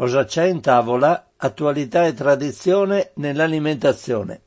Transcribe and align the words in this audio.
Cosa 0.00 0.24
c'è 0.24 0.46
in 0.46 0.62
tavola? 0.62 1.32
Attualità 1.36 2.06
e 2.06 2.14
tradizione 2.14 3.10
nell'alimentazione. 3.16 4.40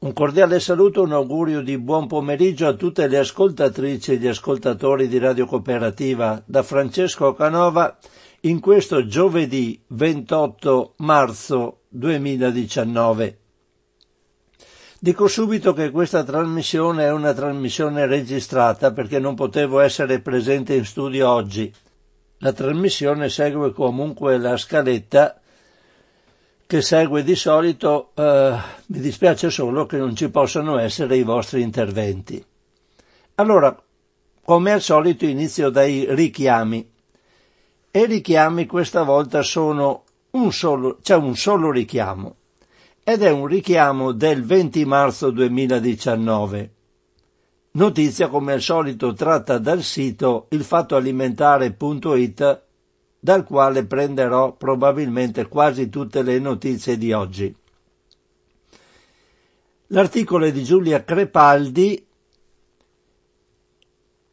Un 0.00 0.12
cordiale 0.12 0.58
saluto, 0.58 1.02
un 1.02 1.12
augurio 1.12 1.60
di 1.60 1.78
buon 1.78 2.08
pomeriggio 2.08 2.66
a 2.66 2.72
tutte 2.72 3.06
le 3.06 3.18
ascoltatrici 3.18 4.10
e 4.10 4.16
gli 4.16 4.26
ascoltatori 4.26 5.06
di 5.06 5.18
Radio 5.18 5.46
Cooperativa 5.46 6.42
da 6.44 6.64
Francesco 6.64 7.34
Canova 7.34 7.96
in 8.40 8.58
questo 8.58 9.06
giovedì 9.06 9.80
28 9.86 10.94
marzo 10.96 11.82
2019. 11.90 13.38
Dico 14.98 15.28
subito 15.28 15.72
che 15.72 15.92
questa 15.92 16.24
trasmissione 16.24 17.04
è 17.04 17.12
una 17.12 17.32
trasmissione 17.32 18.06
registrata 18.06 18.92
perché 18.92 19.20
non 19.20 19.36
potevo 19.36 19.78
essere 19.78 20.18
presente 20.18 20.74
in 20.74 20.84
studio 20.84 21.30
oggi. 21.30 21.72
La 22.38 22.52
trasmissione 22.52 23.28
segue 23.28 23.72
comunque 23.72 24.36
la 24.38 24.56
scaletta 24.56 25.40
che 26.66 26.82
segue 26.82 27.22
di 27.22 27.36
solito, 27.36 28.10
eh, 28.14 28.56
mi 28.86 28.98
dispiace 28.98 29.50
solo 29.50 29.86
che 29.86 29.96
non 29.96 30.16
ci 30.16 30.28
possano 30.30 30.78
essere 30.78 31.16
i 31.16 31.22
vostri 31.22 31.62
interventi. 31.62 32.44
Allora, 33.36 33.80
come 34.46 34.72
al 34.72 34.80
solito 34.80 35.24
inizio 35.24 35.70
dai 35.70 36.06
richiami. 36.08 36.92
E 37.90 38.00
i 38.00 38.06
richiami 38.06 38.66
questa 38.66 39.02
volta 39.02 39.42
sono 39.42 40.04
un 40.30 40.52
solo, 40.52 40.98
c'è 41.02 41.16
un 41.16 41.34
solo 41.34 41.70
richiamo. 41.70 42.36
Ed 43.02 43.22
è 43.22 43.30
un 43.30 43.46
richiamo 43.46 44.12
del 44.12 44.44
20 44.44 44.84
marzo 44.84 45.30
2019. 45.30 46.74
Notizia 47.76 48.28
come 48.28 48.54
al 48.54 48.62
solito 48.62 49.12
tratta 49.12 49.58
dal 49.58 49.82
sito 49.82 50.46
ilfattoalimentare.it 50.48 52.62
dal 53.18 53.44
quale 53.44 53.84
prenderò 53.84 54.54
probabilmente 54.54 55.46
quasi 55.46 55.90
tutte 55.90 56.22
le 56.22 56.38
notizie 56.38 56.96
di 56.96 57.12
oggi. 57.12 57.54
L'articolo 59.88 60.46
è 60.46 60.52
di 60.52 60.64
Giulia 60.64 61.04
Crepaldi 61.04 62.06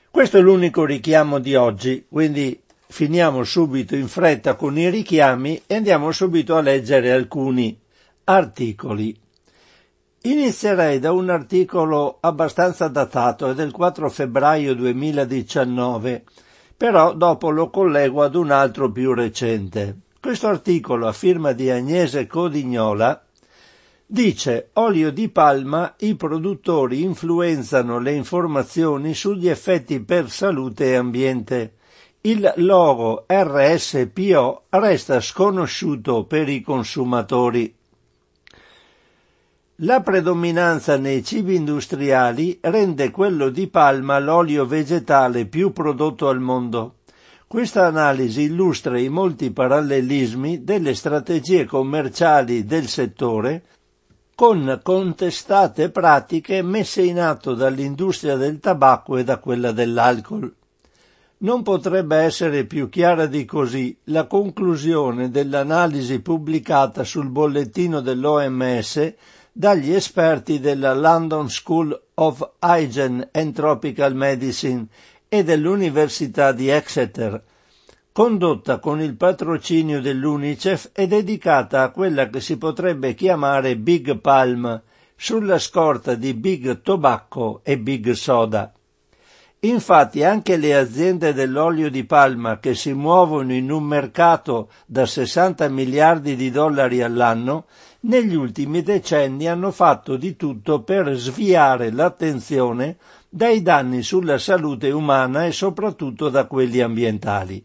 Questo 0.10 0.38
è 0.38 0.40
l'unico 0.40 0.86
richiamo 0.86 1.40
di 1.40 1.54
oggi, 1.54 2.06
quindi 2.08 2.58
Finiamo 2.90 3.44
subito 3.44 3.96
in 3.96 4.08
fretta 4.08 4.56
con 4.56 4.78
i 4.78 4.90
richiami 4.90 5.64
e 5.68 5.76
andiamo 5.76 6.12
subito 6.12 6.56
a 6.56 6.62
leggere 6.62 7.12
alcuni 7.12 7.78
articoli. 8.24 9.16
Inizierei 10.22 10.98
da 11.00 11.12
un 11.12 11.30
articolo 11.30 12.18
abbastanza 12.22 12.88
datato, 12.88 13.50
è 13.50 13.54
del 13.54 13.72
4 13.72 14.10
febbraio 14.10 14.74
2019, 14.74 16.24
però 16.76 17.14
dopo 17.14 17.50
lo 17.50 17.70
collego 17.70 18.24
ad 18.24 18.36
un 18.36 18.52
altro 18.52 18.92
più 18.92 19.14
recente. 19.14 19.98
Questo 20.20 20.48
articolo, 20.48 21.08
a 21.08 21.14
firma 21.14 21.52
di 21.52 21.70
Agnese 21.70 22.26
Codignola, 22.26 23.24
dice 24.06 24.70
olio 24.74 25.12
di 25.12 25.30
palma 25.30 25.94
i 26.00 26.16
produttori 26.16 27.04
influenzano 27.04 28.00
le 28.00 28.14
informazioni 28.14 29.14
sugli 29.14 29.50
effetti 29.50 30.00
per 30.00 30.30
salute 30.30 30.92
e 30.92 30.96
ambiente 30.96 31.77
il 32.28 32.52
logo 32.58 33.24
RSPO 33.26 34.64
resta 34.72 35.22
sconosciuto 35.22 36.26
per 36.26 36.50
i 36.50 36.62
consumatori. 36.62 37.74
La 39.82 40.02
predominanza 40.02 40.98
nei 40.98 41.24
cibi 41.24 41.56
industriali 41.56 42.58
rende 42.62 43.12
quello 43.12 43.48
di 43.48 43.68
palma 43.68 44.20
l'olio 44.20 44.66
vegetale 44.66 45.46
più 45.46 45.72
prodotto 45.72 46.28
al 46.28 46.42
mondo. 46.42 46.96
Questa 47.48 47.86
analisi 47.86 48.42
illustra 48.42 49.00
i 49.00 49.08
molti 49.08 49.52
parallelismi 49.52 50.66
delle 50.66 50.96
strategie 50.96 51.64
commerciali 51.64 52.66
del 52.66 52.88
settore 52.88 53.64
con 54.36 54.82
contestate 54.84 55.92
pratiche 55.92 56.62
messe 56.62 57.04
in 57.04 57.22
atto 57.22 57.54
dall'industria 57.54 58.36
del 58.36 58.60
tabacco 58.60 59.16
e 59.16 59.24
da 59.24 59.38
quella 59.38 59.72
dell'alcol. 59.72 60.57
Non 61.40 61.62
potrebbe 61.62 62.16
essere 62.16 62.66
più 62.66 62.90
chiara 62.90 63.28
di 63.28 63.46
così 63.46 63.96
la 64.06 64.26
conclusione 64.26 65.30
dell'analisi 65.30 66.20
pubblicata 66.20 67.04
sul 67.04 67.30
bollettino 67.30 68.02
dell'OMS 68.02 69.14
dagli 69.52 69.92
esperti 69.92 70.60
della 70.60 70.96
London 70.96 71.48
School 71.48 72.00
of 72.16 72.54
Hygiene 72.60 73.30
and 73.32 73.54
Tropical 73.54 74.16
Medicine 74.16 74.88
e 75.30 75.44
dell'Università 75.44 76.52
di 76.54 76.70
Exeter, 76.70 77.44
condotta 78.12 78.80
con 78.80 79.00
il 79.00 79.16
patrocinio 79.16 80.02
dell'UNICEF 80.02 80.90
e 80.92 81.06
dedicata 81.06 81.84
a 81.84 81.92
quella 81.92 82.30
che 82.30 82.42
si 82.42 82.58
potrebbe 82.58 83.14
chiamare 83.14 83.78
Big 83.78 84.20
Palm, 84.20 84.82
sulla 85.16 85.60
scorta 85.60 86.16
di 86.16 86.34
Big 86.34 86.82
Tobacco 86.82 87.62
e 87.64 87.78
Big 87.78 88.12
Soda. 88.12 88.72
Infatti 89.62 90.24
anche 90.24 90.56
le 90.56 90.76
aziende 90.76 91.34
dell'olio 91.34 91.90
di 91.90 92.04
palma 92.04 92.60
che 92.60 92.76
si 92.76 92.94
muovono 92.94 93.54
in 93.54 93.72
un 93.72 93.84
mercato 93.84 94.70
da 94.86 95.08
60 95.08 95.68
miliardi 95.70 96.36
di 96.36 96.52
dollari 96.52 97.02
all'anno 97.02 97.66
negli 98.02 98.36
ultimi 98.36 98.84
decenni 98.84 99.48
hanno 99.48 99.72
fatto 99.72 100.16
di 100.16 100.36
tutto 100.36 100.84
per 100.84 101.12
sviare 101.16 101.92
l'attenzione 101.92 102.98
dai 103.28 103.64
danni 103.64 104.04
sulla 104.04 104.38
salute 104.38 104.92
umana 104.92 105.48
e 105.48 105.52
soprattutto 105.52 106.30
da 106.30 106.46
quelli 106.46 106.80
ambientali. 106.80 107.64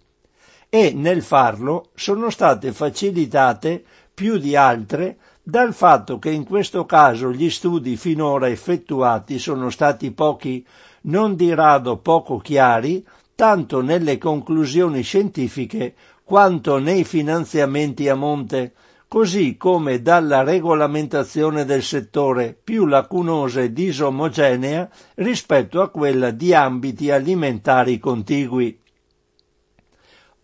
E 0.70 0.92
nel 0.94 1.22
farlo 1.22 1.90
sono 1.94 2.30
state 2.30 2.72
facilitate 2.72 3.84
più 4.14 4.38
di 4.38 4.56
altre 4.56 5.18
dal 5.42 5.74
fatto 5.74 6.18
che 6.18 6.30
in 6.30 6.44
questo 6.44 6.86
caso 6.86 7.30
gli 7.32 7.50
studi 7.50 7.96
finora 7.96 8.48
effettuati 8.48 9.38
sono 9.38 9.68
stati 9.68 10.10
pochi 10.12 10.64
non 11.02 11.34
di 11.34 11.52
rado 11.54 11.98
poco 11.98 12.38
chiari, 12.38 13.04
tanto 13.34 13.80
nelle 13.80 14.18
conclusioni 14.18 15.02
scientifiche 15.02 15.94
quanto 16.24 16.78
nei 16.78 17.04
finanziamenti 17.04 18.08
a 18.08 18.14
monte, 18.14 18.72
così 19.08 19.56
come 19.56 20.00
dalla 20.00 20.42
regolamentazione 20.42 21.64
del 21.64 21.82
settore 21.82 22.56
più 22.62 22.86
lacunosa 22.86 23.60
e 23.60 23.72
disomogenea 23.72 24.88
rispetto 25.16 25.82
a 25.82 25.90
quella 25.90 26.30
di 26.30 26.54
ambiti 26.54 27.10
alimentari 27.10 27.98
contigui. 27.98 28.80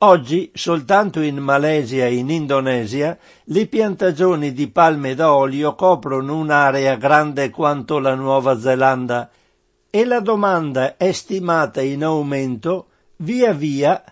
Oggi, 0.00 0.50
soltanto 0.54 1.20
in 1.20 1.38
Malesia 1.38 2.06
e 2.06 2.16
in 2.16 2.30
Indonesia, 2.30 3.18
le 3.44 3.66
piantagioni 3.66 4.52
di 4.52 4.68
palme 4.68 5.14
d'olio 5.14 5.74
coprono 5.74 6.36
un'area 6.36 6.94
grande 6.96 7.50
quanto 7.50 7.98
la 7.98 8.14
Nuova 8.14 8.60
Zelanda 8.60 9.30
e 9.90 10.04
la 10.04 10.20
domanda 10.20 10.96
è 10.96 11.12
stimata 11.12 11.80
in 11.80 12.04
aumento 12.04 12.88
via 13.16 13.52
via 13.52 14.02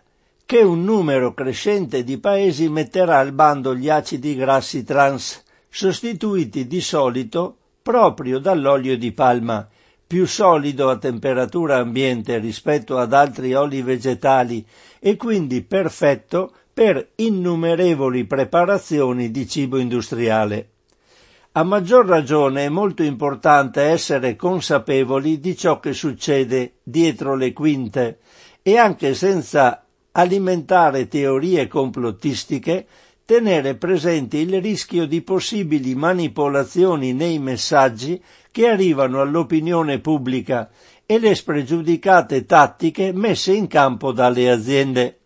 che 0.47 0.59
un 0.59 0.85
numero 0.85 1.35
crescente 1.35 2.05
di 2.05 2.19
paesi 2.19 2.69
metterà 2.69 3.19
al 3.19 3.33
bando 3.33 3.75
gli 3.75 3.89
acidi 3.89 4.35
grassi 4.37 4.85
trans, 4.85 5.43
sostituiti 5.69 6.67
di 6.67 6.81
solito 6.81 7.57
proprio 7.83 8.39
dall'olio 8.39 8.97
di 8.97 9.13
palma, 9.13 9.69
più 10.07 10.27
solido 10.27 10.89
a 10.89 10.99
temperatura 10.99 11.77
ambiente 11.77 12.39
rispetto 12.39 12.97
ad 12.97 13.13
altri 13.13 13.55
oli 13.55 13.83
vegetali 13.83 14.65
e 14.99 15.17
quindi 15.17 15.63
perfetto 15.63 16.53
per 16.73 17.11
innumerevoli 17.17 18.25
preparazioni 18.25 19.31
di 19.31 19.49
cibo 19.49 19.79
industriale. 19.79 20.71
A 21.57 21.63
maggior 21.63 22.05
ragione 22.05 22.67
è 22.67 22.69
molto 22.69 23.03
importante 23.03 23.81
essere 23.81 24.37
consapevoli 24.37 25.41
di 25.41 25.57
ciò 25.57 25.81
che 25.81 25.95
succede 25.95 26.75
dietro 26.83 27.35
le 27.35 27.55
quinte 27.55 28.19
e 28.61 28.77
anche 28.77 29.15
senza 29.15 29.87
alimentare 30.13 31.09
teorie 31.09 31.67
complottistiche 31.67 32.87
tenere 33.25 33.75
presente 33.77 34.37
il 34.37 34.61
rischio 34.61 35.07
di 35.07 35.23
possibili 35.23 35.95
manipolazioni 35.95 37.15
nei 37.15 37.39
messaggi 37.39 38.23
che 38.51 38.69
arrivano 38.69 39.23
all'opinione 39.23 39.99
pubblica 40.01 40.69
e 41.07 41.19
le 41.19 41.35
spregiudicate 41.35 42.45
tattiche 42.45 43.15
messe 43.15 43.55
in 43.55 43.67
campo 43.67 44.13
dalle 44.13 44.51
aziende. 44.51 45.21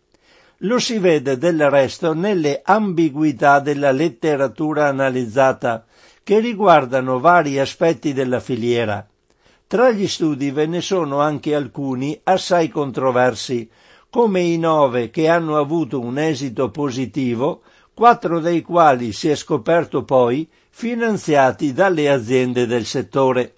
Lo 0.59 0.79
si 0.79 0.97
vede 0.97 1.37
del 1.37 1.69
resto 1.69 2.13
nelle 2.13 2.61
ambiguità 2.63 3.59
della 3.59 3.91
letteratura 3.91 4.87
analizzata, 4.87 5.87
che 6.31 6.39
riguardano 6.39 7.19
vari 7.19 7.59
aspetti 7.59 8.13
della 8.13 8.39
filiera. 8.39 9.05
Tra 9.67 9.91
gli 9.91 10.07
studi 10.07 10.49
ve 10.51 10.65
ne 10.65 10.79
sono 10.79 11.19
anche 11.19 11.53
alcuni 11.53 12.17
assai 12.23 12.69
controversi, 12.69 13.69
come 14.09 14.39
i 14.39 14.57
nove 14.57 15.09
che 15.09 15.27
hanno 15.27 15.57
avuto 15.57 15.99
un 15.99 16.17
esito 16.17 16.71
positivo, 16.71 17.63
quattro 17.93 18.39
dei 18.39 18.61
quali 18.61 19.11
si 19.11 19.27
è 19.27 19.35
scoperto 19.35 20.05
poi 20.05 20.47
finanziati 20.69 21.73
dalle 21.73 22.09
aziende 22.09 22.65
del 22.65 22.85
settore. 22.85 23.55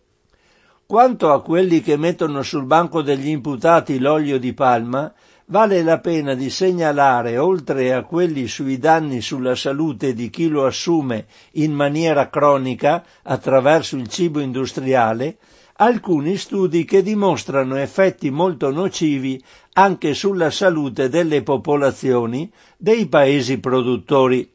Quanto 0.88 1.32
a 1.32 1.44
quelli 1.44 1.80
che 1.80 1.96
mettono 1.96 2.42
sul 2.42 2.66
banco 2.66 3.04
degli 3.04 3.28
imputati 3.28 4.00
l'olio 4.00 4.40
di 4.40 4.54
palma, 4.54 5.14
vale 5.46 5.84
la 5.84 6.00
pena 6.00 6.34
di 6.34 6.50
segnalare, 6.50 7.38
oltre 7.38 7.94
a 7.94 8.04
quelli 8.04 8.48
sui 8.48 8.78
danni 8.78 9.22
sulla 9.22 9.56
salute 9.56 10.14
di 10.14 10.30
chi 10.30 10.48
lo 10.48 10.66
assume 10.66 11.26
in 11.54 11.74
maniera 11.74 12.30
cronica 12.30 13.04
attraverso 13.24 13.96
il 13.96 14.08
cibo 14.08 14.40
industriale, 14.40 15.38
alcuni 15.78 16.38
studi 16.38 16.86
che 16.86 17.02
dimostrano 17.02 17.76
effetti 17.76 18.30
molto 18.30 18.72
nocivi 18.72 19.42
anche 19.74 20.14
sulla 20.14 20.52
salute 20.52 21.10
delle 21.10 21.42
popolazioni 21.42 22.52
dei 22.78 23.08
paesi 23.08 23.60
produttori. 23.60 24.50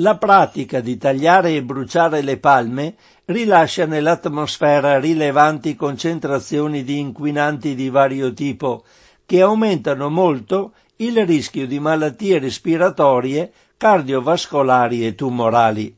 La 0.00 0.18
pratica 0.18 0.80
di 0.80 0.98
tagliare 0.98 1.54
e 1.54 1.62
bruciare 1.62 2.20
le 2.20 2.36
palme 2.36 2.96
rilascia 3.26 3.86
nell'atmosfera 3.86 4.98
rilevanti 4.98 5.74
concentrazioni 5.74 6.84
di 6.84 6.98
inquinanti 6.98 7.74
di 7.74 7.88
vario 7.88 8.34
tipo 8.34 8.84
che 9.26 9.42
aumentano 9.42 10.08
molto 10.08 10.72
il 10.96 11.26
rischio 11.26 11.66
di 11.66 11.78
malattie 11.78 12.38
respiratorie, 12.38 13.52
cardiovascolari 13.76 15.06
e 15.06 15.14
tumorali. 15.14 15.94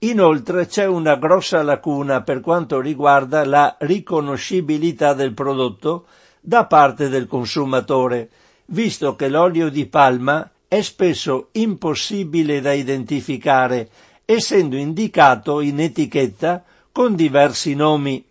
Inoltre 0.00 0.66
c'è 0.66 0.84
una 0.84 1.16
grossa 1.16 1.62
lacuna 1.62 2.22
per 2.22 2.40
quanto 2.40 2.80
riguarda 2.80 3.44
la 3.44 3.76
riconoscibilità 3.80 5.14
del 5.14 5.32
prodotto 5.32 6.06
da 6.40 6.66
parte 6.66 7.08
del 7.08 7.26
consumatore, 7.26 8.28
visto 8.66 9.16
che 9.16 9.28
l'olio 9.28 9.70
di 9.70 9.86
palma 9.86 10.48
è 10.68 10.82
spesso 10.82 11.48
impossibile 11.52 12.60
da 12.60 12.72
identificare, 12.72 13.88
essendo 14.24 14.76
indicato 14.76 15.60
in 15.60 15.80
etichetta 15.80 16.62
con 16.92 17.14
diversi 17.14 17.74
nomi 17.74 18.24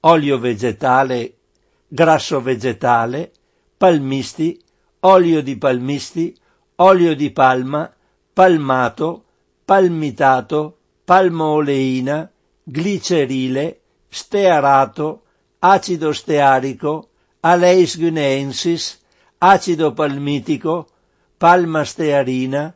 olio 0.00 0.38
vegetale, 0.38 1.34
grasso 1.94 2.40
vegetale, 2.40 3.32
palmisti, 3.76 4.58
olio 5.00 5.42
di 5.42 5.58
palmisti, 5.58 6.34
olio 6.76 7.14
di 7.14 7.30
palma, 7.30 7.92
palmato, 8.32 9.24
palmitato, 9.62 10.78
palmooleina, 11.04 12.30
glicerile, 12.64 13.80
stearato, 14.08 15.22
acido 15.58 16.14
stearico, 16.14 17.10
aleis 17.40 17.98
guineensis, 17.98 18.98
acido 19.40 19.92
palmitico, 19.92 20.88
palma 21.36 21.84
stearina, 21.84 22.74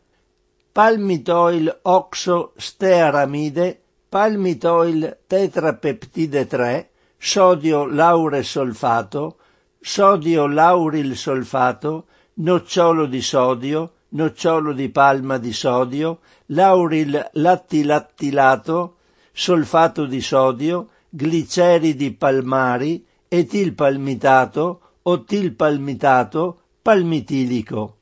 palmitoil 0.74 1.72
oxostearamide, 1.84 3.80
palmitoil 4.10 5.16
tetrapeptide 5.26 6.46
3, 6.46 6.95
sodio 7.18 7.86
laure 7.86 8.42
solfato, 8.42 9.38
sodio 9.80 10.46
lauril 10.46 11.16
solfato, 11.16 12.06
nocciolo 12.34 13.06
di 13.06 13.22
sodio, 13.22 13.92
nocciolo 14.10 14.72
di 14.72 14.88
palma 14.90 15.38
di 15.38 15.52
sodio, 15.52 16.20
lauril 16.46 17.30
lattilattilato, 17.32 18.96
solfato 19.32 20.06
di 20.06 20.20
sodio, 20.20 20.88
gliceridi 21.08 22.12
palmari, 22.12 23.04
etilpalmitato 23.28 24.80
o 25.02 25.24
tilpalmitato, 25.24 26.60
palmitilico. 26.82 27.96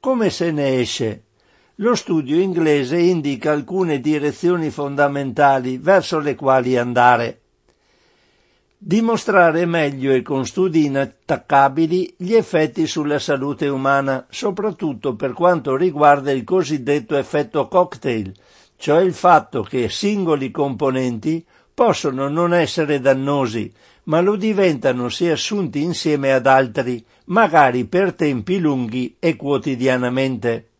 Come 0.00 0.30
se 0.30 0.50
ne 0.50 0.80
esce? 0.80 1.24
Lo 1.76 1.94
studio 1.94 2.38
inglese 2.38 2.98
indica 2.98 3.52
alcune 3.52 4.00
direzioni 4.00 4.70
fondamentali 4.70 5.78
verso 5.78 6.18
le 6.18 6.34
quali 6.34 6.76
andare. 6.76 7.41
Dimostrare 8.84 9.64
meglio 9.64 10.12
e 10.12 10.22
con 10.22 10.44
studi 10.44 10.86
inattaccabili 10.86 12.14
gli 12.16 12.34
effetti 12.34 12.88
sulla 12.88 13.20
salute 13.20 13.68
umana, 13.68 14.26
soprattutto 14.28 15.14
per 15.14 15.34
quanto 15.34 15.76
riguarda 15.76 16.32
il 16.32 16.42
cosiddetto 16.42 17.16
effetto 17.16 17.68
cocktail, 17.68 18.34
cioè 18.74 19.02
il 19.02 19.14
fatto 19.14 19.62
che 19.62 19.88
singoli 19.88 20.50
componenti 20.50 21.46
possono 21.72 22.28
non 22.28 22.52
essere 22.52 22.98
dannosi, 22.98 23.72
ma 24.04 24.20
lo 24.20 24.34
diventano 24.34 25.08
se 25.08 25.30
assunti 25.30 25.80
insieme 25.80 26.32
ad 26.32 26.48
altri, 26.48 27.04
magari 27.26 27.84
per 27.84 28.14
tempi 28.14 28.58
lunghi 28.58 29.14
e 29.20 29.36
quotidianamente. 29.36 30.70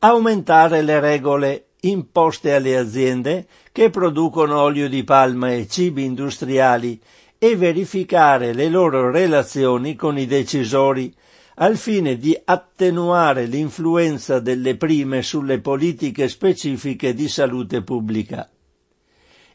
Aumentare 0.00 0.82
le 0.82 1.00
regole 1.00 1.68
imposte 1.84 2.54
alle 2.54 2.76
aziende 2.76 3.46
che 3.72 3.90
producono 3.90 4.60
olio 4.60 4.88
di 4.88 5.02
palma 5.04 5.52
e 5.52 5.66
cibi 5.66 6.04
industriali 6.04 7.00
e 7.38 7.56
verificare 7.56 8.52
le 8.52 8.68
loro 8.68 9.10
relazioni 9.10 9.96
con 9.96 10.16
i 10.16 10.26
decisori 10.26 11.12
al 11.56 11.76
fine 11.76 12.16
di 12.16 12.40
attenuare 12.44 13.46
l'influenza 13.46 14.38
delle 14.40 14.76
prime 14.76 15.22
sulle 15.22 15.60
politiche 15.60 16.28
specifiche 16.28 17.14
di 17.14 17.28
salute 17.28 17.82
pubblica. 17.82 18.48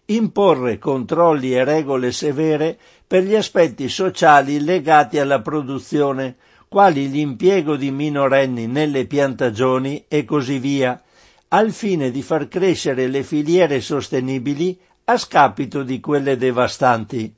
Imporre 0.10 0.77
controlli 0.77 1.53
e 1.53 1.63
regole 1.63 2.12
severe 2.12 2.77
per 3.05 3.24
gli 3.24 3.36
aspetti 3.36 3.89
sociali 3.89 4.62
legati 4.62 5.17
alla 5.17 5.41
produzione, 5.41 6.36
quali 6.67 7.10
l'impiego 7.10 7.75
di 7.75 7.91
minorenni 7.91 8.67
nelle 8.67 9.05
piantagioni 9.05 10.05
e 10.07 10.24
così 10.24 10.60
via, 10.60 11.01
al 11.50 11.72
fine 11.72 12.12
di 12.12 12.22
far 12.22 12.48
crescere 12.48 13.08
le 13.08 13.24
filiere 13.24 13.82
sostenibili 13.82 14.77
a 15.06 15.18
scapito 15.18 15.84
di 15.84 16.00
quelle 16.00 16.36
devastanti. 16.38 17.34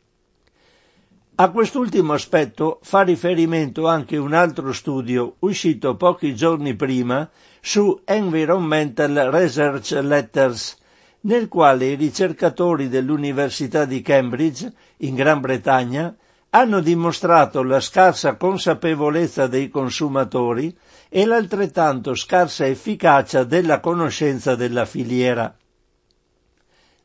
A 1.35 1.51
quest'ultimo 1.51 2.13
aspetto 2.13 2.79
fa 2.81 3.01
riferimento 3.01 3.87
anche 3.87 4.17
un 4.17 4.33
altro 4.33 4.73
studio 4.73 5.35
uscito 5.39 5.95
pochi 5.95 6.35
giorni 6.35 6.75
prima 6.75 7.29
su 7.61 8.01
Environmental 8.03 9.13
Research 9.31 9.91
Letters 10.01 10.77
nel 11.21 11.47
quale 11.47 11.85
i 11.87 11.95
ricercatori 11.95 12.87
dell'Università 12.87 13.85
di 13.85 14.01
Cambridge, 14.01 14.71
in 14.97 15.15
Gran 15.15 15.41
Bretagna, 15.41 16.15
hanno 16.51 16.79
dimostrato 16.79 17.61
la 17.61 17.79
scarsa 17.79 18.35
consapevolezza 18.35 19.47
dei 19.47 19.69
consumatori 19.69 20.75
e 21.09 21.25
l'altrettanto 21.25 22.13
scarsa 22.13 22.67
efficacia 22.67 23.43
della 23.43 23.79
conoscenza 23.79 24.55
della 24.55 24.85
filiera. 24.85 25.53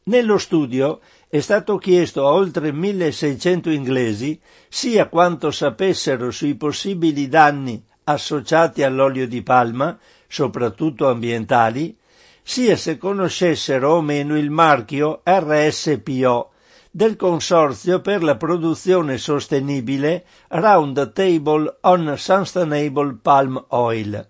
Nello 0.06 0.37
studio 0.37 1.00
è 1.28 1.40
stato 1.40 1.78
chiesto 1.78 2.26
a 2.26 2.32
oltre 2.32 2.70
1600 2.70 3.70
inglesi 3.70 4.38
sia 4.68 5.08
quanto 5.08 5.50
sapessero 5.50 6.30
sui 6.30 6.54
possibili 6.56 7.26
danni 7.26 7.82
associati 8.04 8.82
all'olio 8.82 9.26
di 9.26 9.42
palma, 9.42 9.99
soprattutto 10.28 11.08
ambientali, 11.08 11.96
sia 12.42 12.76
se 12.76 12.99
conoscessero 12.99 13.94
o 13.94 14.02
meno 14.02 14.37
il 14.37 14.50
marchio 14.50 15.23
RSPO 15.25 16.50
del 16.96 17.16
Consorzio 17.16 18.00
per 18.00 18.22
la 18.22 18.36
produzione 18.36 19.18
sostenibile 19.18 20.24
Round 20.46 21.12
Table 21.12 21.78
on 21.80 22.14
Sustainable 22.16 23.18
Palm 23.20 23.64
Oil, 23.70 24.28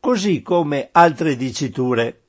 così 0.00 0.40
come 0.40 0.88
altre 0.90 1.36
diciture. 1.36 2.20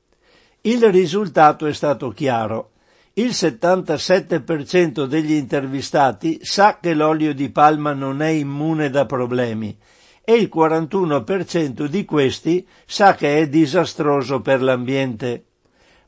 Il 0.63 0.91
risultato 0.91 1.65
è 1.65 1.71
stato 1.71 2.09
chiaro. 2.09 2.71
Il 3.13 3.29
77% 3.29 5.05
degli 5.05 5.31
intervistati 5.31 6.39
sa 6.41 6.79
che 6.81 6.93
l'olio 6.93 7.33
di 7.33 7.49
palma 7.49 7.93
non 7.93 8.21
è 8.21 8.31
immune 8.31 8.89
da 8.89 9.05
problemi 9.05 9.77
e 10.25 10.33
il 10.33 10.51
41% 10.53 11.85
di 11.85 12.03
questi 12.03 12.67
sa 12.85 13.15
che 13.15 13.39
è 13.39 13.47
disastroso 13.47 14.41
per 14.41 14.61
l'ambiente. 14.61 15.45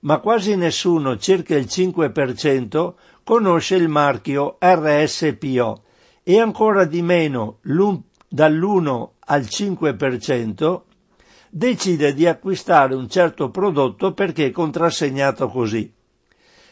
Ma 0.05 0.19
quasi 0.19 0.55
nessuno, 0.55 1.17
circa 1.17 1.55
il 1.55 1.65
5%, 1.65 2.93
conosce 3.25 3.74
il 3.74 3.89
marchio 3.89 4.58
RSPO 4.60 5.82
e 6.22 6.39
ancora 6.39 6.86
di 6.86 7.01
meno 7.01 7.58
dall'1 7.63 9.08
al 9.22 9.41
5% 9.41 10.82
decide 11.50 12.13
di 12.13 12.27
acquistare 12.27 12.94
un 12.94 13.10
certo 13.10 13.50
prodotto 13.50 14.13
perché 14.13 14.46
è 14.46 14.51
contrassegnato 14.51 15.48
così. 15.48 15.91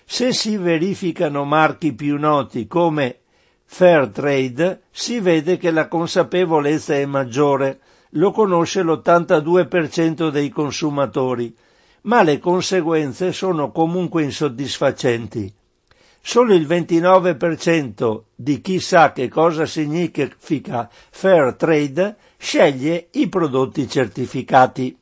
Se 0.05 0.31
si 0.31 0.55
verificano 0.57 1.43
marchi 1.43 1.91
più 1.93 2.19
noti 2.19 2.67
come 2.67 3.21
fair 3.65 4.09
trade 4.09 4.83
si 4.91 5.19
vede 5.19 5.57
che 5.57 5.71
la 5.71 5.87
consapevolezza 5.87 6.93
è 6.93 7.05
maggiore, 7.07 7.79
lo 8.11 8.29
conosce 8.29 8.83
l'82% 8.83 10.29
dei 10.29 10.49
consumatori, 10.49 11.51
ma 12.01 12.21
le 12.21 12.37
conseguenze 12.37 13.31
sono 13.31 13.71
comunque 13.71 14.21
insoddisfacenti. 14.21 15.51
Solo 16.25 16.53
il 16.53 16.65
29% 16.65 18.21
di 18.33 18.61
chi 18.61 18.79
sa 18.79 19.11
che 19.11 19.27
cosa 19.27 19.65
significa 19.65 20.89
fair 21.11 21.53
trade 21.55 22.15
sceglie 22.37 23.09
i 23.11 23.27
prodotti 23.27 23.89
certificati. 23.89 24.97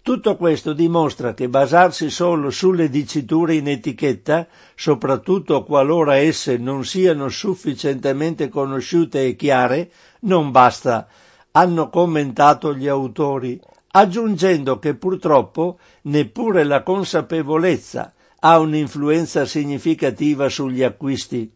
Tutto 0.00 0.36
questo 0.36 0.72
dimostra 0.72 1.34
che 1.34 1.50
basarsi 1.50 2.08
solo 2.08 2.48
sulle 2.48 2.88
diciture 2.88 3.56
in 3.56 3.68
etichetta, 3.68 4.46
soprattutto 4.74 5.62
qualora 5.64 6.16
esse 6.16 6.56
non 6.56 6.86
siano 6.86 7.28
sufficientemente 7.28 8.48
conosciute 8.48 9.26
e 9.26 9.36
chiare, 9.36 9.90
non 10.20 10.50
basta, 10.50 11.06
hanno 11.50 11.90
commentato 11.90 12.74
gli 12.74 12.88
autori, 12.88 13.60
aggiungendo 13.88 14.78
che 14.78 14.94
purtroppo 14.94 15.78
neppure 16.04 16.64
la 16.64 16.82
consapevolezza 16.82 18.14
ha 18.40 18.58
un'influenza 18.58 19.44
significativa 19.44 20.48
sugli 20.48 20.82
acquisti. 20.82 21.50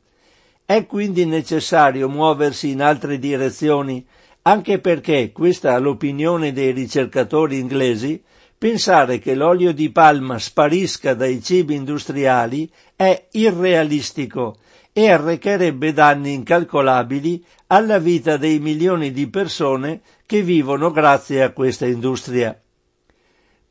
È 0.65 0.87
quindi 0.87 1.27
necessario 1.27 2.09
muoversi 2.09 2.71
in 2.71 2.83
altre 2.83 3.19
direzioni, 3.19 4.05
anche 4.43 4.79
perché, 4.81 5.33
questa 5.33 5.75
è 5.75 5.81
l'opinione 5.81 6.53
dei 6.53 6.73
ricercatori 6.73 7.59
inglesi, 7.59 8.23
Pensare 8.63 9.19
che 9.19 9.35
l'olio 9.35 9.73
di 9.73 9.91
palma 9.91 10.39
sparisca 10.39 11.15
dai 11.15 11.43
cibi 11.43 11.75
industriali 11.75 12.71
è 12.95 13.27
irrealistico 13.33 14.59
e 14.93 15.11
arrecherebbe 15.11 15.93
danni 15.93 16.33
incalcolabili 16.35 17.45
alla 17.67 17.99
vita 17.99 18.37
dei 18.37 18.61
milioni 18.61 19.11
di 19.11 19.29
persone 19.29 20.03
che 20.27 20.43
vivono 20.43 20.93
grazie 20.93 21.43
a 21.43 21.51
questa 21.51 21.87
industria. 21.87 22.62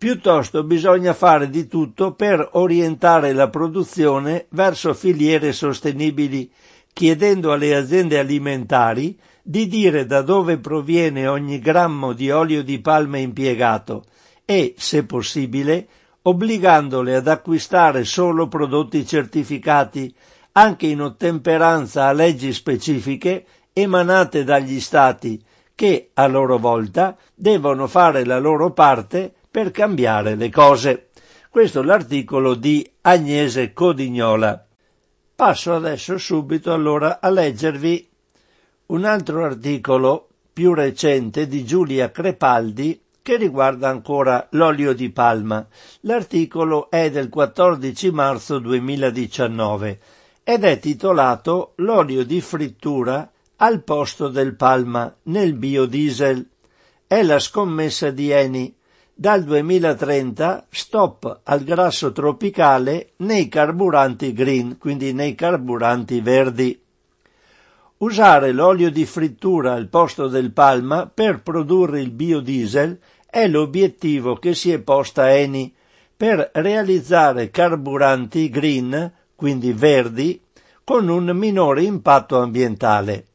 Piuttosto 0.01 0.63
bisogna 0.63 1.13
fare 1.13 1.47
di 1.47 1.67
tutto 1.67 2.13
per 2.13 2.49
orientare 2.53 3.33
la 3.33 3.49
produzione 3.49 4.47
verso 4.49 4.95
filiere 4.95 5.53
sostenibili, 5.53 6.51
chiedendo 6.91 7.51
alle 7.51 7.75
aziende 7.75 8.17
alimentari 8.17 9.15
di 9.43 9.67
dire 9.67 10.07
da 10.07 10.23
dove 10.23 10.57
proviene 10.57 11.27
ogni 11.27 11.59
grammo 11.59 12.13
di 12.13 12.31
olio 12.31 12.63
di 12.63 12.81
palma 12.81 13.19
impiegato 13.19 14.05
e, 14.43 14.73
se 14.75 15.05
possibile, 15.05 15.87
obbligandole 16.23 17.13
ad 17.13 17.27
acquistare 17.27 18.03
solo 18.03 18.47
prodotti 18.47 19.05
certificati, 19.05 20.11
anche 20.53 20.87
in 20.87 21.03
ottemperanza 21.03 22.07
a 22.07 22.11
leggi 22.11 22.53
specifiche 22.53 23.45
emanate 23.71 24.43
dagli 24.43 24.79
Stati, 24.79 25.39
che, 25.75 26.09
a 26.15 26.25
loro 26.25 26.57
volta, 26.57 27.15
devono 27.35 27.85
fare 27.85 28.25
la 28.25 28.39
loro 28.39 28.71
parte 28.71 29.35
per 29.51 29.71
cambiare 29.71 30.35
le 30.35 30.49
cose. 30.49 31.09
Questo 31.49 31.81
è 31.81 31.83
l'articolo 31.83 32.55
di 32.55 32.89
Agnese 33.01 33.73
Codignola. 33.73 34.65
Passo 35.35 35.73
adesso 35.73 36.17
subito 36.17 36.71
allora 36.71 37.19
a 37.19 37.29
leggervi 37.29 38.09
un 38.87 39.03
altro 39.03 39.43
articolo 39.43 40.29
più 40.53 40.73
recente 40.73 41.47
di 41.47 41.65
Giulia 41.65 42.11
Crepaldi 42.11 43.01
che 43.21 43.35
riguarda 43.35 43.89
ancora 43.89 44.47
l'olio 44.51 44.93
di 44.93 45.09
palma. 45.11 45.67
L'articolo 46.01 46.89
è 46.89 47.11
del 47.11 47.29
14 47.29 48.11
marzo 48.11 48.59
2019 48.59 49.99
ed 50.43 50.63
è 50.63 50.79
titolato 50.79 51.73
L'olio 51.77 52.23
di 52.23 52.41
frittura 52.41 53.29
al 53.57 53.83
posto 53.83 54.27
del 54.27 54.55
palma 54.55 55.13
nel 55.23 55.53
biodiesel. 55.53 56.49
È 57.05 57.21
la 57.21 57.39
scommessa 57.39 58.09
di 58.09 58.31
Eni. 58.31 58.75
Dal 59.21 59.43
2030 59.43 60.65
stop 60.71 61.41
al 61.43 61.63
grasso 61.63 62.11
tropicale 62.11 63.11
nei 63.17 63.49
carburanti 63.49 64.33
green, 64.33 64.79
quindi 64.79 65.13
nei 65.13 65.35
carburanti 65.35 66.21
verdi. 66.21 66.81
Usare 67.97 68.51
l'olio 68.51 68.89
di 68.89 69.05
frittura 69.05 69.73
al 69.73 69.89
posto 69.89 70.27
del 70.27 70.51
palma 70.51 71.05
per 71.05 71.43
produrre 71.43 72.01
il 72.01 72.09
biodiesel 72.09 72.99
è 73.29 73.47
l'obiettivo 73.47 74.37
che 74.37 74.55
si 74.55 74.71
è 74.71 74.79
posta 74.79 75.31
Eni 75.31 75.71
per 76.17 76.49
realizzare 76.55 77.51
carburanti 77.51 78.49
green, 78.49 79.13
quindi 79.35 79.71
verdi, 79.71 80.41
con 80.83 81.07
un 81.09 81.29
minore 81.35 81.83
impatto 81.83 82.39
ambientale. 82.39 83.27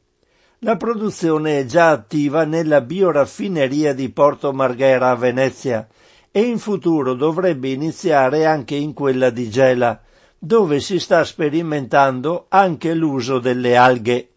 La 0.61 0.77
produzione 0.77 1.61
è 1.61 1.65
già 1.65 1.91
attiva 1.91 2.45
nella 2.45 2.81
bioraffineria 2.81 3.93
di 3.95 4.09
Porto 4.11 4.53
Marghera 4.53 5.11
a 5.11 5.17
Venezia 5.17 5.87
e 6.31 6.41
in 6.41 6.59
futuro 6.59 7.15
dovrebbe 7.15 7.69
iniziare 7.69 8.47
anche 8.47 8.75
in 8.75 8.93
quella 8.93 9.31
di 9.31 9.49
Gela, 9.51 10.01
dove 10.39 10.81
si 10.81 10.99
sta 10.99 11.25
sperimentando 11.25 12.47
anche 12.49 12.95
l'uso 12.95 13.39
delle 13.39 13.77
alghe 13.77 14.31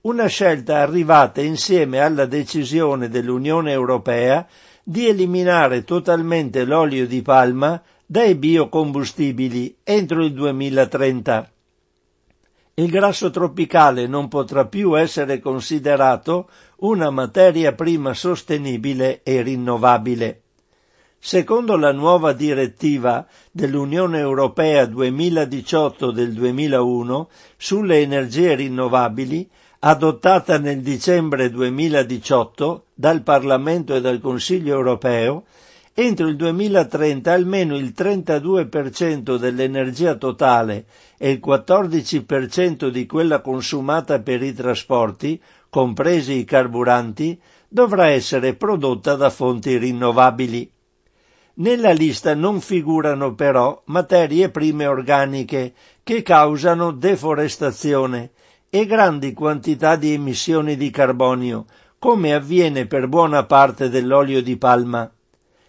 una 0.00 0.26
scelta 0.26 0.80
arrivata 0.80 1.40
insieme 1.40 2.00
alla 2.00 2.24
decisione 2.24 3.08
dell'Unione 3.08 3.72
Europea 3.72 4.46
di 4.82 5.08
eliminare 5.08 5.82
totalmente 5.84 6.64
l'olio 6.64 7.06
di 7.06 7.20
palma 7.20 7.82
dai 8.06 8.36
biocombustibili 8.36 9.78
entro 9.82 10.24
il 10.24 10.32
2030. 10.32 11.50
Il 12.78 12.90
grasso 12.90 13.30
tropicale 13.30 14.06
non 14.06 14.28
potrà 14.28 14.64
più 14.66 14.96
essere 14.96 15.40
considerato 15.40 16.48
una 16.76 17.10
materia 17.10 17.72
prima 17.74 18.14
sostenibile 18.14 19.24
e 19.24 19.42
rinnovabile. 19.42 20.42
Secondo 21.18 21.76
la 21.76 21.90
nuova 21.90 22.32
direttiva 22.32 23.26
dell'Unione 23.50 24.20
Europea 24.20 24.86
2018 24.86 26.12
del 26.12 26.32
2001 26.32 27.28
sulle 27.56 27.98
energie 28.00 28.54
rinnovabili, 28.54 29.50
adottata 29.80 30.56
nel 30.58 30.80
dicembre 30.80 31.50
2018 31.50 32.84
dal 32.94 33.22
Parlamento 33.22 33.96
e 33.96 34.00
dal 34.00 34.20
Consiglio 34.20 34.76
europeo, 34.76 35.46
entro 36.00 36.28
il 36.28 36.36
2030 36.36 37.32
almeno 37.32 37.76
il 37.76 37.92
32% 37.92 39.36
dell'energia 39.36 40.14
totale 40.14 40.84
e 41.18 41.32
il 41.32 41.40
14% 41.44 42.86
di 42.86 43.04
quella 43.04 43.40
consumata 43.40 44.20
per 44.20 44.44
i 44.44 44.54
trasporti, 44.54 45.42
compresi 45.68 46.38
i 46.38 46.44
carburanti, 46.44 47.40
dovrà 47.68 48.06
essere 48.10 48.54
prodotta 48.54 49.16
da 49.16 49.28
fonti 49.28 49.76
rinnovabili. 49.76 50.70
Nella 51.54 51.90
lista 51.90 52.32
non 52.32 52.60
figurano 52.60 53.34
però 53.34 53.82
materie 53.86 54.50
prime 54.50 54.86
organiche 54.86 55.72
che 56.04 56.22
causano 56.22 56.92
deforestazione, 56.92 58.30
e 58.70 58.86
grandi 58.86 59.32
quantità 59.32 59.96
di 59.96 60.12
emissioni 60.12 60.76
di 60.76 60.90
carbonio, 60.90 61.64
come 61.98 62.34
avviene 62.34 62.86
per 62.86 63.08
buona 63.08 63.44
parte 63.46 63.88
dell'olio 63.88 64.40
di 64.40 64.56
palma. 64.56 65.10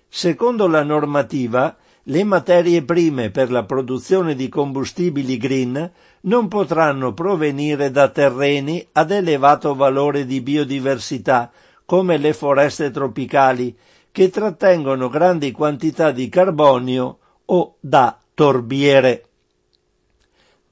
Secondo 0.10 0.68
la 0.68 0.84
normativa, 0.84 1.78
le 2.04 2.24
materie 2.24 2.82
prime 2.84 3.30
per 3.30 3.52
la 3.52 3.64
produzione 3.64 4.34
di 4.34 4.50
combustibili 4.50 5.38
green 5.38 5.92
non 6.22 6.48
potranno 6.48 7.14
provenire 7.14 7.92
da 7.92 8.10
terreni 8.10 8.86
ad 8.94 9.12
elevato 9.12 9.76
valore 9.76 10.26
di 10.26 10.42
biodiversità, 10.42 11.52
come 11.86 12.18
le 12.18 12.34
foreste 12.34 12.90
tropicali, 12.90 13.78
che 14.12 14.32
trattengono 14.32 15.08
grandi 15.08 15.52
quantità 15.52 16.12
di 16.12 16.28
carbonio 16.28 17.18
o 17.46 17.76
da 17.80 18.18
torbiere. 18.34 19.26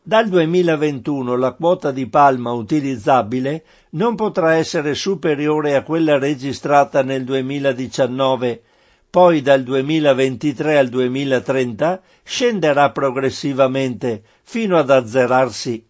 Dal 0.02 0.28
2021 0.28 1.36
la 1.36 1.52
quota 1.52 1.92
di 1.92 2.08
palma 2.08 2.52
utilizzabile 2.52 3.64
non 3.92 4.16
potrà 4.16 4.56
essere 4.56 4.96
superiore 4.96 5.76
a 5.76 5.84
quella 5.84 6.18
registrata 6.18 7.04
nel 7.04 7.24
2019, 7.24 8.62
poi 9.18 9.42
dal 9.42 9.64
2023 9.64 10.78
al 10.78 10.90
2030 10.90 12.02
scenderà 12.22 12.92
progressivamente 12.92 14.22
fino 14.44 14.78
ad 14.78 14.92
azzerarsi. 14.92 15.84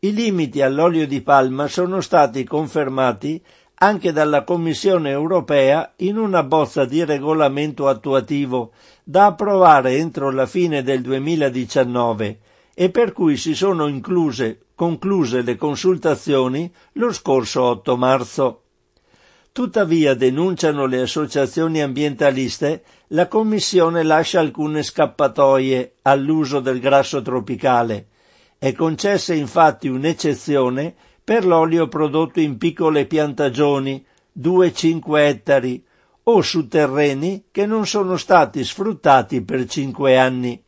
I 0.00 0.12
limiti 0.12 0.60
all'olio 0.60 1.06
di 1.06 1.22
palma 1.22 1.68
sono 1.68 2.02
stati 2.02 2.44
confermati 2.44 3.42
anche 3.76 4.12
dalla 4.12 4.44
Commissione 4.44 5.08
europea 5.08 5.94
in 6.00 6.18
una 6.18 6.42
bozza 6.42 6.84
di 6.84 7.02
regolamento 7.02 7.88
attuativo 7.88 8.72
da 9.02 9.24
approvare 9.24 9.96
entro 9.96 10.30
la 10.30 10.44
fine 10.44 10.82
del 10.82 11.00
2019 11.00 12.38
e 12.74 12.90
per 12.90 13.14
cui 13.14 13.38
si 13.38 13.54
sono 13.54 13.86
incluse, 13.86 14.66
concluse 14.74 15.40
le 15.40 15.56
consultazioni 15.56 16.70
lo 16.92 17.10
scorso 17.10 17.62
8 17.62 17.96
marzo. 17.96 18.63
Tuttavia, 19.54 20.14
denunciano 20.14 20.84
le 20.86 21.02
associazioni 21.02 21.80
ambientaliste, 21.80 22.82
la 23.10 23.28
Commissione 23.28 24.02
lascia 24.02 24.40
alcune 24.40 24.82
scappatoie 24.82 25.98
all'uso 26.02 26.58
del 26.58 26.80
grasso 26.80 27.22
tropicale. 27.22 28.08
È 28.58 28.72
concessa 28.72 29.32
infatti 29.32 29.86
un'eccezione 29.86 30.92
per 31.22 31.46
l'olio 31.46 31.86
prodotto 31.86 32.40
in 32.40 32.58
piccole 32.58 33.06
piantagioni, 33.06 34.04
2-5 34.36 35.18
ettari, 35.18 35.86
o 36.24 36.42
su 36.42 36.66
terreni 36.66 37.44
che 37.52 37.64
non 37.64 37.86
sono 37.86 38.16
stati 38.16 38.64
sfruttati 38.64 39.44
per 39.44 39.66
5 39.66 40.18
anni. 40.18 40.60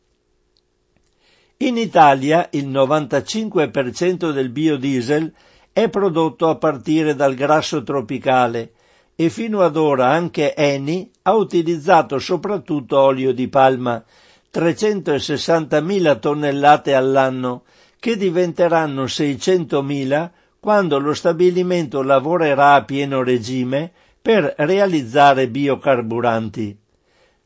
In 1.57 1.77
Italia 1.77 2.49
il 2.53 2.69
95% 2.69 4.31
del 4.31 4.51
biodiesel 4.51 5.35
è 5.73 5.89
prodotto 5.89 6.49
a 6.49 6.55
partire 6.55 7.17
dal 7.17 7.35
grasso 7.35 7.83
tropicale 7.83 8.75
e 9.17 9.31
fino 9.31 9.63
ad 9.63 9.77
ora 9.77 10.11
anche 10.11 10.55
Eni 10.55 11.11
ha 11.23 11.35
utilizzato 11.35 12.19
soprattutto 12.19 13.01
olio 13.01 13.33
di 13.33 13.49
palma, 13.49 14.05
360.000 14.53 16.21
tonnellate 16.21 16.95
all'anno, 16.95 17.65
che 17.99 18.17
diventeranno 18.17 19.05
600.000 19.05 20.31
quando 20.61 20.99
lo 20.99 21.15
stabilimento 21.15 22.03
lavorerà 22.03 22.75
a 22.75 22.85
pieno 22.85 23.23
regime 23.23 23.91
per 24.21 24.55
realizzare 24.59 25.49
biocarburanti. 25.49 26.79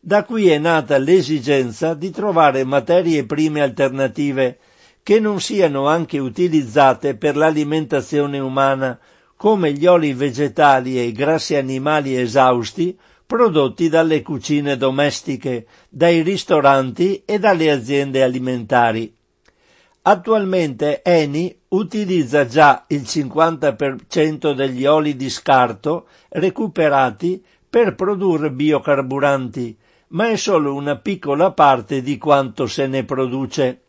Da 0.01 0.25
qui 0.25 0.49
è 0.49 0.59
nata 0.59 0.97
l'esigenza 0.99 1.95
di 1.95 2.11
trovare 2.11 2.65
materie 2.65 3.27
prime 3.27 3.61
alternative 3.61 4.59
che 5.03 5.21
non 5.21 5.41
siano 5.41 5.87
anche 5.87 6.19
utilizzate 6.19 7.17
per 7.17 7.37
l'alimentazione 7.37 8.39
umana, 8.39 8.99
come 9.41 9.73
gli 9.73 9.87
oli 9.87 10.13
vegetali 10.13 10.99
e 10.99 11.05
i 11.05 11.13
grassi 11.13 11.57
animali 11.57 12.15
esausti 12.15 12.95
prodotti 13.25 13.89
dalle 13.89 14.21
cucine 14.21 14.77
domestiche, 14.77 15.67
dai 15.89 16.21
ristoranti 16.21 17.23
e 17.25 17.39
dalle 17.39 17.71
aziende 17.71 18.23
alimentari. 18.23 19.11
Attualmente 20.03 21.01
Eni 21.01 21.59
utilizza 21.69 22.45
già 22.45 22.85
il 22.89 23.01
50% 23.01 24.53
degli 24.53 24.85
oli 24.85 25.17
di 25.17 25.31
scarto 25.31 26.09
recuperati 26.29 27.43
per 27.71 27.95
produrre 27.95 28.51
biocarburanti, 28.51 29.75
ma 30.09 30.29
è 30.29 30.37
solo 30.37 30.75
una 30.75 30.97
piccola 30.97 31.51
parte 31.53 32.03
di 32.03 32.19
quanto 32.19 32.67
se 32.67 32.87
ne 32.87 33.05
produce. 33.05 33.85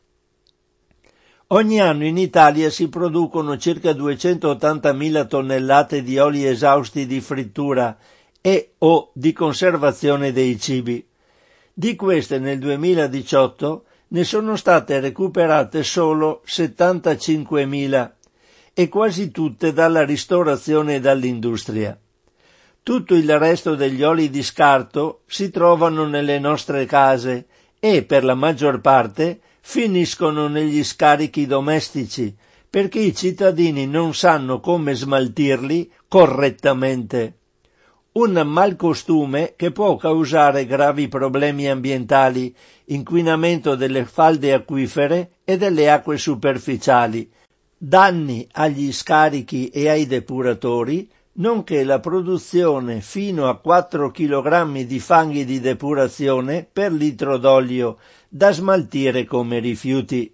Ogni 1.53 1.81
anno 1.81 2.05
in 2.05 2.17
Italia 2.17 2.69
si 2.69 2.87
producono 2.87 3.57
circa 3.57 3.91
280.000 3.91 5.27
tonnellate 5.27 6.01
di 6.01 6.17
oli 6.17 6.45
esausti 6.45 7.05
di 7.05 7.19
frittura 7.19 7.97
e 8.39 8.75
o 8.77 9.11
di 9.13 9.33
conservazione 9.33 10.31
dei 10.31 10.57
cibi. 10.57 11.05
Di 11.73 11.97
queste 11.97 12.39
nel 12.39 12.57
2018 12.57 13.83
ne 14.07 14.23
sono 14.23 14.55
state 14.55 15.01
recuperate 15.01 15.83
solo 15.83 16.41
75.000 16.47 18.11
e 18.73 18.87
quasi 18.87 19.29
tutte 19.31 19.73
dalla 19.73 20.05
ristorazione 20.05 20.95
e 20.95 20.99
dall'industria. 21.01 21.99
Tutto 22.81 23.13
il 23.13 23.37
resto 23.37 23.75
degli 23.75 24.03
oli 24.03 24.29
di 24.29 24.41
scarto 24.41 25.23
si 25.25 25.49
trovano 25.49 26.07
nelle 26.07 26.39
nostre 26.39 26.85
case 26.85 27.47
e, 27.77 28.03
per 28.03 28.23
la 28.23 28.35
maggior 28.35 28.79
parte, 28.79 29.41
finiscono 29.61 30.47
negli 30.47 30.83
scarichi 30.83 31.45
domestici, 31.45 32.35
perché 32.69 32.99
i 32.99 33.15
cittadini 33.15 33.85
non 33.85 34.13
sanno 34.13 34.59
come 34.59 34.93
smaltirli 34.93 35.91
correttamente. 36.07 37.35
Un 38.13 38.41
malcostume 38.45 39.53
che 39.55 39.71
può 39.71 39.95
causare 39.95 40.65
gravi 40.65 41.07
problemi 41.07 41.69
ambientali, 41.69 42.53
inquinamento 42.85 43.75
delle 43.75 44.03
falde 44.03 44.51
acquifere 44.51 45.35
e 45.45 45.55
delle 45.55 45.89
acque 45.89 46.17
superficiali, 46.17 47.31
danni 47.77 48.45
agli 48.51 48.91
scarichi 48.91 49.69
e 49.69 49.87
ai 49.87 50.05
depuratori, 50.07 51.09
nonché 51.33 51.85
la 51.85 51.99
produzione 51.99 52.99
fino 52.99 53.47
a 53.47 53.57
4 53.57 54.11
kg 54.11 54.83
di 54.83 54.99
fanghi 54.99 55.45
di 55.45 55.61
depurazione 55.61 56.67
per 56.71 56.91
litro 56.91 57.37
d'olio 57.37 57.97
da 58.33 58.53
smaltire 58.53 59.25
come 59.25 59.59
rifiuti. 59.59 60.33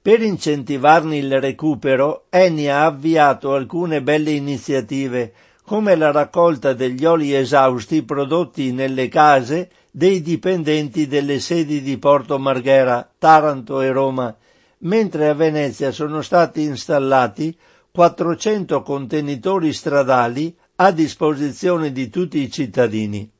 Per 0.00 0.22
incentivarne 0.22 1.18
il 1.18 1.38
recupero, 1.38 2.24
Eni 2.30 2.68
ha 2.68 2.86
avviato 2.86 3.52
alcune 3.52 4.00
belle 4.00 4.30
iniziative, 4.30 5.34
come 5.62 5.96
la 5.96 6.12
raccolta 6.12 6.72
degli 6.72 7.04
oli 7.04 7.34
esausti 7.34 8.02
prodotti 8.04 8.72
nelle 8.72 9.08
case 9.08 9.68
dei 9.90 10.22
dipendenti 10.22 11.06
delle 11.06 11.40
sedi 11.40 11.82
di 11.82 11.98
Porto 11.98 12.38
Marghera, 12.38 13.06
Taranto 13.18 13.82
e 13.82 13.92
Roma, 13.92 14.34
mentre 14.78 15.28
a 15.28 15.34
Venezia 15.34 15.92
sono 15.92 16.22
stati 16.22 16.62
installati 16.62 17.54
400 17.92 18.80
contenitori 18.80 19.74
stradali 19.74 20.56
a 20.76 20.90
disposizione 20.90 21.92
di 21.92 22.08
tutti 22.08 22.38
i 22.38 22.50
cittadini. 22.50 23.30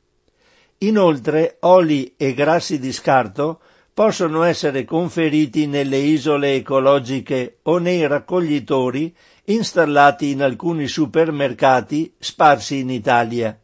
Inoltre 0.83 1.57
oli 1.61 2.13
e 2.15 2.35
grassi 2.35 2.77
di 2.77 2.91
scarto 2.91 3.59
possono 3.93 4.43
essere 4.43 4.85
conferiti 4.85 5.67
nelle 5.67 5.97
isole 5.97 6.55
ecologiche 6.55 7.57
o 7.63 7.77
nei 7.77 8.07
raccoglitori 8.07 9.13
installati 9.45 10.29
in 10.29 10.41
alcuni 10.41 10.87
supermercati 10.87 12.13
sparsi 12.17 12.79
in 12.79 12.89
Italia. 12.89 13.59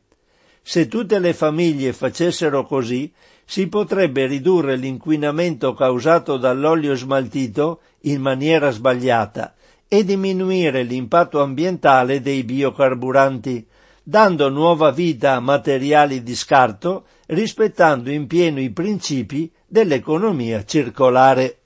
Se 0.61 0.87
tutte 0.89 1.19
le 1.19 1.33
famiglie 1.33 1.93
facessero 1.93 2.65
così, 2.65 3.11
si 3.45 3.67
potrebbe 3.67 4.25
ridurre 4.25 4.75
l'inquinamento 4.75 5.73
causato 5.73 6.35
dall'olio 6.35 6.93
smaltito 6.95 7.79
in 8.01 8.19
maniera 8.19 8.71
sbagliata 8.71 9.55
e 9.87 10.03
diminuire 10.03 10.83
l'impatto 10.83 11.41
ambientale 11.41 12.19
dei 12.19 12.43
biocarburanti, 12.43 13.65
dando 14.03 14.49
nuova 14.49 14.91
vita 14.91 15.35
a 15.35 15.39
materiali 15.39 16.21
di 16.21 16.35
scarto, 16.35 17.05
rispettando 17.27 18.11
in 18.11 18.27
pieno 18.27 18.59
i 18.59 18.69
principi 18.71 19.49
dell'economia 19.67 20.63
circolare. 20.63 21.59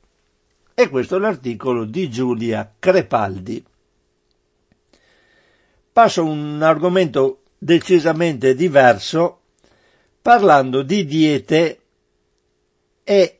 E 0.73 0.89
questo 0.89 1.17
è 1.17 1.19
l'articolo 1.19 1.85
di 1.85 2.09
Giulia 2.09 2.73
Crepaldi. 2.79 3.63
Passo 5.93 6.21
a 6.21 6.23
un 6.23 6.61
argomento 6.61 7.41
decisamente 7.57 8.55
diverso, 8.55 9.41
parlando 10.21 10.81
di 10.81 11.05
diete 11.05 11.79
e 13.03 13.39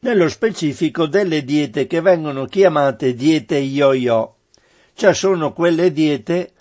nello 0.00 0.28
specifico 0.28 1.06
delle 1.06 1.44
diete 1.44 1.86
che 1.86 2.00
vengono 2.00 2.46
chiamate 2.46 3.14
diete 3.14 3.56
yo-yo, 3.56 4.36
cioè 4.94 5.14
sono 5.14 5.52
quelle 5.52 5.92
diete 5.92 6.52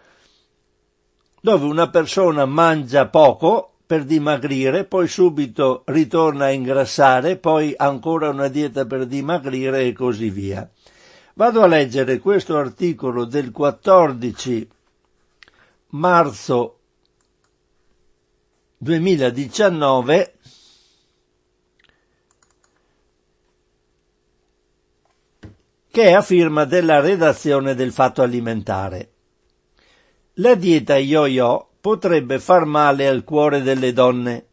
dove 1.40 1.66
una 1.66 1.90
persona 1.90 2.46
mangia 2.46 3.08
poco 3.08 3.75
per 3.86 4.04
dimagrire, 4.04 4.86
poi 4.86 5.08
subito 5.08 5.84
ritorna 5.86 6.46
a 6.46 6.52
ingrassare, 6.52 7.38
poi 7.38 7.74
ancora 7.78 8.30
una 8.30 8.48
dieta 8.48 8.86
per 8.86 9.06
dimagrire 9.06 9.86
e 9.86 9.94
così 9.94 10.30
via. 10.30 10.70
Vado 11.36 11.62
a 11.62 11.68
leggere 11.68 12.20
questo 12.20 12.58
articolo 12.58 13.26
del 13.26 13.52
14 13.52 14.70
marzo 15.90 16.80
2019 18.78 20.34
che 25.92 26.04
è 26.04 26.12
a 26.12 26.22
firma 26.22 26.66
della 26.66 27.00
redazione 27.00 27.74
del 27.74 27.94
Fatto 27.94 28.22
Alimentare. 28.22 29.12
La 30.34 30.56
dieta 30.56 30.98
yo-yo 30.98 31.75
potrebbe 31.86 32.40
far 32.40 32.66
male 32.66 33.06
al 33.06 33.24
cuore 33.24 33.62
delle 33.62 33.94
donne. 33.94 34.48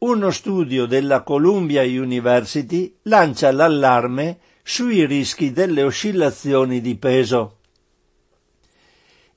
Uno 0.00 0.30
studio 0.30 0.84
della 0.84 1.22
Columbia 1.22 1.82
University 1.82 2.94
lancia 3.04 3.50
l'allarme 3.52 4.36
sui 4.62 5.06
rischi 5.06 5.50
delle 5.50 5.82
oscillazioni 5.82 6.82
di 6.82 6.94
peso. 6.96 7.56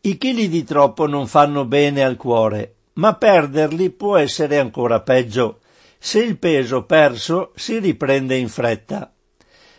I 0.02 0.18
chili 0.18 0.50
di 0.50 0.66
troppo 0.66 1.08
non 1.08 1.26
fanno 1.26 1.64
bene 1.64 2.04
al 2.04 2.18
cuore, 2.18 2.76
ma 2.96 3.16
perderli 3.16 3.92
può 3.92 4.18
essere 4.18 4.60
ancora 4.60 5.00
peggio. 5.00 5.62
Se 5.98 6.22
il 6.22 6.38
peso 6.38 6.84
perso 6.84 7.54
si 7.56 7.80
riprende 7.80 8.36
in 8.36 8.50
fretta. 8.50 9.10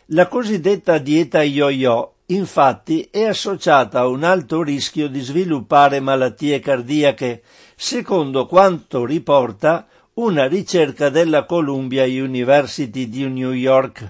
La 0.06 0.26
cosiddetta 0.26 0.96
dieta 0.96 1.42
yo-yo 1.42 2.14
infatti 2.30 3.08
è 3.10 3.24
associata 3.24 4.00
a 4.00 4.06
un 4.06 4.24
alto 4.24 4.62
rischio 4.62 5.08
di 5.08 5.20
sviluppare 5.20 6.00
malattie 6.00 6.60
cardiache, 6.60 7.42
secondo 7.76 8.46
quanto 8.46 9.04
riporta 9.04 9.86
una 10.14 10.46
ricerca 10.46 11.10
della 11.10 11.44
Columbia 11.44 12.04
University 12.04 13.08
di 13.08 13.26
New 13.28 13.52
York, 13.52 14.08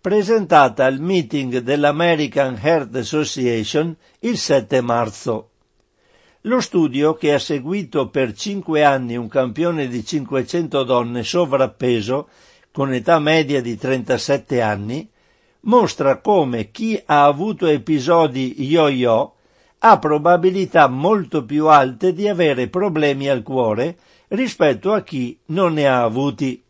presentata 0.00 0.86
al 0.86 1.00
meeting 1.00 1.58
dell'American 1.58 2.58
Heart 2.60 2.96
Association 2.96 3.94
il 4.20 4.38
7 4.38 4.80
marzo. 4.80 5.50
Lo 6.44 6.60
studio, 6.60 7.14
che 7.14 7.34
ha 7.34 7.38
seguito 7.38 8.08
per 8.08 8.32
cinque 8.32 8.82
anni 8.82 9.14
un 9.16 9.28
campione 9.28 9.88
di 9.88 10.02
500 10.02 10.82
donne 10.84 11.22
sovrappeso, 11.22 12.28
con 12.72 12.94
età 12.94 13.18
media 13.18 13.60
di 13.60 13.76
37 13.76 14.62
anni, 14.62 15.06
mostra 15.62 16.18
come 16.18 16.70
chi 16.70 17.00
ha 17.04 17.24
avuto 17.24 17.66
episodi 17.66 18.62
yo-yo 18.64 19.34
ha 19.78 19.98
probabilità 19.98 20.88
molto 20.88 21.44
più 21.44 21.66
alte 21.66 22.12
di 22.12 22.28
avere 22.28 22.68
problemi 22.68 23.28
al 23.28 23.42
cuore 23.42 23.96
rispetto 24.28 24.92
a 24.92 25.02
chi 25.02 25.38
non 25.46 25.74
ne 25.74 25.86
ha 25.88 26.02
avuti 26.02 26.62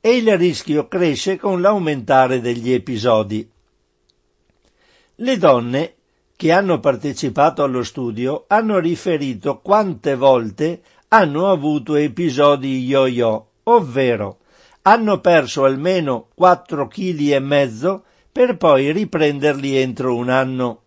e 0.00 0.16
il 0.16 0.36
rischio 0.36 0.88
cresce 0.88 1.36
con 1.36 1.60
l'aumentare 1.60 2.40
degli 2.40 2.72
episodi. 2.72 3.48
Le 5.16 5.36
donne 5.36 5.94
che 6.36 6.52
hanno 6.52 6.78
partecipato 6.80 7.62
allo 7.62 7.82
studio 7.82 8.44
hanno 8.46 8.78
riferito 8.78 9.58
quante 9.60 10.14
volte 10.14 10.82
hanno 11.08 11.50
avuto 11.50 11.96
episodi 11.96 12.84
yo-yo, 12.84 13.48
ovvero 13.64 14.38
hanno 14.82 15.20
perso 15.20 15.64
almeno 15.64 16.28
4 16.34 16.86
kg 16.86 17.36
per 18.38 18.56
poi 18.56 18.92
riprenderli 18.92 19.76
entro 19.76 20.14
un 20.14 20.28
anno. 20.28 20.82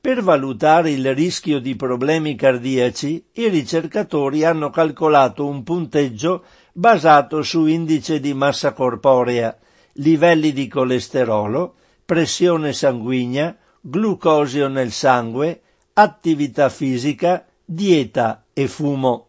Per 0.00 0.24
valutare 0.24 0.90
il 0.90 1.14
rischio 1.14 1.60
di 1.60 1.76
problemi 1.76 2.34
cardiaci, 2.34 3.26
i 3.34 3.48
ricercatori 3.48 4.42
hanno 4.42 4.70
calcolato 4.70 5.46
un 5.46 5.62
punteggio 5.62 6.42
basato 6.72 7.42
su 7.42 7.66
indice 7.66 8.18
di 8.18 8.34
massa 8.34 8.72
corporea, 8.72 9.56
livelli 9.92 10.52
di 10.52 10.66
colesterolo, 10.66 11.76
pressione 12.04 12.72
sanguigna, 12.72 13.56
glucosio 13.80 14.66
nel 14.66 14.90
sangue, 14.90 15.60
attività 15.92 16.70
fisica, 16.70 17.46
dieta 17.64 18.46
e 18.52 18.66
fumo. 18.66 19.28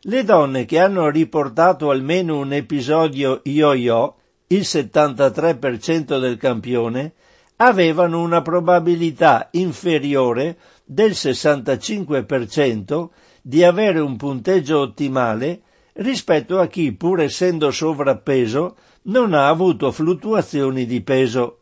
Le 0.00 0.24
donne 0.24 0.64
che 0.64 0.80
hanno 0.80 1.08
riportato 1.08 1.90
almeno 1.90 2.36
un 2.36 2.52
episodio 2.52 3.42
yo-yo 3.44 4.17
il 4.48 4.60
73% 4.60 6.18
del 6.18 6.36
campione, 6.36 7.12
avevano 7.56 8.20
una 8.20 8.42
probabilità 8.42 9.48
inferiore 9.52 10.58
del 10.84 11.10
65% 11.12 13.08
di 13.42 13.64
avere 13.64 14.00
un 14.00 14.16
punteggio 14.16 14.80
ottimale 14.80 15.62
rispetto 15.94 16.60
a 16.60 16.66
chi, 16.66 16.92
pur 16.92 17.20
essendo 17.20 17.70
sovrappeso, 17.70 18.76
non 19.02 19.34
ha 19.34 19.48
avuto 19.48 19.90
fluttuazioni 19.90 20.86
di 20.86 21.00
peso. 21.00 21.58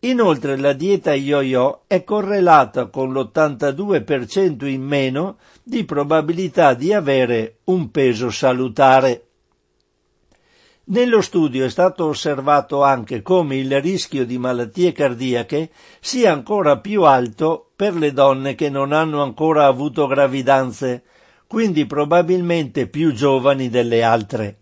Inoltre 0.00 0.56
la 0.56 0.72
dieta 0.72 1.14
yo-yo 1.14 1.84
è 1.86 2.02
correlata 2.02 2.86
con 2.86 3.12
l'82% 3.12 4.66
in 4.66 4.82
meno 4.82 5.36
di 5.62 5.84
probabilità 5.84 6.74
di 6.74 6.92
avere 6.92 7.58
un 7.64 7.90
peso 7.90 8.30
salutare. 8.30 9.26
Nello 10.84 11.20
studio 11.20 11.64
è 11.64 11.70
stato 11.70 12.06
osservato 12.06 12.82
anche 12.82 13.22
come 13.22 13.56
il 13.56 13.80
rischio 13.80 14.26
di 14.26 14.36
malattie 14.36 14.90
cardiache 14.90 15.70
sia 16.00 16.32
ancora 16.32 16.78
più 16.78 17.04
alto 17.04 17.70
per 17.76 17.94
le 17.94 18.12
donne 18.12 18.56
che 18.56 18.68
non 18.68 18.90
hanno 18.90 19.22
ancora 19.22 19.66
avuto 19.66 20.08
gravidanze, 20.08 21.04
quindi 21.46 21.86
probabilmente 21.86 22.88
più 22.88 23.12
giovani 23.12 23.68
delle 23.68 24.02
altre. 24.02 24.58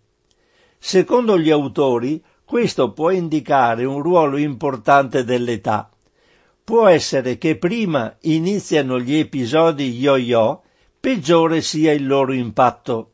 Secondo 0.78 1.38
gli 1.38 1.50
autori, 1.50 2.22
questo 2.44 2.92
può 2.92 3.09
indicare 3.11 3.87
un 3.87 4.02
ruolo 4.02 4.37
importante 4.37 5.24
dell'età. 5.24 5.88
Può 6.62 6.87
essere 6.87 7.38
che 7.38 7.56
prima 7.56 8.14
iniziano 8.22 9.00
gli 9.00 9.14
episodi 9.14 9.96
yo-yo, 9.98 10.62
peggiore 11.00 11.62
sia 11.62 11.92
il 11.92 12.06
loro 12.06 12.35
impatto 12.35 13.10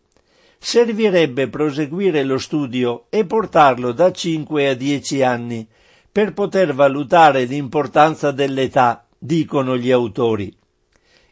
servirebbe 0.59 1.49
proseguire 1.49 2.25
lo 2.25 2.39
studio 2.39 3.07
e 3.11 3.25
portarlo 3.25 3.93
da 3.93 4.11
5 4.11 4.69
a 4.69 4.75
10 4.75 5.23
anni 5.23 5.67
per 6.11 6.33
poter 6.33 6.75
valutare 6.75 7.45
l'importanza 7.45 8.31
dell'età, 8.31 9.07
dicono 9.19 9.77
gli 9.77 9.91
autori. 9.91 10.55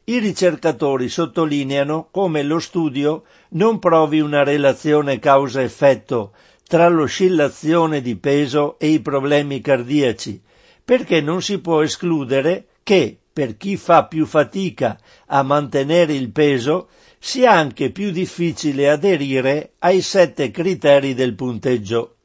I 0.06 0.18
ricercatori 0.18 1.08
sottolineano 1.08 2.08
come 2.10 2.42
lo 2.42 2.58
studio 2.58 3.24
non 3.50 3.78
provi 3.78 4.20
una 4.20 4.44
relazione 4.44 5.18
causa-effetto 5.18 6.32
tra 6.66 6.88
l'oscillazione 6.88 8.02
di 8.02 8.16
peso 8.16 8.78
e 8.78 8.88
i 8.88 9.00
problemi 9.00 9.62
cardiaci, 9.62 10.42
perché 10.84 11.22
non 11.22 11.40
si 11.40 11.58
può 11.60 11.82
escludere 11.82 12.66
che, 12.82 13.18
per 13.32 13.56
chi 13.56 13.76
fa 13.78 14.04
più 14.04 14.26
fatica 14.26 14.98
a 15.28 15.42
mantenere 15.42 16.12
il 16.12 16.30
peso, 16.30 16.88
sia 17.26 17.52
anche 17.52 17.90
più 17.90 18.10
difficile 18.10 18.90
aderire 18.90 19.76
ai 19.78 20.02
sette 20.02 20.50
criteri 20.50 21.14
del 21.14 21.34
punteggio. 21.34 22.16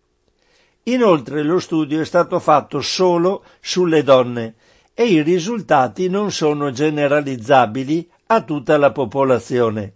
Inoltre 0.83 1.41
lo 1.41 1.59
studio 1.59 2.01
è 2.01 2.05
stato 2.05 2.37
fatto 2.41 2.81
solo 2.81 3.45
sulle 3.61 4.03
donne 4.03 4.55
e 4.93 5.05
i 5.05 5.21
risultati 5.21 6.09
non 6.09 6.33
sono 6.33 6.71
generalizzabili 6.71 8.09
a 8.25 8.41
tutta 8.41 8.75
la 8.75 8.91
popolazione, 8.91 9.93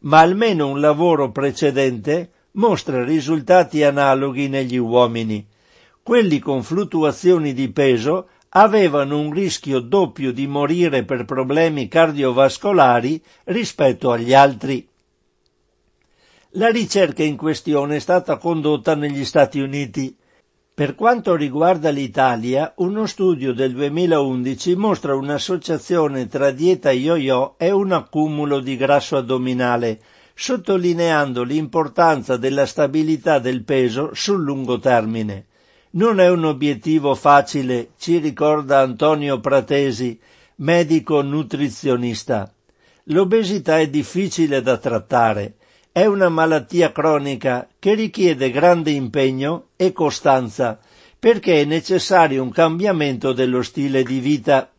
ma 0.00 0.20
almeno 0.20 0.68
un 0.68 0.78
lavoro 0.78 1.32
precedente 1.32 2.30
mostra 2.52 3.02
risultati 3.02 3.82
analoghi 3.82 4.48
negli 4.48 4.76
uomini. 4.76 5.48
Quelli 6.02 6.38
con 6.38 6.62
fluttuazioni 6.62 7.54
di 7.54 7.70
peso 7.70 8.28
avevano 8.56 9.18
un 9.18 9.32
rischio 9.32 9.80
doppio 9.80 10.32
di 10.32 10.46
morire 10.46 11.04
per 11.04 11.24
problemi 11.24 11.88
cardiovascolari 11.88 13.20
rispetto 13.44 14.12
agli 14.12 14.32
altri. 14.32 14.86
La 16.50 16.68
ricerca 16.68 17.24
in 17.24 17.36
questione 17.36 17.96
è 17.96 17.98
stata 17.98 18.36
condotta 18.36 18.94
negli 18.94 19.24
Stati 19.24 19.58
Uniti. 19.58 20.16
Per 20.72 20.94
quanto 20.94 21.34
riguarda 21.34 21.90
l'Italia, 21.90 22.72
uno 22.76 23.06
studio 23.06 23.52
del 23.52 23.72
2011 23.72 24.76
mostra 24.76 25.16
un'associazione 25.16 26.28
tra 26.28 26.52
dieta 26.52 26.92
yo-yo 26.92 27.56
e 27.58 27.72
un 27.72 27.90
accumulo 27.90 28.60
di 28.60 28.76
grasso 28.76 29.16
addominale, 29.16 30.00
sottolineando 30.32 31.42
l'importanza 31.42 32.36
della 32.36 32.66
stabilità 32.66 33.40
del 33.40 33.64
peso 33.64 34.10
sul 34.14 34.44
lungo 34.44 34.78
termine. 34.78 35.46
Non 35.96 36.18
è 36.18 36.28
un 36.28 36.44
obiettivo 36.44 37.14
facile, 37.14 37.90
ci 37.98 38.18
ricorda 38.18 38.80
Antonio 38.80 39.38
Pratesi, 39.38 40.18
medico 40.56 41.22
nutrizionista. 41.22 42.52
L'obesità 43.04 43.78
è 43.78 43.88
difficile 43.88 44.60
da 44.60 44.76
trattare, 44.76 45.54
è 45.92 46.04
una 46.06 46.28
malattia 46.28 46.90
cronica 46.90 47.68
che 47.78 47.94
richiede 47.94 48.50
grande 48.50 48.90
impegno 48.90 49.68
e 49.76 49.92
costanza, 49.92 50.80
perché 51.16 51.60
è 51.60 51.64
necessario 51.64 52.42
un 52.42 52.50
cambiamento 52.50 53.32
dello 53.32 53.62
stile 53.62 54.02
di 54.02 54.18
vita. 54.18 54.72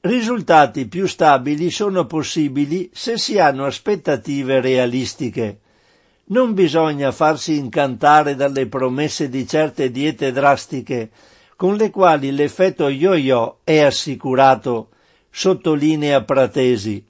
Risultati 0.00 0.88
più 0.88 1.06
stabili 1.06 1.70
sono 1.70 2.04
possibili 2.06 2.90
se 2.92 3.16
si 3.16 3.38
hanno 3.38 3.64
aspettative 3.64 4.60
realistiche. 4.60 5.60
Non 6.28 6.54
bisogna 6.54 7.12
farsi 7.12 7.56
incantare 7.56 8.34
dalle 8.34 8.66
promesse 8.66 9.28
di 9.28 9.46
certe 9.46 9.92
diete 9.92 10.32
drastiche, 10.32 11.10
con 11.54 11.76
le 11.76 11.90
quali 11.90 12.32
l'effetto 12.32 12.88
yo-yo 12.88 13.60
è 13.62 13.78
assicurato, 13.78 14.88
sottolinea 15.30 16.24
Pratesi. 16.24 17.04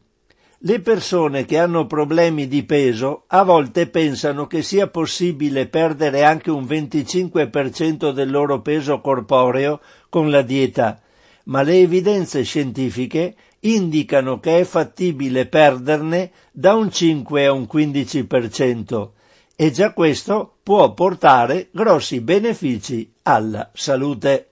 Le 0.59 0.81
persone 0.81 1.47
che 1.47 1.59
hanno 1.59 1.87
problemi 1.87 2.47
di 2.47 2.65
peso 2.65 3.25
a 3.29 3.43
volte 3.43 3.89
pensano 3.89 4.47
che 4.47 4.63
sia 4.63 4.89
possibile 4.89 5.67
perdere 5.67 6.23
anche 6.23 6.51
un 6.51 6.65
25% 6.65 8.11
del 8.11 8.31
loro 8.31 8.61
peso 8.61 9.01
corporeo 9.01 9.81
con 10.11 10.31
la 10.31 10.43
dieta, 10.43 11.01
ma 11.45 11.63
le 11.63 11.79
evidenze 11.81 12.43
scientifiche 12.43 13.35
indicano 13.75 14.39
che 14.39 14.61
è 14.61 14.65
fattibile 14.65 15.47
perderne 15.47 16.31
da 16.53 16.75
un 16.75 16.91
5 16.91 17.47
a 17.47 17.53
un 17.53 17.67
15% 17.71 19.11
e 19.57 19.71
già 19.71 19.93
questo 19.93 20.59
può 20.63 20.93
portare 20.93 21.69
grossi 21.73 22.21
benefici 22.21 23.11
alla 23.23 23.71
salute. 23.73 24.51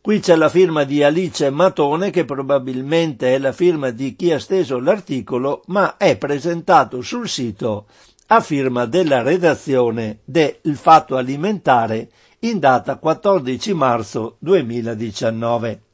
Qui 0.00 0.20
c'è 0.20 0.36
la 0.36 0.48
firma 0.48 0.84
di 0.84 1.02
Alice 1.02 1.48
Matone 1.50 2.10
che 2.10 2.24
probabilmente 2.24 3.34
è 3.34 3.38
la 3.38 3.52
firma 3.52 3.90
di 3.90 4.16
chi 4.16 4.32
ha 4.32 4.40
steso 4.40 4.80
l'articolo 4.80 5.62
ma 5.66 5.96
è 5.96 6.16
presentato 6.16 7.02
sul 7.02 7.28
sito 7.28 7.86
a 8.28 8.40
firma 8.40 8.86
della 8.86 9.22
redazione 9.22 10.20
del 10.24 10.58
Fatto 10.74 11.16
Alimentare 11.16 12.10
in 12.40 12.58
data 12.58 12.96
14 12.96 13.74
marzo 13.74 14.36
2019. 14.40 15.87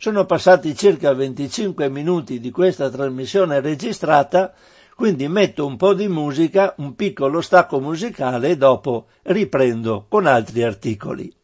Sono 0.00 0.26
passati 0.26 0.76
circa 0.76 1.12
25 1.12 1.88
minuti 1.90 2.38
di 2.38 2.52
questa 2.52 2.88
trasmissione 2.88 3.58
registrata, 3.58 4.54
quindi 4.94 5.26
metto 5.26 5.66
un 5.66 5.76
po' 5.76 5.92
di 5.92 6.06
musica, 6.06 6.72
un 6.76 6.94
piccolo 6.94 7.40
stacco 7.40 7.80
musicale 7.80 8.50
e 8.50 8.56
dopo 8.56 9.08
riprendo 9.22 10.06
con 10.08 10.26
altri 10.26 10.62
articoli. 10.62 11.37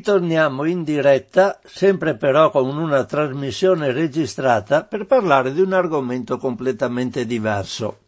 Ritorniamo 0.00 0.64
in 0.64 0.82
diretta, 0.82 1.60
sempre 1.62 2.16
però 2.16 2.50
con 2.50 2.74
una 2.74 3.04
trasmissione 3.04 3.92
registrata, 3.92 4.84
per 4.84 5.04
parlare 5.04 5.52
di 5.52 5.60
un 5.60 5.74
argomento 5.74 6.38
completamente 6.38 7.26
diverso. 7.26 7.98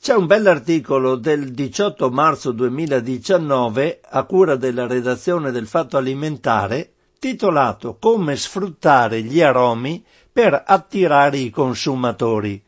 C'è 0.00 0.14
un 0.14 0.26
bell'articolo 0.26 1.16
del 1.16 1.50
18 1.50 2.10
marzo 2.10 2.52
2019 2.52 4.02
a 4.08 4.22
cura 4.22 4.54
della 4.54 4.86
redazione 4.86 5.50
del 5.50 5.66
Fatto 5.66 5.96
Alimentare 5.96 6.92
titolato 7.18 7.96
Come 7.98 8.36
sfruttare 8.36 9.20
gli 9.22 9.42
aromi 9.42 10.04
per 10.32 10.62
attirare 10.64 11.38
i 11.38 11.50
consumatori. 11.50 12.62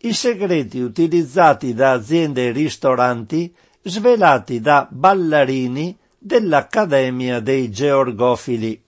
I 0.00 0.12
segreti 0.12 0.80
utilizzati 0.80 1.72
da 1.72 1.92
aziende 1.92 2.48
e 2.48 2.52
ristoranti 2.52 3.54
svelati 3.80 4.60
da 4.60 4.86
ballarini 4.90 5.96
dell'Accademia 6.18 7.40
dei 7.40 7.70
Georgofili. 7.70 8.82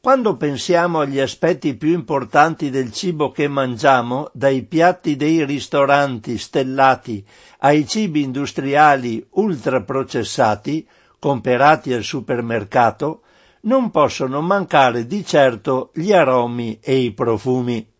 Quando 0.00 0.36
pensiamo 0.36 1.00
agli 1.00 1.18
aspetti 1.18 1.74
più 1.76 1.92
importanti 1.92 2.68
del 2.68 2.92
cibo 2.92 3.30
che 3.30 3.48
mangiamo, 3.48 4.30
dai 4.34 4.62
piatti 4.62 5.16
dei 5.16 5.44
ristoranti 5.46 6.36
stellati 6.36 7.24
ai 7.60 7.86
cibi 7.88 8.22
industriali 8.22 9.26
ultraprocessati, 9.30 10.86
comperati 11.18 11.94
al 11.94 12.02
supermercato, 12.02 13.22
non 13.62 13.90
possono 13.90 14.42
mancare 14.42 15.06
di 15.06 15.24
certo 15.24 15.90
gli 15.94 16.12
aromi 16.12 16.78
e 16.82 16.96
i 16.96 17.12
profumi. 17.12 17.90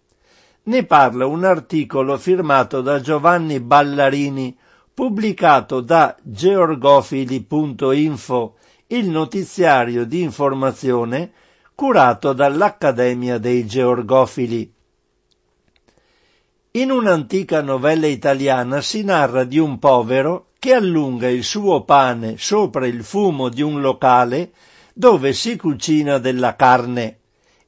Ne 0.65 0.85
parla 0.85 1.25
un 1.25 1.45
articolo 1.45 2.19
firmato 2.19 2.83
da 2.83 3.01
Giovanni 3.01 3.61
Ballarini, 3.61 4.55
pubblicato 4.95 5.81
da 5.81 6.17
georgofili.info, 6.23 8.57
il 8.87 9.11
notiziario 9.11 10.07
di 10.07 10.23
informazione 10.23 11.33
curato 11.75 12.33
dall'Accademia 12.33 13.39
dei 13.39 13.67
Georgofili. 13.67 14.73
In 16.77 16.91
un'antica 16.91 17.61
novella 17.61 18.07
italiana 18.07 18.81
si 18.81 19.03
narra 19.03 19.45
di 19.45 19.59
un 19.59 19.79
povero 19.79 20.49
che 20.59 20.73
allunga 20.73 21.29
il 21.29 21.45
suo 21.45 21.83
pane 21.83 22.37
sopra 22.39 22.87
il 22.87 23.05
fumo 23.05 23.49
di 23.49 23.63
un 23.63 23.81
locale 23.81 24.53
dove 24.93 25.33
si 25.33 25.57
cucina 25.57 26.19
della 26.19 26.57
carne 26.57 27.19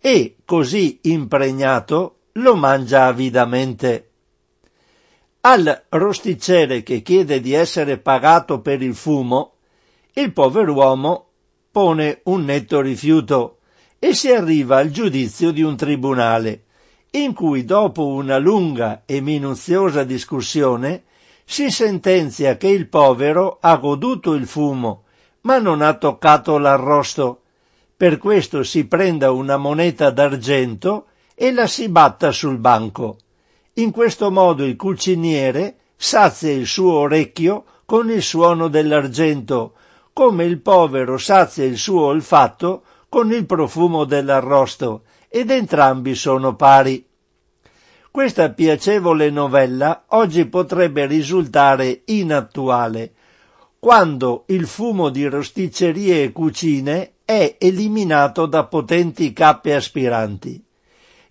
e, 0.01 0.37
così 0.45 1.01
impregnato, 1.03 2.19
lo 2.33 2.55
mangia 2.55 3.07
avidamente. 3.07 4.06
Al 5.49 5.85
rosticere 5.91 6.83
che 6.83 7.03
chiede 7.03 7.41
di 7.41 7.53
essere 7.53 7.99
pagato 7.99 8.61
per 8.61 8.83
il 8.83 8.97
fumo, 8.97 9.53
il 10.15 10.33
pover'uomo 10.33 11.27
pone 11.71 12.21
un 12.25 12.43
netto 12.43 12.81
rifiuto 12.81 13.59
e 14.01 14.13
si 14.13 14.33
arriva 14.33 14.79
al 14.79 14.91
giudizio 14.91 15.53
di 15.53 15.63
un 15.63 15.77
tribunale, 15.77 16.65
in 17.13 17.33
cui 17.33 17.65
dopo 17.65 18.09
una 18.09 18.39
lunga 18.39 19.03
e 19.07 19.21
minuziosa 19.21 20.03
discussione 20.03 21.05
si 21.45 21.71
sentenzia 21.71 22.57
che 22.57 22.67
il 22.67 22.89
povero 22.89 23.59
ha 23.61 23.77
goduto 23.77 24.35
il 24.35 24.49
fumo, 24.49 25.05
ma 25.43 25.59
non 25.59 25.81
ha 25.81 25.95
toccato 25.95 26.59
l'arrosto. 26.59 27.43
Per 27.97 28.19
questo 28.19 28.65
si 28.65 28.89
prenda 28.89 29.31
una 29.31 29.57
moneta 29.57 30.11
d'argento 30.11 31.07
e 31.37 31.53
la 31.53 31.69
si 31.69 31.89
batta 31.89 32.33
sul 32.33 32.59
banco 32.59 33.19
In 33.79 33.91
questo 33.91 34.31
modo 34.31 34.65
il 34.65 34.75
cuciniere 34.75 35.77
sazia 35.97 36.51
il 36.51 36.67
suo 36.67 36.93
orecchio 36.93 37.65
con 37.85 38.11
il 38.11 38.23
suono 38.23 38.69
dell'argento, 38.69 39.75
come 40.15 40.45
il 40.45 40.61
povero 40.61 41.19
sazia 41.19 41.65
il 41.65 41.77
suo 41.77 42.07
olfatto 42.07 42.85
con 43.11 43.31
il 43.33 43.45
profumo 43.45 44.05
dell'arrosto, 44.05 45.03
ed 45.29 45.51
entrambi 45.51 46.15
sono 46.15 46.57
pari. 46.57 47.07
Questa 48.11 48.49
piacevole 48.49 49.29
novella 49.29 50.05
oggi 50.09 50.47
potrebbe 50.47 51.05
risultare 51.05 52.01
inattuale, 52.07 53.13
quando 53.79 54.45
il 54.47 54.67
fumo 54.67 55.11
di 55.11 55.27
rosticcerie 55.27 56.23
e 56.23 56.33
cucine 56.33 57.17
è 57.27 57.57
eliminato 57.59 58.47
da 58.47 58.65
potenti 58.65 59.35
cappe 59.35 59.75
aspiranti. 59.75 60.66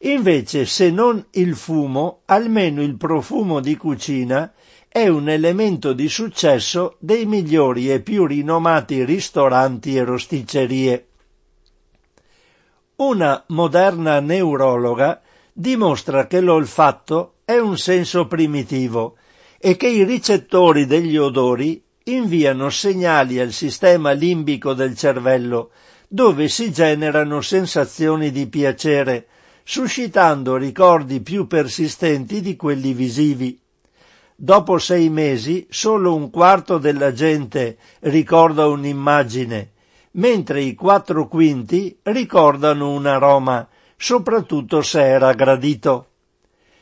Invece, 0.05 0.65
se 0.65 0.91
non 0.91 1.25
il 1.31 1.55
fumo, 1.55 2.21
almeno 2.25 2.83
il 2.83 2.95
profumo 2.95 3.59
di 3.59 3.75
cucina 3.75 4.53
è 4.87 5.07
un 5.07 5.29
elemento 5.29 5.93
di 5.93 6.07
successo 6.07 6.97
dei 6.99 7.25
migliori 7.25 7.91
e 7.91 8.01
più 8.01 8.25
rinomati 8.27 9.03
ristoranti 9.03 9.97
e 9.97 10.03
rosticcerie. 10.03 11.07
Una 12.97 13.43
moderna 13.47 14.19
neurologa 14.19 15.21
dimostra 15.51 16.27
che 16.27 16.39
l'olfatto 16.39 17.37
è 17.43 17.57
un 17.57 17.75
senso 17.75 18.27
primitivo 18.27 19.17
e 19.57 19.75
che 19.75 19.87
i 19.87 20.03
ricettori 20.03 20.85
degli 20.85 21.17
odori 21.17 21.83
inviano 22.03 22.69
segnali 22.69 23.39
al 23.39 23.51
sistema 23.51 24.11
limbico 24.11 24.73
del 24.73 24.95
cervello, 24.95 25.71
dove 26.07 26.47
si 26.47 26.71
generano 26.71 27.41
sensazioni 27.41 28.29
di 28.31 28.47
piacere, 28.47 29.27
suscitando 29.67 30.57
ricordi 30.57 31.21
più 31.21 31.47
persistenti 31.47 32.39
di 32.39 32.55
quelli 32.55 32.93
visivi. 32.93 33.59
Dopo 34.35 34.77
sei 34.77 35.09
mesi 35.09 35.65
solo 35.71 36.13
un 36.13 36.29
quarto 36.29 36.77
della 36.77 37.11
gente 37.13 37.77
ricorda 38.01 38.67
un'immagine, 38.67 39.71
mentre 40.11 40.61
i 40.61 40.75
quattro 40.75 41.27
quinti 41.27 41.97
ricordano 42.03 42.91
un 42.91 43.07
aroma, 43.07 43.67
soprattutto 43.97 44.83
se 44.83 45.03
era 45.03 45.33
gradito. 45.33 46.09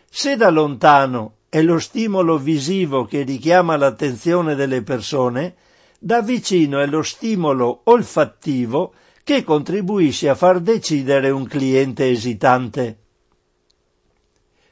Se 0.09 0.35
da 0.35 0.49
lontano 0.49 1.35
è 1.47 1.61
lo 1.61 1.79
stimolo 1.79 2.37
visivo 2.37 3.05
che 3.05 3.21
richiama 3.21 3.77
l'attenzione 3.77 4.55
delle 4.55 4.81
persone, 4.81 5.55
da 5.99 6.21
vicino 6.21 6.81
è 6.81 6.85
lo 6.85 7.01
stimolo 7.01 7.81
olfattivo 7.85 8.93
che 9.23 9.43
contribuisce 9.43 10.27
a 10.27 10.36
far 10.36 10.59
decidere 10.59 11.29
un 11.29 11.47
cliente 11.47 12.09
esitante. 12.09 12.97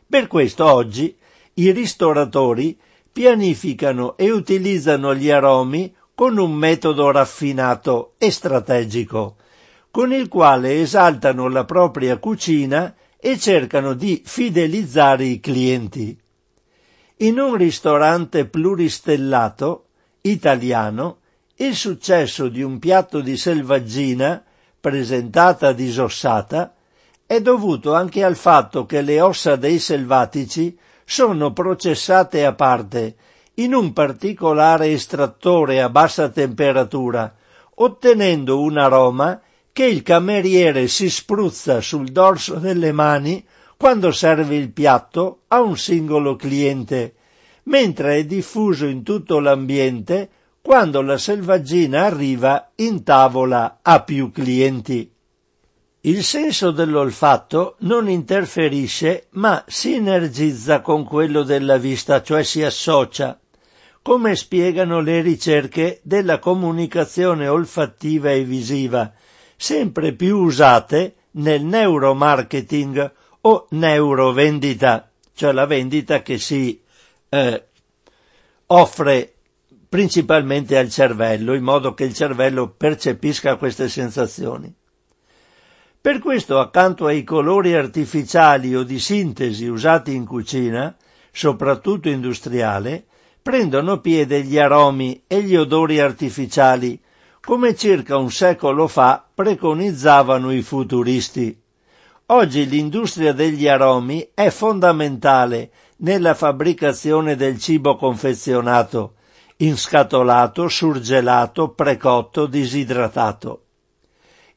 Per 0.08 0.28
questo 0.28 0.66
oggi 0.66 1.16
i 1.54 1.72
ristoratori 1.72 2.78
pianificano 3.12 4.18
e 4.18 4.30
utilizzano 4.30 5.16
gli 5.16 5.30
aromi 5.30 5.94
con 6.14 6.38
un 6.38 6.52
metodo 6.52 7.12
raffinato 7.12 8.14
e 8.18 8.30
strategico, 8.30 9.38
con 9.90 10.12
il 10.12 10.28
quale 10.28 10.82
esaltano 10.82 11.48
la 11.48 11.66
propria 11.66 12.18
cucina 12.18 12.94
e 13.18 13.38
cercano 13.38 13.94
di 13.94 14.22
fidelizzare 14.26 15.26
i 15.26 15.40
clienti. 15.40 16.18
In 17.18 17.40
un 17.40 17.56
ristorante 17.56 18.46
pluristellato 18.46 19.86
italiano 20.22 21.21
il 21.62 21.76
successo 21.76 22.48
di 22.48 22.64
un 22.64 22.80
piatto 22.80 23.22
di 23.22 23.38
selvaggina 23.38 24.44
presentata 24.80 25.74
disossata 25.74 26.74
è 27.28 27.40
dovuto 27.40 27.94
anche 27.94 28.24
al 28.24 28.36
fatto 28.36 28.88
che 28.88 29.02
le 29.02 29.22
ossa 29.22 29.56
dei 29.58 29.78
selvatici 29.78 30.76
sono 31.06 31.54
processate 31.54 32.46
a 32.46 32.54
parte 32.54 33.16
in 33.56 33.76
un 33.76 33.94
particolare 33.94 34.88
estrattore 34.88 35.84
a 35.84 35.90
bassa 35.90 36.30
temperatura, 36.30 37.32
ottenendo 37.76 38.60
un 38.60 38.78
aroma 38.80 39.40
che 39.72 39.86
il 39.86 40.02
cameriere 40.02 40.88
si 40.88 41.12
spruzza 41.12 41.80
sul 41.80 42.10
dorso 42.10 42.56
delle 42.56 42.92
mani 42.92 43.46
quando 43.78 44.12
serve 44.12 44.56
il 44.56 44.72
piatto 44.72 45.42
a 45.50 45.62
un 45.62 45.78
singolo 45.78 46.36
cliente, 46.36 47.14
mentre 47.64 48.18
è 48.18 48.26
diffuso 48.26 48.88
in 48.88 49.04
tutto 49.04 49.40
l'ambiente 49.40 50.30
quando 50.62 51.02
la 51.02 51.18
selvaggina 51.18 52.06
arriva 52.06 52.72
in 52.76 53.04
tavola 53.04 53.80
a 53.82 54.02
più 54.04 54.32
clienti. 54.32 55.12
Il 56.04 56.24
senso 56.24 56.72
dell'olfatto 56.72 57.76
non 57.80 58.10
interferisce 58.10 59.28
ma 59.32 59.64
sinergizza 59.68 60.82
con 60.82 61.04
quello 61.04 61.44
della 61.44 61.78
vista, 61.78 62.22
cioè 62.22 62.44
si 62.44 62.64
associa, 62.64 63.40
come 64.02 64.36
spiegano 64.36 65.00
le 65.00 65.22
ricerche 65.22 66.00
della 66.04 66.40
comunicazione 66.40 67.48
olfattiva 67.48 68.32
e 68.32 68.44
visiva, 68.44 69.12
sempre 69.56 70.14
più 70.14 70.38
usate 70.38 71.16
nel 71.34 71.64
neuromarketing 71.64 73.14
o 73.42 73.68
neurovendita, 73.70 75.12
cioè 75.36 75.52
la 75.52 75.66
vendita 75.66 76.24
che 76.24 76.40
si 76.40 76.82
eh, 77.30 77.66
offre 78.68 79.31
principalmente 79.92 80.78
al 80.78 80.90
cervello, 80.90 81.54
in 81.54 81.64
modo 81.64 81.94
che 81.94 82.06
il 82.06 82.14
cervello 82.14 82.70
percepisca 82.70 83.58
queste 83.58 83.90
sensazioni. 83.90 84.74
Per 86.00 86.20
questo, 86.20 86.60
accanto 86.60 87.08
ai 87.08 87.26
colori 87.26 87.74
artificiali 87.74 88.74
o 88.74 88.84
di 88.84 88.98
sintesi 89.00 89.66
usati 89.66 90.16
in 90.16 90.26
cucina, 90.26 90.96
soprattutto 91.30 92.08
industriale, 92.08 93.04
prendono 93.42 94.00
piede 94.00 94.44
gli 94.44 94.58
aromi 94.58 95.24
e 95.28 95.44
gli 95.44 95.58
odori 95.58 96.00
artificiali, 96.00 96.98
come 97.42 97.76
circa 97.76 98.16
un 98.16 98.32
secolo 98.32 98.88
fa 98.88 99.28
preconizzavano 99.36 100.54
i 100.54 100.62
futuristi. 100.62 101.62
Oggi 102.28 102.66
l'industria 102.66 103.34
degli 103.34 103.68
aromi 103.68 104.26
è 104.34 104.50
fondamentale 104.52 105.70
nella 105.98 106.34
fabbricazione 106.34 107.36
del 107.36 107.60
cibo 107.60 107.98
confezionato, 107.98 109.16
inscatolato, 109.62 110.68
surgelato, 110.68 111.70
precotto, 111.70 112.46
disidratato. 112.46 113.66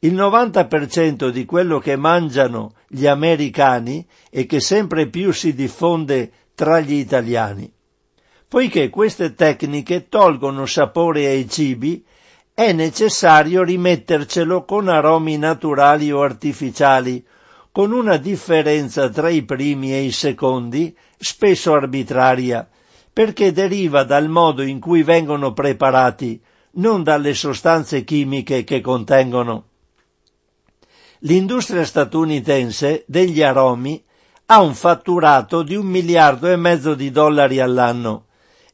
Il 0.00 0.14
90% 0.14 1.28
di 1.28 1.44
quello 1.44 1.78
che 1.78 1.96
mangiano 1.96 2.74
gli 2.88 3.06
americani 3.06 4.06
e 4.30 4.46
che 4.46 4.60
sempre 4.60 5.08
più 5.08 5.32
si 5.32 5.54
diffonde 5.54 6.30
tra 6.54 6.80
gli 6.80 6.94
italiani. 6.94 7.70
Poiché 8.46 8.90
queste 8.90 9.34
tecniche 9.34 10.08
tolgono 10.08 10.66
sapore 10.66 11.26
ai 11.26 11.48
cibi, 11.48 12.04
è 12.52 12.72
necessario 12.72 13.62
rimettercelo 13.62 14.64
con 14.64 14.88
aromi 14.88 15.36
naturali 15.36 16.12
o 16.12 16.22
artificiali, 16.22 17.24
con 17.72 17.90
una 17.92 18.16
differenza 18.16 19.08
tra 19.08 19.28
i 19.28 19.42
primi 19.42 19.92
e 19.92 20.02
i 20.02 20.12
secondi, 20.12 20.96
spesso 21.18 21.72
arbitraria, 21.72 22.68
perché 23.14 23.53
deriva 23.53 24.03
dal 24.03 24.29
modo 24.29 24.62
in 24.62 24.81
cui 24.81 25.05
vengono 25.05 25.53
preparati, 25.53 26.42
non 26.72 27.05
dalle 27.05 27.33
sostanze 27.33 28.03
chimiche 28.03 28.64
che 28.64 28.81
contengono. 28.81 29.68
L'industria 31.20 31.85
statunitense 31.85 33.05
degli 33.07 33.40
aromi 33.40 34.03
ha 34.46 34.61
un 34.61 34.74
fatturato 34.74 35.62
di 35.62 35.77
un 35.77 35.87
miliardo 35.87 36.48
e 36.50 36.57
mezzo 36.57 36.94
di 36.94 37.12
dollari 37.12 37.61
all'anno 37.61 38.27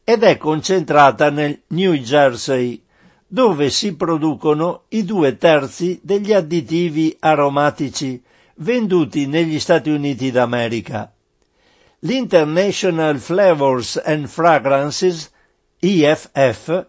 ed 0.03 0.22
è 0.22 0.38
concentrata 0.38 1.31
nel 1.31 1.61
New 1.68 1.92
Jersey, 1.92 2.83
dove 3.26 3.68
si 3.68 3.94
producono 3.94 4.85
i 4.88 5.05
due 5.05 5.37
terzi 5.37 6.00
degli 6.03 6.33
additivi 6.33 7.14
aromatici 7.20 8.20
venduti 8.57 9.26
negli 9.26 9.61
Stati 9.61 9.90
Uniti 9.90 10.31
d'America. 10.31 11.12
L'International 12.02 13.18
Flavors 13.18 14.00
and 14.02 14.26
Fragrances, 14.26 15.30
IFF, 15.80 16.86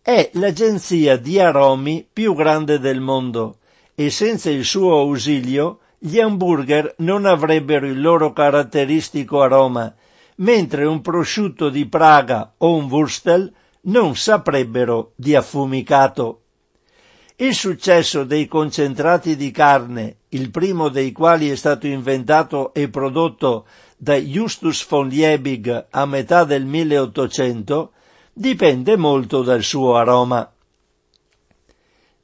è 0.00 0.30
l'agenzia 0.34 1.16
di 1.16 1.40
aromi 1.40 2.06
più 2.12 2.32
grande 2.36 2.78
del 2.78 3.00
mondo 3.00 3.58
e 3.96 4.08
senza 4.10 4.50
il 4.50 4.64
suo 4.64 4.98
ausilio 5.00 5.80
gli 5.98 6.20
hamburger 6.20 6.94
non 6.98 7.26
avrebbero 7.26 7.86
il 7.86 8.00
loro 8.00 8.32
caratteristico 8.32 9.42
aroma, 9.42 9.92
mentre 10.36 10.84
un 10.84 11.00
prosciutto 11.00 11.68
di 11.68 11.86
Praga 11.86 12.54
o 12.58 12.76
un 12.76 12.84
Wurstel 12.84 13.52
non 13.82 14.14
saprebbero 14.14 15.10
di 15.16 15.34
affumicato. 15.34 16.40
Il 17.34 17.54
successo 17.54 18.22
dei 18.22 18.46
concentrati 18.46 19.34
di 19.34 19.50
carne, 19.50 20.18
il 20.28 20.50
primo 20.50 20.88
dei 20.88 21.10
quali 21.10 21.50
è 21.50 21.56
stato 21.56 21.88
inventato 21.88 22.72
e 22.72 22.88
prodotto 22.88 23.66
da 24.02 24.16
Justus 24.16 24.84
von 24.88 25.06
Liebig 25.06 25.86
a 25.90 26.06
metà 26.06 26.42
del 26.42 26.64
1800, 26.64 27.92
dipende 28.32 28.96
molto 28.96 29.44
dal 29.44 29.62
suo 29.62 29.94
aroma. 29.94 30.52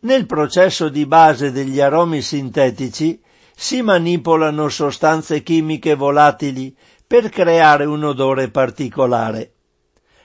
Nel 0.01 0.27
processo 0.27 0.89
di 0.89 1.07
base 1.07 1.53
degli 1.53 1.79
aromi 1.79 2.21
sintetici 2.21 3.21
si 3.55 3.81
manipolano 3.83 4.69
sostanze 4.69 5.45
chimiche 5.45 5.95
volatili 5.95 6.77
per 7.07 7.29
creare 7.29 7.85
un 7.85 8.03
odore 8.03 8.51
particolare. 8.51 9.53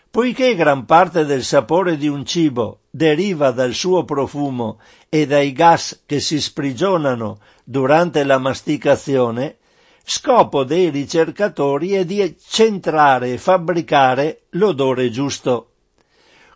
Poiché 0.09 0.55
gran 0.55 0.85
parte 0.85 1.23
del 1.23 1.43
sapore 1.43 1.97
di 1.97 2.07
un 2.07 2.25
cibo 2.25 2.79
deriva 2.89 3.51
dal 3.51 3.73
suo 3.73 4.05
profumo 4.05 4.79
e 5.07 5.27
dai 5.27 5.51
gas 5.51 6.01
che 6.07 6.19
si 6.19 6.41
sprigionano 6.41 7.37
durante 7.63 8.23
la 8.23 8.39
masticazione, 8.39 9.57
scopo 10.05 10.65
dei 10.65 10.89
ricercatori 10.89 11.93
è 11.93 12.05
di 12.05 12.35
centrare 12.45 13.33
e 13.33 13.37
fabbricare 13.37 14.43
l'odore 14.51 15.09
giusto. 15.09 15.69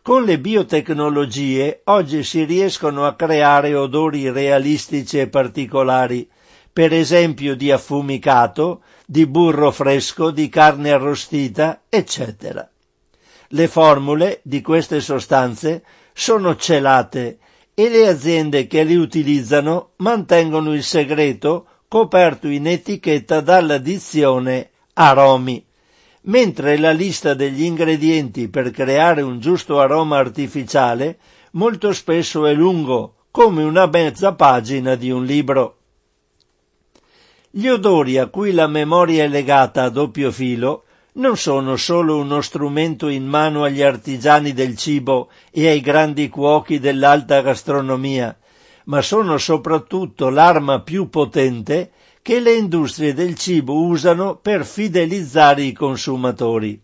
Con 0.01 0.23
le 0.23 0.39
biotecnologie 0.39 1.81
oggi 1.85 2.23
si 2.23 2.43
riescono 2.43 3.05
a 3.05 3.15
creare 3.15 3.73
odori 3.73 4.29
realistici 4.29 5.19
e 5.19 5.27
particolari, 5.27 6.29
per 6.71 6.93
esempio 6.93 7.55
di 7.55 7.71
affumicato, 7.71 8.83
di 9.05 9.25
burro 9.25 9.71
fresco, 9.71 10.31
di 10.31 10.47
carne 10.49 10.91
arrostita, 10.91 11.81
eccetera. 11.89 12.69
Le 13.49 13.67
formule 13.67 14.41
di 14.43 14.61
queste 14.61 14.99
sostanze 14.99 15.83
sono 16.13 16.55
celate 16.55 17.39
e 17.73 17.89
le 17.89 18.07
aziende 18.07 18.67
che 18.67 18.83
li 18.83 18.95
utilizzano 18.95 19.91
mantengono 19.97 20.73
il 20.73 20.83
segreto 20.83 21.67
coperto 21.87 22.49
in 22.49 22.67
etichetta 22.67 23.39
dalla 23.39 23.81
aromi, 24.93 25.65
mentre 26.23 26.77
la 26.77 26.91
lista 26.91 27.33
degli 27.33 27.63
ingredienti 27.63 28.49
per 28.49 28.71
creare 28.71 29.21
un 29.21 29.39
giusto 29.39 29.79
aroma 29.79 30.17
artificiale 30.17 31.17
molto 31.51 31.93
spesso 31.93 32.45
è 32.45 32.53
lungo, 32.53 33.27
come 33.31 33.63
una 33.63 33.85
mezza 33.85 34.33
pagina 34.33 34.95
di 34.95 35.11
un 35.11 35.23
libro. 35.23 35.77
Gli 37.49 37.67
odori 37.67 38.17
a 38.17 38.27
cui 38.27 38.51
la 38.51 38.67
memoria 38.67 39.23
è 39.23 39.27
legata 39.27 39.83
a 39.83 39.89
doppio 39.89 40.31
filo 40.31 40.83
non 41.13 41.37
sono 41.37 41.77
solo 41.77 42.17
uno 42.17 42.41
strumento 42.41 43.07
in 43.07 43.25
mano 43.25 43.63
agli 43.63 43.81
artigiani 43.81 44.53
del 44.53 44.75
cibo 44.75 45.29
e 45.51 45.67
ai 45.67 45.81
grandi 45.81 46.29
cuochi 46.29 46.79
dell'alta 46.79 47.41
gastronomia, 47.41 48.37
ma 48.87 49.01
sono 49.01 49.37
soprattutto 49.37 50.29
l'arma 50.29 50.81
più 50.81 51.09
potente 51.09 51.91
che 52.21 52.39
le 52.39 52.55
industrie 52.55 53.13
del 53.13 53.35
cibo 53.35 53.85
usano 53.85 54.35
per 54.35 54.65
fidelizzare 54.65 55.61
i 55.61 55.71
consumatori. 55.71 56.81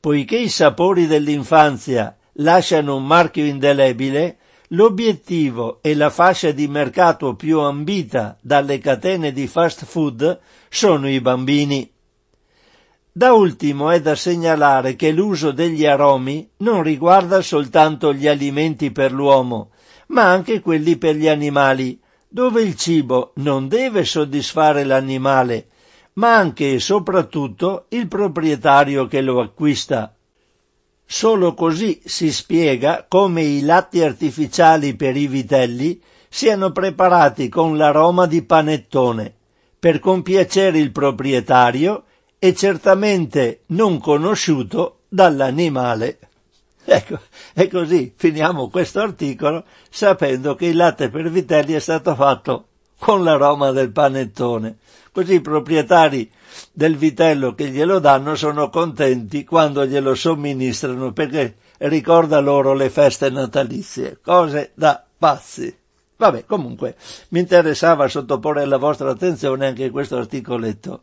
Poiché 0.00 0.36
i 0.36 0.48
sapori 0.48 1.06
dell'infanzia 1.06 2.16
lasciano 2.34 2.96
un 2.96 3.06
marchio 3.06 3.44
indelebile, 3.44 4.38
L'obiettivo 4.68 5.78
e 5.82 5.94
la 5.94 6.08
fascia 6.08 6.50
di 6.50 6.66
mercato 6.66 7.36
più 7.36 7.60
ambita 7.60 8.36
dalle 8.40 8.78
catene 8.78 9.30
di 9.30 9.46
fast 9.46 9.84
food 9.84 10.40
sono 10.68 11.08
i 11.08 11.20
bambini. 11.20 11.88
Da 13.12 13.34
ultimo 13.34 13.90
è 13.90 14.00
da 14.00 14.16
segnalare 14.16 14.96
che 14.96 15.12
l'uso 15.12 15.52
degli 15.52 15.86
aromi 15.86 16.48
non 16.58 16.82
riguarda 16.82 17.40
soltanto 17.42 18.12
gli 18.12 18.26
alimenti 18.26 18.90
per 18.90 19.12
l'uomo, 19.12 19.70
ma 20.08 20.30
anche 20.30 20.60
quelli 20.60 20.96
per 20.96 21.16
gli 21.16 21.28
animali, 21.28 22.00
dove 22.28 22.62
il 22.62 22.76
cibo 22.76 23.32
non 23.36 23.68
deve 23.68 24.04
soddisfare 24.04 24.84
l'animale, 24.84 25.68
ma 26.14 26.36
anche 26.36 26.74
e 26.74 26.80
soprattutto 26.80 27.86
il 27.90 28.08
proprietario 28.08 29.06
che 29.06 29.20
lo 29.20 29.40
acquista. 29.40 30.14
Solo 31.06 31.54
così 31.54 32.00
si 32.04 32.32
spiega 32.32 33.06
come 33.08 33.42
i 33.42 33.60
latti 33.60 34.02
artificiali 34.02 34.96
per 34.96 35.16
i 35.16 35.26
vitelli 35.26 36.00
siano 36.28 36.72
preparati 36.72 37.48
con 37.48 37.76
l'aroma 37.76 38.26
di 38.26 38.42
panettone, 38.42 39.32
per 39.78 40.00
compiacere 40.00 40.78
il 40.78 40.90
proprietario 40.90 42.04
e 42.38 42.54
certamente 42.54 43.62
non 43.66 44.00
conosciuto 44.00 45.02
dall'animale. 45.08 46.18
Ecco, 46.84 47.18
e 47.54 47.68
così 47.68 48.12
finiamo 48.14 48.68
questo 48.68 49.00
articolo 49.00 49.64
sapendo 49.88 50.54
che 50.54 50.66
il 50.66 50.76
latte 50.76 51.08
per 51.08 51.30
vitelli 51.30 51.72
è 51.72 51.78
stato 51.78 52.14
fatto 52.14 52.66
con 52.98 53.24
l'aroma 53.24 53.70
del 53.70 53.90
panettone. 53.90 54.78
Così 55.10 55.34
i 55.34 55.40
proprietari 55.40 56.30
del 56.72 56.96
vitello 56.96 57.54
che 57.54 57.68
glielo 57.68 57.98
danno 58.00 58.34
sono 58.34 58.68
contenti 58.68 59.44
quando 59.44 59.86
glielo 59.86 60.14
somministrano 60.14 61.12
perché 61.12 61.56
ricorda 61.78 62.40
loro 62.40 62.74
le 62.74 62.90
feste 62.90 63.30
natalizie, 63.30 64.18
cose 64.22 64.72
da 64.74 65.04
pazzi. 65.16 65.74
Vabbè, 66.16 66.44
comunque, 66.46 66.96
mi 67.28 67.40
interessava 67.40 68.08
sottoporre 68.08 68.62
alla 68.62 68.76
vostra 68.76 69.10
attenzione 69.10 69.66
anche 69.66 69.90
questo 69.90 70.16
articoletto, 70.16 71.02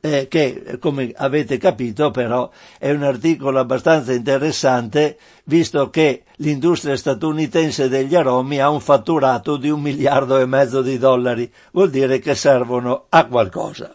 eh, 0.00 0.28
che, 0.28 0.78
come 0.78 1.12
avete 1.14 1.58
capito, 1.58 2.10
però, 2.10 2.50
è 2.78 2.90
un 2.90 3.02
articolo 3.02 3.58
abbastanza 3.58 4.12
interessante, 4.12 5.18
visto 5.44 5.90
che 5.90 6.24
l'industria 6.36 6.96
statunitense 6.96 7.88
degli 7.88 8.14
aromi 8.14 8.60
ha 8.60 8.70
un 8.70 8.80
fatturato 8.80 9.56
di 9.56 9.68
un 9.68 9.80
miliardo 9.80 10.38
e 10.38 10.46
mezzo 10.46 10.82
di 10.82 10.98
dollari, 10.98 11.52
vuol 11.72 11.90
dire 11.90 12.18
che 12.18 12.34
servono 12.34 13.06
a 13.08 13.26
qualcosa 13.26 13.94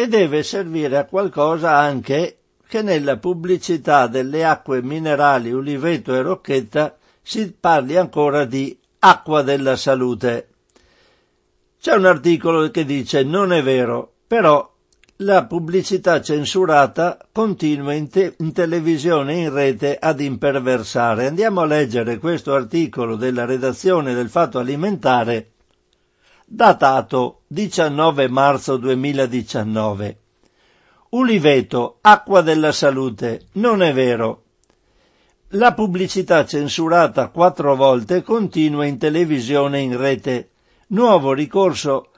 e 0.00 0.08
deve 0.08 0.42
servire 0.42 0.96
a 0.96 1.04
qualcosa 1.04 1.76
anche 1.76 2.38
che 2.66 2.80
nella 2.80 3.18
pubblicità 3.18 4.06
delle 4.06 4.46
acque 4.46 4.80
minerali 4.80 5.52
Uliveto 5.52 6.14
e 6.14 6.22
Rocchetta 6.22 6.96
si 7.20 7.52
parli 7.52 7.96
ancora 7.96 8.46
di 8.46 8.78
acqua 9.00 9.42
della 9.42 9.76
salute. 9.76 10.48
C'è 11.78 11.92
un 11.94 12.06
articolo 12.06 12.70
che 12.70 12.86
dice 12.86 13.24
non 13.24 13.52
è 13.52 13.62
vero, 13.62 14.09
però 14.30 14.72
la 15.16 15.44
pubblicità 15.44 16.20
censurata 16.20 17.18
continua 17.32 17.94
in, 17.94 18.08
te- 18.08 18.36
in 18.38 18.52
televisione 18.52 19.32
e 19.32 19.38
in 19.38 19.52
rete 19.52 19.98
ad 19.98 20.20
imperversare. 20.20 21.26
Andiamo 21.26 21.62
a 21.62 21.66
leggere 21.66 22.18
questo 22.18 22.54
articolo 22.54 23.16
della 23.16 23.44
redazione 23.44 24.14
del 24.14 24.28
Fatto 24.28 24.60
Alimentare 24.60 25.50
datato 26.46 27.40
19 27.48 28.28
marzo 28.28 28.76
2019. 28.76 30.18
Uliveto, 31.08 31.98
acqua 32.00 32.40
della 32.40 32.70
salute, 32.70 33.46
non 33.54 33.82
è 33.82 33.92
vero. 33.92 34.44
La 35.54 35.74
pubblicità 35.74 36.46
censurata 36.46 37.30
quattro 37.30 37.74
volte 37.74 38.22
continua 38.22 38.86
in 38.86 38.96
televisione 38.96 39.78
e 39.78 39.82
in 39.82 39.96
rete. 39.96 40.50
Nuovo 40.90 41.32
ricorso 41.32 42.10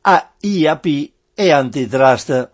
a 0.00 0.32
IAP 0.40 1.14
e 1.38 1.50
antitrust. 1.50 2.50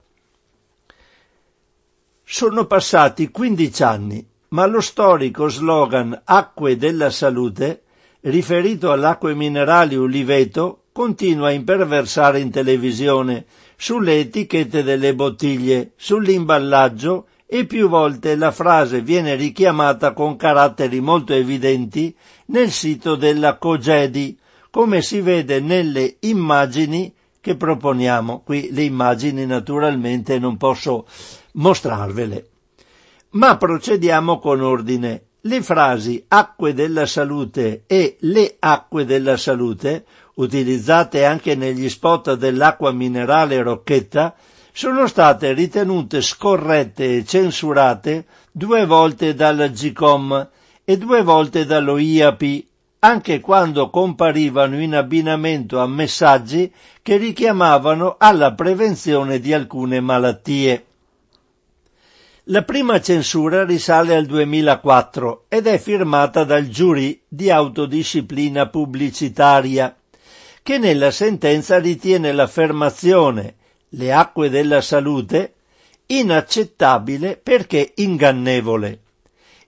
Sono 2.25 2.67
passati 2.67 3.31
15 3.31 3.83
anni, 3.85 4.27
ma 4.49 4.67
lo 4.67 4.81
storico 4.81 5.49
slogan 5.49 6.21
Acque 6.25 6.77
della 6.77 7.11
salute, 7.11 7.85
riferito 8.23 8.91
all'acque 8.91 9.37
minerali 9.37 9.95
Uliveto, 9.95 10.87
continua 10.91 11.47
a 11.47 11.53
imperversare 11.53 12.41
in 12.41 12.51
televisione, 12.51 13.45
sulle 13.77 14.19
etichette 14.19 14.83
delle 14.83 15.15
bottiglie, 15.15 15.93
sull'imballaggio 15.95 17.29
e 17.47 17.67
più 17.67 17.89
volte 17.89 18.35
la 18.35 18.51
frase 18.51 19.01
viene 19.01 19.37
richiamata 19.37 20.13
con 20.13 20.35
caratteri 20.35 20.99
molto 21.01 21.35
evidenti 21.35 22.13
nel 22.47 22.73
sito 22.73 23.15
della 23.15 23.59
Cogedi, 23.59 24.37
come 24.71 25.03
si 25.03 25.21
vede 25.21 25.61
nelle 25.61 26.17
immagini 26.21 27.15
che 27.43 27.57
proponiamo. 27.57 28.41
Qui 28.41 28.71
le 28.73 28.85
immagini 28.85 29.45
naturalmente 29.45 30.39
non 30.39 30.57
posso 30.57 31.07
mostrarvele. 31.55 32.49
Ma 33.31 33.59
procediamo 33.59 34.39
con 34.39 34.63
ordine. 34.63 35.25
Le 35.45 35.61
frasi 35.61 36.25
acque 36.29 36.73
della 36.73 37.05
salute 37.05 37.83
e 37.89 38.17
le 38.21 38.57
acque 38.61 39.05
della 39.05 39.37
salute 39.37 40.05
utilizzate 40.35 41.25
anche 41.25 41.57
negli 41.57 41.89
spot 41.89 42.35
dell'acqua 42.35 42.93
minerale 42.93 43.61
Rocchetta, 43.61 44.35
sono 44.73 45.07
state 45.09 45.53
ritenute 45.53 46.23
scorrette 46.23 47.17
e 47.17 47.25
censurate 47.27 48.25
due 48.53 48.87
volte 48.87 49.35
dalla 49.35 49.67
GCOM 49.67 50.49
e 50.85 50.97
due 50.97 51.23
volte 51.23 51.67
dallo 51.67 51.99
IAP, 51.99 52.65
anche 53.05 53.41
quando 53.41 53.91
comparivano 53.91 54.81
in 54.81 54.95
abbinamento 54.95 55.81
a 55.81 55.89
messaggi 55.89 56.73
che 57.03 57.17
richiamavano 57.17 58.15
alla 58.17 58.53
prevenzione 58.53 59.41
di 59.41 59.53
alcune 59.53 60.01
malattie. 60.01 60.87
La 62.45 62.63
prima 62.63 63.01
censura 63.01 63.65
risale 63.65 64.15
al 64.15 64.27
2004 64.27 65.47
ed 65.49 65.67
è 65.67 65.79
firmata 65.79 66.45
dal 66.45 66.69
giurì 66.69 67.21
di 67.27 67.51
autodisciplina 67.51 68.69
pubblicitaria 68.69 69.97
che 70.63 70.79
nella 70.79 71.11
sentenza 71.11 71.81
ritiene 71.81 72.31
l'affermazione 72.31 73.55
le 73.91 74.13
acque 74.13 74.49
della 74.49 74.81
salute 74.81 75.55
inaccettabile 76.07 77.37
perché 77.37 77.95
ingannevole. 77.97 79.02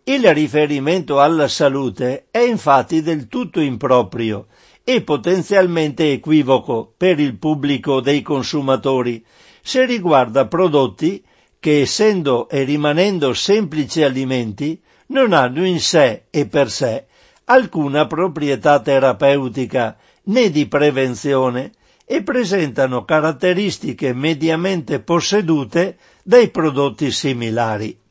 Il 0.07 0.34
riferimento 0.34 1.18
alla 1.20 1.48
salute 1.48 2.26
è 2.30 2.40
infatti 2.40 3.00
del 3.00 3.26
tutto 3.26 3.61
improprio 3.61 4.48
e 4.84 5.00
potenzialmente 5.00 6.12
equivoco 6.12 6.92
per 6.94 7.18
il 7.18 7.38
pubblico 7.38 8.02
dei 8.02 8.20
consumatori, 8.20 9.24
se 9.62 9.86
riguarda 9.86 10.46
prodotti 10.46 11.24
che 11.59 11.80
essendo 11.80 12.50
e 12.50 12.64
rimanendo 12.64 13.32
semplici 13.32 14.02
alimenti 14.02 14.78
non 15.07 15.32
hanno 15.32 15.64
in 15.64 15.80
sé 15.80 16.24
e 16.28 16.46
per 16.46 16.70
sé 16.70 17.07
alcuna 17.46 18.07
proprietà 18.07 18.80
terapeutica 18.80 19.96
né 20.24 20.50
di 20.50 20.66
prevenzione 20.66 21.72
e 22.05 22.22
presentano 22.22 23.05
caratteristiche 23.05 24.12
mediamente 24.12 25.00
possedute 25.00 25.96
dai 26.22 26.50
prodotti 26.50 27.11
similari. 27.11 28.03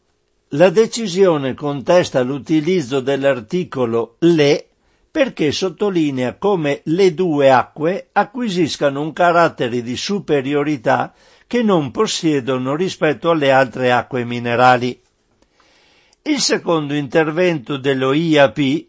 La 0.55 0.69
decisione 0.69 1.55
contesta 1.55 2.21
l'utilizzo 2.21 2.99
dell'articolo 2.99 4.17
le 4.19 4.67
perché 5.09 5.51
sottolinea 5.51 6.35
come 6.35 6.81
le 6.85 7.15
due 7.15 7.49
acque 7.49 8.09
acquisiscano 8.11 9.01
un 9.01 9.13
carattere 9.13 9.81
di 9.81 9.97
superiorità 9.97 11.11
che 11.47 11.63
non 11.63 11.89
possiedono 11.89 12.75
rispetto 12.75 13.31
alle 13.31 13.51
altre 13.51 13.91
acque 13.91 14.25
minerali. 14.25 15.01
Il 16.21 16.39
secondo 16.39 16.93
intervento 16.93 17.77
dello 17.77 18.13
IAP, 18.13 18.85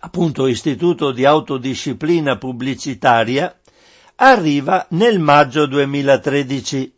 appunto 0.00 0.46
Istituto 0.46 1.10
di 1.10 1.24
Autodisciplina 1.24 2.36
Pubblicitaria, 2.36 3.58
arriva 4.16 4.86
nel 4.90 5.20
maggio 5.20 5.64
2013. 5.64 6.96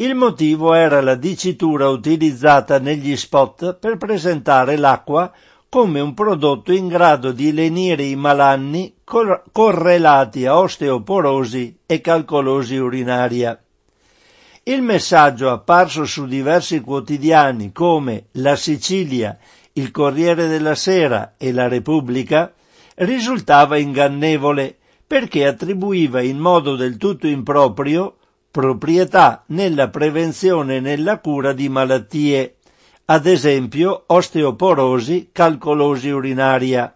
Il 0.00 0.14
motivo 0.14 0.72
era 0.72 1.02
la 1.02 1.14
dicitura 1.14 1.90
utilizzata 1.90 2.78
negli 2.78 3.14
spot 3.18 3.74
per 3.74 3.98
presentare 3.98 4.78
l'acqua 4.78 5.30
come 5.68 6.00
un 6.00 6.14
prodotto 6.14 6.72
in 6.72 6.88
grado 6.88 7.32
di 7.32 7.52
lenire 7.52 8.04
i 8.04 8.16
malanni 8.16 8.94
cor- 9.04 9.42
correlati 9.52 10.46
a 10.46 10.58
osteoporosi 10.58 11.80
e 11.84 12.00
calcolosi 12.00 12.76
urinaria. 12.76 13.62
Il 14.62 14.80
messaggio 14.80 15.50
apparso 15.50 16.06
su 16.06 16.24
diversi 16.24 16.80
quotidiani 16.80 17.70
come 17.70 18.28
La 18.32 18.56
Sicilia, 18.56 19.36
il 19.74 19.90
Corriere 19.90 20.46
della 20.46 20.76
Sera 20.76 21.34
e 21.36 21.52
La 21.52 21.68
Repubblica 21.68 22.50
risultava 22.94 23.76
ingannevole 23.76 24.78
perché 25.06 25.46
attribuiva 25.46 26.22
in 26.22 26.38
modo 26.38 26.74
del 26.74 26.96
tutto 26.96 27.26
improprio 27.26 28.14
proprietà 28.50 29.44
nella 29.48 29.88
prevenzione 29.88 30.76
e 30.76 30.80
nella 30.80 31.18
cura 31.18 31.52
di 31.52 31.68
malattie, 31.68 32.56
ad 33.06 33.26
esempio 33.26 34.04
osteoporosi, 34.06 35.30
calcolosi 35.32 36.10
urinaria. 36.10 36.94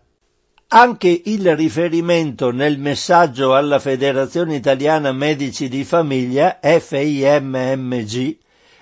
Anche 0.69 1.23
il 1.27 1.55
riferimento 1.55 2.51
nel 2.51 2.79
messaggio 2.79 3.55
alla 3.55 3.79
Federazione 3.79 4.57
Italiana 4.57 5.13
Medici 5.13 5.69
di 5.69 5.85
Famiglia, 5.85 6.59
FIMMG, 6.61 8.37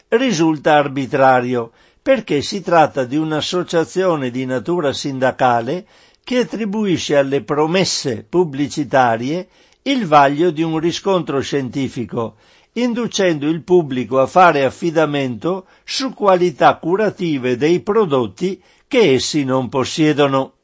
risulta 0.08 0.74
arbitrario 0.74 1.72
perché 2.00 2.42
si 2.42 2.62
tratta 2.62 3.04
di 3.04 3.16
un'associazione 3.16 4.30
di 4.30 4.44
natura 4.44 4.92
sindacale 4.92 5.86
che 6.24 6.38
attribuisce 6.38 7.16
alle 7.16 7.42
promesse 7.42 8.24
pubblicitarie 8.28 9.48
il 9.82 10.06
vaglio 10.06 10.50
di 10.50 10.62
un 10.62 10.78
riscontro 10.78 11.40
scientifico, 11.40 12.36
inducendo 12.74 13.48
il 13.48 13.62
pubblico 13.62 14.20
a 14.20 14.26
fare 14.26 14.64
affidamento 14.64 15.66
su 15.84 16.14
qualità 16.14 16.76
curative 16.76 17.56
dei 17.56 17.80
prodotti 17.80 18.62
che 18.86 19.14
essi 19.14 19.44
non 19.44 19.68
possiedono. 19.68 20.54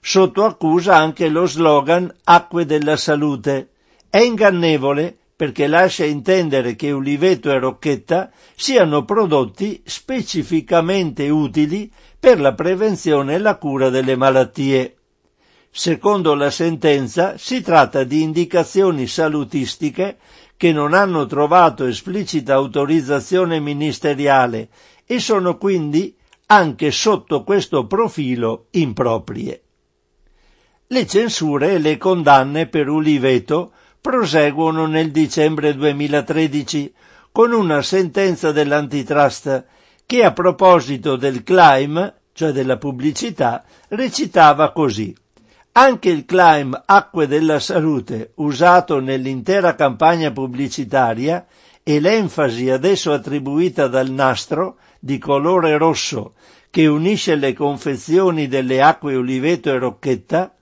Sotto 0.00 0.44
accusa 0.44 0.96
anche 0.96 1.28
lo 1.28 1.46
slogan 1.46 2.12
Acque 2.24 2.64
della 2.64 2.96
salute. 2.96 3.70
È 4.08 4.18
ingannevole 4.18 5.16
perché 5.36 5.66
lascia 5.68 6.04
intendere 6.04 6.74
che 6.74 6.90
uliveto 6.90 7.50
e 7.50 7.58
rocchetta 7.58 8.30
siano 8.54 9.04
prodotti 9.04 9.80
specificamente 9.84 11.28
utili 11.28 11.90
per 12.18 12.40
la 12.40 12.52
prevenzione 12.52 13.34
e 13.34 13.38
la 13.38 13.56
cura 13.56 13.88
delle 13.88 14.16
malattie. 14.16 14.96
Secondo 15.70 16.34
la 16.34 16.50
sentenza 16.50 17.38
si 17.38 17.62
tratta 17.62 18.04
di 18.04 18.22
indicazioni 18.22 19.06
salutistiche 19.06 20.18
che 20.60 20.72
non 20.72 20.92
hanno 20.92 21.24
trovato 21.24 21.86
esplicita 21.86 22.52
autorizzazione 22.52 23.60
ministeriale 23.60 24.68
e 25.06 25.18
sono 25.18 25.56
quindi 25.56 26.14
anche 26.48 26.90
sotto 26.90 27.44
questo 27.44 27.86
profilo 27.86 28.66
improprie. 28.72 29.62
Le 30.86 31.06
censure 31.06 31.72
e 31.72 31.78
le 31.78 31.96
condanne 31.96 32.66
per 32.66 32.90
Uliveto 32.90 33.72
proseguono 34.02 34.84
nel 34.84 35.10
dicembre 35.10 35.74
2013 35.74 36.92
con 37.32 37.52
una 37.52 37.80
sentenza 37.80 38.52
dell'antitrust 38.52 39.64
che 40.04 40.24
a 40.24 40.32
proposito 40.32 41.16
del 41.16 41.42
climb, 41.42 42.16
cioè 42.34 42.52
della 42.52 42.76
pubblicità, 42.76 43.64
recitava 43.88 44.72
così. 44.72 45.16
Anche 45.82 46.10
il 46.10 46.26
climb 46.26 46.82
Acque 46.84 47.26
della 47.26 47.58
Salute, 47.58 48.32
usato 48.34 49.00
nell'intera 49.00 49.74
campagna 49.74 50.30
pubblicitaria, 50.30 51.46
e 51.82 52.00
l'enfasi 52.00 52.68
adesso 52.68 53.14
attribuita 53.14 53.86
dal 53.88 54.10
nastro, 54.10 54.76
di 54.98 55.16
colore 55.16 55.78
rosso, 55.78 56.34
che 56.68 56.86
unisce 56.86 57.34
le 57.34 57.54
confezioni 57.54 58.46
delle 58.46 58.82
acque 58.82 59.16
Oliveto 59.16 59.70
e 59.70 59.78
Rocchetta, 59.78 60.54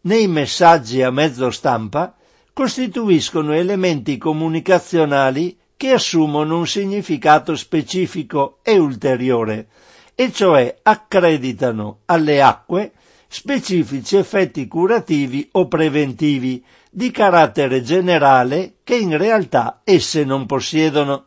nei 0.00 0.28
messaggi 0.28 1.02
a 1.02 1.10
mezzo 1.10 1.50
stampa, 1.50 2.14
costituiscono 2.54 3.52
elementi 3.52 4.16
comunicazionali 4.16 5.58
che 5.76 5.90
assumono 5.90 6.56
un 6.56 6.66
significato 6.66 7.54
specifico 7.54 8.60
e 8.62 8.78
ulteriore, 8.78 9.66
e 10.14 10.32
cioè 10.32 10.74
accreditano 10.84 11.98
alle 12.06 12.40
acque 12.40 12.92
specifici 13.36 14.16
effetti 14.16 14.68
curativi 14.68 15.48
o 15.54 15.66
preventivi 15.66 16.64
di 16.88 17.10
carattere 17.10 17.82
generale 17.82 18.74
che 18.84 18.94
in 18.94 19.18
realtà 19.18 19.80
esse 19.82 20.22
non 20.22 20.46
possiedono. 20.46 21.24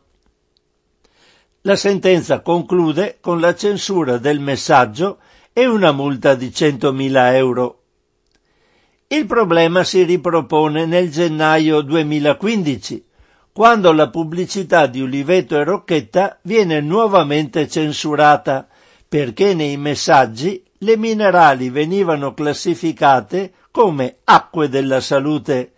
La 1.60 1.76
sentenza 1.76 2.40
conclude 2.40 3.18
con 3.20 3.40
la 3.40 3.54
censura 3.54 4.16
del 4.16 4.40
messaggio 4.40 5.18
e 5.52 5.66
una 5.66 5.92
multa 5.92 6.34
di 6.34 6.46
100.000 6.46 7.34
euro. 7.34 7.82
Il 9.08 9.26
problema 9.26 9.84
si 9.84 10.02
ripropone 10.02 10.86
nel 10.86 11.10
gennaio 11.10 11.82
2015, 11.82 13.04
quando 13.52 13.92
la 13.92 14.08
pubblicità 14.08 14.86
di 14.86 15.02
Uliveto 15.02 15.58
e 15.58 15.64
Rocchetta 15.64 16.38
viene 16.40 16.80
nuovamente 16.80 17.68
censurata 17.68 18.66
perché 19.06 19.52
nei 19.52 19.76
messaggi 19.76 20.62
le 20.78 20.96
minerali 20.96 21.70
venivano 21.70 22.34
classificate 22.34 23.52
come 23.70 24.18
acque 24.24 24.68
della 24.68 25.00
salute, 25.00 25.72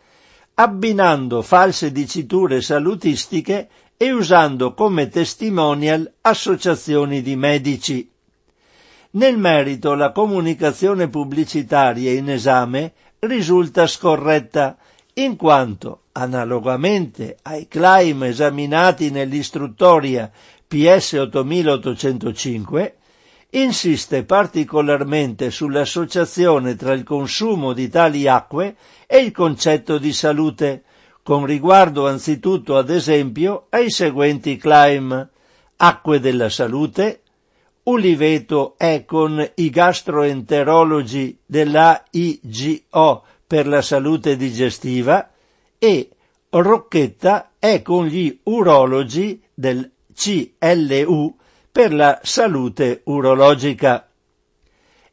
abbinando 0.54 1.42
false 1.42 1.90
diciture 1.90 2.60
salutistiche 2.60 3.68
e 3.96 4.12
usando 4.12 4.74
come 4.74 5.08
testimonial 5.08 6.10
associazioni 6.22 7.22
di 7.22 7.36
medici. 7.36 8.10
Nel 9.12 9.36
merito 9.38 9.94
la 9.94 10.12
comunicazione 10.12 11.08
pubblicitaria 11.08 12.12
in 12.12 12.30
esame 12.30 12.92
risulta 13.20 13.86
scorretta 13.86 14.76
in 15.14 15.36
quanto, 15.36 16.02
analogamente 16.12 17.36
ai 17.42 17.66
claim 17.68 18.24
esaminati 18.24 19.10
nell'istruttoria 19.10 20.30
PS 20.66 21.12
8805, 21.14 22.94
insiste 23.50 24.24
particolarmente 24.24 25.50
sull'associazione 25.50 26.76
tra 26.76 26.92
il 26.92 27.02
consumo 27.02 27.72
di 27.72 27.88
tali 27.88 28.28
acque 28.28 28.76
e 29.06 29.18
il 29.18 29.32
concetto 29.32 29.98
di 29.98 30.12
salute, 30.12 30.84
con 31.22 31.44
riguardo 31.44 32.06
anzitutto 32.06 32.76
ad 32.76 32.90
esempio 32.90 33.66
ai 33.70 33.90
seguenti 33.90 34.56
claim 34.56 35.28
acque 35.76 36.20
della 36.20 36.48
salute, 36.48 37.22
Uliveto 37.82 38.74
è 38.76 39.04
con 39.06 39.50
i 39.54 39.70
gastroenterologi 39.70 41.38
dell'AIGO 41.44 43.24
per 43.46 43.66
la 43.66 43.82
salute 43.82 44.36
digestiva 44.36 45.30
e 45.78 46.10
Rocchetta 46.50 47.52
è 47.58 47.80
con 47.82 48.06
gli 48.06 48.38
urologi 48.44 49.42
del 49.54 49.90
CLU 50.14 51.38
per 51.70 51.92
la 51.92 52.20
salute 52.22 53.02
urologica. 53.04 54.08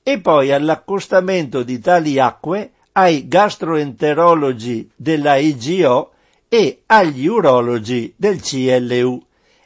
E 0.04 0.20
poi 0.20 0.52
all'accostamento 0.52 1.64
di 1.64 1.80
tali 1.80 2.20
acque 2.20 2.72
ai 2.94 3.28
gastroenterologi 3.28 4.90
della 4.96 5.36
IGO 5.36 6.12
e 6.50 6.84
agli 6.86 7.28
urologi 7.28 8.14
del 8.16 8.42
CLU 8.42 9.24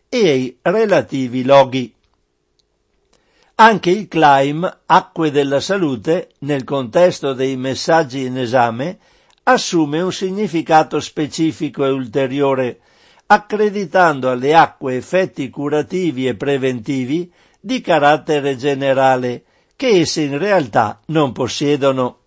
e 0.10 0.30
ai 0.30 0.58
relativi 0.62 1.44
loghi. 1.44 1.94
Anche 3.56 3.92
il 3.92 4.08
claim 4.08 4.80
Acque 4.88 5.30
della 5.30 5.60
Salute, 5.60 6.32
nel 6.40 6.64
contesto 6.64 7.34
dei 7.34 7.56
messaggi 7.56 8.26
in 8.26 8.38
esame, 8.40 8.98
assume 9.44 10.02
un 10.02 10.12
significato 10.12 11.00
specifico 11.00 11.86
e 11.86 11.90
ulteriore, 11.90 12.80
accreditando 13.34 14.30
alle 14.30 14.54
acque 14.54 14.98
effetti 14.98 15.50
curativi 15.50 16.28
e 16.28 16.36
preventivi 16.36 17.32
di 17.62 17.80
carattere 17.80 18.58
generale 18.58 19.44
che 19.78 19.88
esse 19.88 20.24
in 20.24 20.38
realtà 20.38 21.00
non 21.08 21.32
possiedono. 21.32 22.18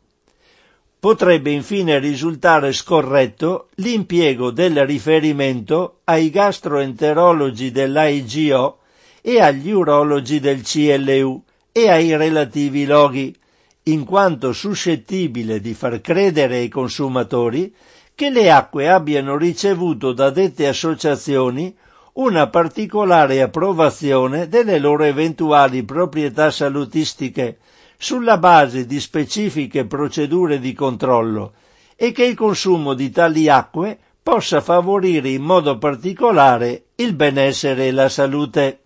Potrebbe 0.99 1.51
infine 1.51 1.99
risultare 1.99 2.73
scorretto 2.73 3.69
l'impiego 3.75 4.51
del 4.51 4.87
riferimento 4.87 6.01
ai 6.05 6.31
gastroenterologi 6.31 7.71
dell'AIGO 7.71 8.79
e 9.21 9.43
agli 9.43 9.73
urologi 9.73 10.41
del 10.41 10.63
CLU 10.63 11.43
e 11.71 11.91
ai 11.91 12.17
relativi 12.17 12.87
loghi, 12.87 13.37
in 13.85 14.07
quanto 14.07 14.55
suscettibile 14.55 15.61
di 15.61 15.75
far 15.75 16.01
credere 16.01 16.57
ai 16.57 16.69
consumatori 16.69 17.75
che 18.15 18.31
le 18.31 18.51
acque 18.51 18.89
abbiano 18.89 19.37
ricevuto 19.37 20.13
da 20.13 20.31
dette 20.31 20.69
associazioni 20.69 21.75
una 22.15 22.49
particolare 22.49 23.43
approvazione 23.43 24.49
delle 24.49 24.79
loro 24.79 25.03
eventuali 25.03 25.83
proprietà 25.83 26.51
salutistiche 26.51 27.59
sulla 27.99 28.39
base 28.39 28.87
di 28.87 29.01
specifiche 29.01 29.87
procedure 29.87 30.61
di 30.61 30.73
controllo 30.73 31.55
e 31.97 32.13
che 32.13 32.25
il 32.25 32.37
consumo 32.37 32.95
di 32.95 33.11
tali 33.11 33.49
acque 33.49 33.99
possa 34.23 34.61
favorire 34.61 35.29
in 35.29 35.43
modo 35.43 35.77
particolare 35.79 36.87
il 36.97 37.15
benessere 37.15 37.89
e 37.89 37.91
la 37.93 38.09
salute. 38.09 38.79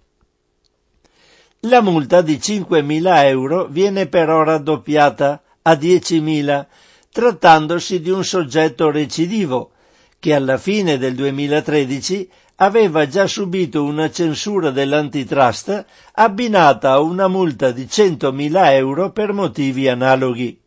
La 1.63 1.81
multa 1.81 2.23
di 2.23 2.37
5.000 2.37 3.25
euro 3.25 3.67
viene 3.67 4.07
però 4.07 4.43
raddoppiata 4.43 5.43
a 5.63 5.73
10.000, 5.73 6.67
trattandosi 7.11 8.01
di 8.01 8.11
un 8.11 8.25
soggetto 8.25 8.91
recidivo, 8.91 9.73
che 10.19 10.35
alla 10.35 10.59
fine 10.59 10.99
del 10.99 11.15
2013 11.15 12.29
aveva 12.57 13.07
già 13.07 13.27
subito 13.27 13.85
una 13.85 14.11
censura 14.11 14.71
dell'antitrust 14.71 15.85
abbinata 16.15 16.93
a 16.93 17.01
una 17.01 17.29
multa 17.29 17.71
di 17.71 17.85
100.000 17.85 18.73
euro 18.73 19.13
per 19.13 19.33
motivi 19.33 19.89
analoghi. 19.89 20.61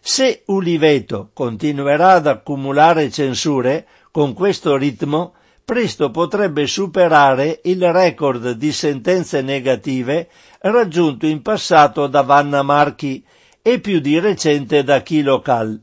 Se 0.00 0.42
Uliveto 0.46 1.30
continuerà 1.32 2.14
ad 2.14 2.26
accumulare 2.26 3.10
censure 3.10 3.86
con 4.10 4.34
questo 4.34 4.76
ritmo, 4.76 5.34
presto 5.64 6.10
potrebbe 6.10 6.66
superare 6.66 7.60
il 7.64 7.90
record 7.92 8.50
di 8.50 8.72
sentenze 8.72 9.40
negative 9.40 10.28
raggiunto 10.60 11.26
in 11.26 11.40
passato 11.40 12.08
da 12.08 12.22
Vanna 12.22 12.62
Marchi 12.62 13.24
e 13.62 13.78
più 13.78 14.00
di 14.00 14.18
recente 14.18 14.82
da 14.82 15.02
Kilocal. 15.02 15.80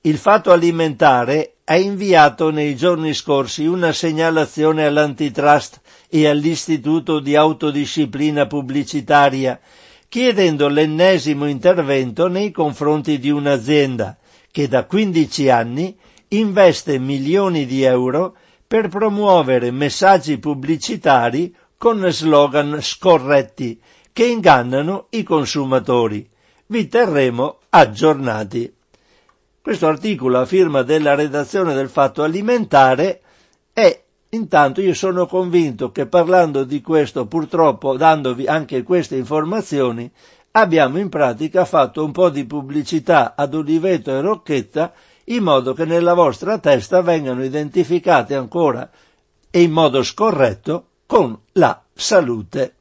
Il 0.00 0.18
fatto 0.18 0.50
alimentare 0.50 1.54
ha 1.64 1.76
inviato 1.76 2.50
nei 2.50 2.74
giorni 2.74 3.14
scorsi 3.14 3.66
una 3.66 3.92
segnalazione 3.92 4.84
all'antitrust 4.84 5.80
e 6.08 6.26
all'Istituto 6.26 7.20
di 7.20 7.36
autodisciplina 7.36 8.46
pubblicitaria 8.46 9.60
chiedendo 10.08 10.68
l'ennesimo 10.68 11.46
intervento 11.46 12.28
nei 12.28 12.50
confronti 12.50 13.18
di 13.18 13.30
un'azienda 13.30 14.16
che 14.50 14.66
da 14.66 14.84
15 14.84 15.50
anni 15.50 15.96
investe 16.28 16.98
milioni 16.98 17.66
di 17.66 17.82
euro 17.82 18.34
per 18.66 18.88
promuovere 18.88 19.70
messaggi 19.70 20.38
pubblicitari 20.38 21.54
con 21.76 22.04
slogan 22.10 22.78
scorretti 22.80 23.80
che 24.12 24.26
ingannano 24.26 25.06
i 25.10 25.22
consumatori. 25.22 26.28
Vi 26.70 26.86
terremo 26.86 27.60
aggiornati. 27.70 28.70
Questo 29.62 29.86
articolo 29.86 30.38
a 30.38 30.44
firma 30.44 30.82
della 30.82 31.14
redazione 31.14 31.72
del 31.72 31.88
Fatto 31.88 32.22
Alimentare 32.22 33.22
e 33.72 34.02
intanto 34.28 34.82
io 34.82 34.92
sono 34.92 35.26
convinto 35.26 35.90
che 35.92 36.04
parlando 36.04 36.64
di 36.64 36.82
questo, 36.82 37.24
purtroppo 37.24 37.96
dandovi 37.96 38.44
anche 38.44 38.82
queste 38.82 39.16
informazioni, 39.16 40.12
abbiamo 40.50 40.98
in 40.98 41.08
pratica 41.08 41.64
fatto 41.64 42.04
un 42.04 42.12
po' 42.12 42.28
di 42.28 42.44
pubblicità 42.44 43.32
ad 43.34 43.54
Oliveto 43.54 44.10
e 44.10 44.20
Rocchetta 44.20 44.92
in 45.24 45.42
modo 45.42 45.72
che 45.72 45.86
nella 45.86 46.12
vostra 46.12 46.58
testa 46.58 47.00
vengano 47.00 47.42
identificate 47.42 48.34
ancora 48.34 48.90
e 49.48 49.62
in 49.62 49.72
modo 49.72 50.02
scorretto 50.02 50.88
con 51.06 51.34
la 51.52 51.82
salute. 51.94 52.74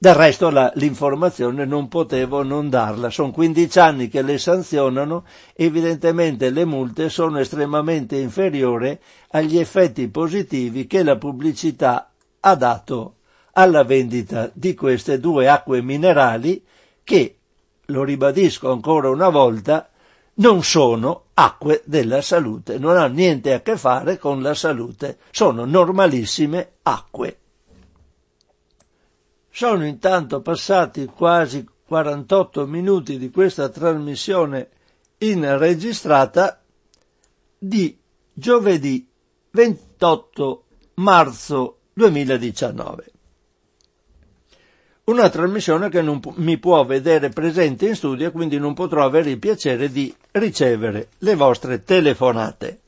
Del 0.00 0.14
resto 0.14 0.48
la, 0.50 0.70
l'informazione 0.76 1.64
non 1.64 1.88
potevo 1.88 2.44
non 2.44 2.70
darla. 2.70 3.10
Sono 3.10 3.32
15 3.32 3.78
anni 3.80 4.08
che 4.08 4.22
le 4.22 4.38
sanzionano, 4.38 5.24
evidentemente 5.56 6.50
le 6.50 6.64
multe 6.64 7.08
sono 7.08 7.40
estremamente 7.40 8.16
inferiori 8.16 8.96
agli 9.30 9.58
effetti 9.58 10.06
positivi 10.06 10.86
che 10.86 11.02
la 11.02 11.16
pubblicità 11.16 12.12
ha 12.38 12.54
dato 12.54 13.14
alla 13.54 13.82
vendita 13.82 14.48
di 14.52 14.72
queste 14.76 15.18
due 15.18 15.48
acque 15.48 15.82
minerali 15.82 16.64
che, 17.02 17.38
lo 17.86 18.04
ribadisco 18.04 18.70
ancora 18.70 19.08
una 19.10 19.30
volta, 19.30 19.90
non 20.34 20.62
sono 20.62 21.24
acque 21.34 21.82
della 21.84 22.22
salute, 22.22 22.78
non 22.78 22.96
hanno 22.96 23.14
niente 23.14 23.52
a 23.52 23.62
che 23.62 23.76
fare 23.76 24.16
con 24.16 24.42
la 24.42 24.54
salute, 24.54 25.18
sono 25.32 25.64
normalissime 25.64 26.74
acque. 26.82 27.38
Sono 29.50 29.86
intanto 29.86 30.40
passati 30.40 31.06
quasi 31.06 31.66
48 31.86 32.66
minuti 32.66 33.18
di 33.18 33.30
questa 33.30 33.68
trasmissione 33.68 34.68
in 35.18 35.58
registrata 35.58 36.62
di 37.58 37.98
giovedì 38.32 39.08
28 39.50 40.64
marzo 40.94 41.78
2019 41.94 43.12
una 45.08 45.30
trasmissione 45.30 45.88
che 45.88 46.02
non 46.02 46.20
mi 46.36 46.58
può 46.58 46.84
vedere 46.84 47.30
presente 47.30 47.86
in 47.86 47.94
studio 47.94 48.28
e 48.28 48.30
quindi 48.30 48.58
non 48.58 48.74
potrò 48.74 49.04
avere 49.04 49.30
il 49.30 49.38
piacere 49.38 49.90
di 49.90 50.14
ricevere 50.32 51.08
le 51.18 51.34
vostre 51.34 51.82
telefonate. 51.82 52.80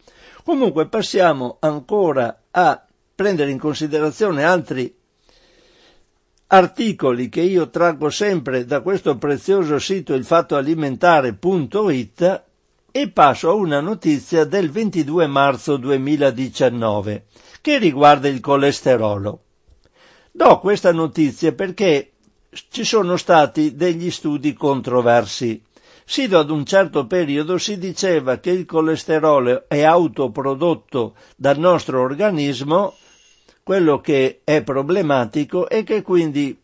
Comunque 0.45 0.87
passiamo 0.87 1.57
ancora 1.61 2.43
a 2.51 2.85
prendere 3.15 3.51
in 3.51 3.59
considerazione 3.59 4.45
altri 4.45 4.95
articoli 6.53 7.28
che 7.28 7.42
io 7.42 7.70
traggo 7.70 8.11
sempre 8.11 8.64
da 8.64 8.80
questo 8.80 9.16
prezioso 9.16 9.78
sito 9.78 10.14
ilfattoalimentare.it 10.14 12.42
e 12.90 13.09
passo 13.11 13.51
a 13.51 13.55
una 13.55 13.78
notizia 13.80 14.44
del 14.44 14.68
22 14.70 15.28
marzo 15.28 15.76
2019 15.76 17.26
che 17.61 17.78
riguarda 17.78 18.26
il 18.26 18.40
colesterolo. 18.40 19.42
Do 20.32 20.59
questa 20.59 20.92
notizia 20.92 21.53
perché 21.53 22.14
ci 22.70 22.82
sono 22.82 23.16
stati 23.16 23.76
degli 23.76 24.11
studi 24.11 24.53
controversi. 24.53 25.62
Sino 26.05 26.40
ad 26.40 26.51
un 26.51 26.64
certo 26.64 27.07
periodo 27.07 27.59
si 27.59 27.78
diceva 27.78 28.38
che 28.38 28.51
il 28.51 28.66
colesterolo 28.66 29.68
è 29.68 29.84
autoprodotto 29.84 31.14
dal 31.36 31.59
nostro 31.59 32.01
organismo, 32.01 32.94
quello 33.63 34.01
che 34.01 34.41
è 34.43 34.63
problematico 34.63 35.69
è 35.69 35.85
che 35.85 36.03
quindi 36.03 36.59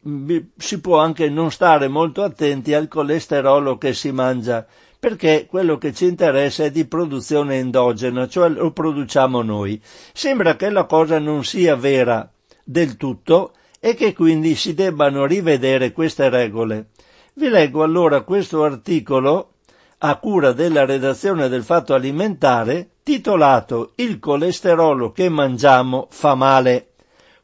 si 0.56 0.80
può 0.80 0.98
anche 0.98 1.28
non 1.28 1.50
stare 1.50 1.88
molto 1.88 2.22
attenti 2.22 2.74
al 2.74 2.88
colesterolo 2.88 3.78
che 3.78 3.94
si 3.94 4.10
mangia, 4.10 4.66
perché 4.98 5.46
quello 5.48 5.78
che 5.78 5.92
ci 5.92 6.06
interessa 6.06 6.64
è 6.64 6.70
di 6.70 6.86
produzione 6.86 7.58
endogena, 7.58 8.26
cioè 8.26 8.48
lo 8.48 8.72
produciamo 8.72 9.42
noi. 9.42 9.80
Sembra 10.12 10.56
che 10.56 10.70
la 10.70 10.84
cosa 10.84 11.18
non 11.18 11.44
sia 11.44 11.76
vera 11.76 12.28
del 12.64 12.96
tutto 12.96 13.52
e 13.78 13.94
che 13.94 14.12
quindi 14.12 14.56
si 14.56 14.74
debbano 14.74 15.26
rivedere 15.26 15.92
queste 15.92 16.28
regole. 16.28 16.86
Vi 17.34 17.48
leggo 17.48 17.82
allora 17.82 18.22
questo 18.22 18.64
articolo 18.64 19.52
a 19.98 20.16
cura 20.16 20.52
della 20.52 20.84
redazione 20.84 21.48
del 21.48 21.62
Fatto 21.62 21.94
Alimentare 21.94 22.88
titolato 23.06 23.92
Il 23.98 24.18
colesterolo 24.18 25.12
che 25.12 25.28
mangiamo 25.28 26.08
fa 26.10 26.34
male, 26.34 26.94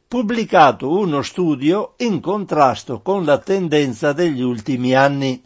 pubblicato 0.05 0.89
uno 0.89 1.21
studio 1.21 1.93
in 1.99 2.19
contrasto 2.19 2.99
con 2.99 3.23
la 3.23 3.37
tendenza 3.37 4.11
degli 4.11 4.41
ultimi 4.41 4.93
anni. 4.93 5.41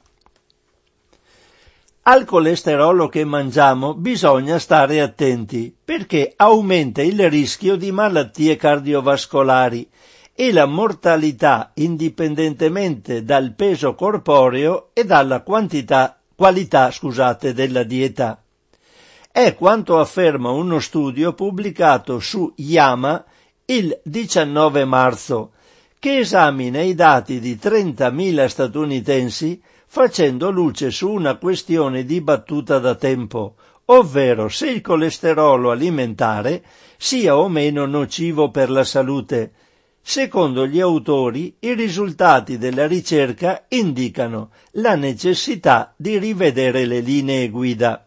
Al 2.02 2.26
colesterolo 2.26 3.08
che 3.10 3.26
mangiamo 3.26 3.94
bisogna 3.94 4.58
stare 4.58 5.02
attenti 5.02 5.72
perché 5.86 6.34
aumenta 6.36 7.04
il 7.04 7.30
rischio 7.30 7.76
di 7.76 7.92
malattie 7.92 8.56
cardiovascolari 8.56 9.88
e 10.34 10.52
la 10.52 10.66
mortalità 10.66 11.74
indipendentemente 11.76 13.24
dal 13.24 13.54
peso 13.54 13.94
corporeo 13.94 14.90
e 14.94 15.04
dalla 15.04 15.42
quantità, 15.44 16.20
qualità 16.34 16.90
scusate, 16.90 17.54
della 17.54 17.84
dieta. 17.84 18.42
È 19.38 19.54
quanto 19.54 20.00
afferma 20.00 20.50
uno 20.50 20.80
studio 20.80 21.34
pubblicato 21.34 22.18
su 22.20 22.52
Yama 22.56 23.24
il 23.66 24.00
19 24.04 24.84
marzo, 24.84 25.52
che 26.00 26.18
esamina 26.18 26.82
i 26.82 26.96
dati 26.96 27.40
di 27.40 27.54
30.000 27.62 28.48
statunitensi 28.48 29.62
facendo 29.86 30.50
luce 30.50 30.90
su 30.90 31.12
una 31.12 31.36
questione 31.36 32.04
dibattuta 32.04 32.80
da 32.80 32.96
tempo, 32.96 33.58
ovvero 33.86 34.50
se 34.50 34.72
il 34.72 34.82
colesterolo 34.82 35.70
alimentare 35.70 36.64
sia 36.98 37.38
o 37.38 37.48
meno 37.48 37.86
nocivo 37.86 38.50
per 38.50 38.72
la 38.72 38.84
salute. 38.84 39.52
Secondo 40.02 40.66
gli 40.66 40.80
autori, 40.80 41.58
i 41.60 41.76
risultati 41.76 42.58
della 42.58 42.88
ricerca 42.88 43.66
indicano 43.68 44.50
la 44.72 44.96
necessità 44.96 45.94
di 45.96 46.18
rivedere 46.18 46.86
le 46.86 47.02
linee 47.02 47.50
guida. 47.50 48.07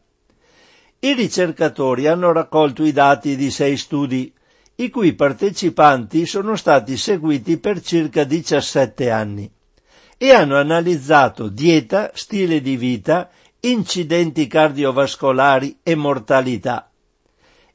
I 1.03 1.15
ricercatori 1.15 2.07
hanno 2.07 2.31
raccolto 2.31 2.85
i 2.85 2.93
dati 2.93 3.35
di 3.35 3.51
sei 3.51 3.79
studi, 3.79 4.31
i 4.77 4.91
cui 4.91 5.15
partecipanti 5.15 6.27
sono 6.27 6.57
stati 6.57 6.99
seguiti 6.99 7.57
per 7.57 7.81
circa 7.81 8.25
17 8.25 9.11
anni 9.11 9.51
e 10.19 10.33
hanno 10.33 10.59
analizzato 10.59 11.49
dieta, 11.49 12.11
stile 12.13 12.61
di 12.61 12.77
vita, 12.77 13.31
incidenti 13.61 14.47
cardiovascolari 14.47 15.79
e 15.83 15.95
mortalità. 15.95 16.91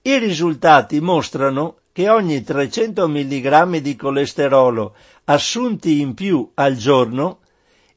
I 0.04 0.20
risultati 0.20 1.00
mostrano 1.00 1.78
che 1.92 2.10
ogni 2.10 2.44
300 2.44 3.08
mg 3.08 3.78
di 3.78 3.96
colesterolo 3.96 4.96
assunti 5.24 6.00
in 6.00 6.14
più 6.14 6.52
al 6.54 6.76
giorno 6.76 7.40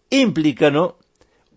implicano 0.08 0.96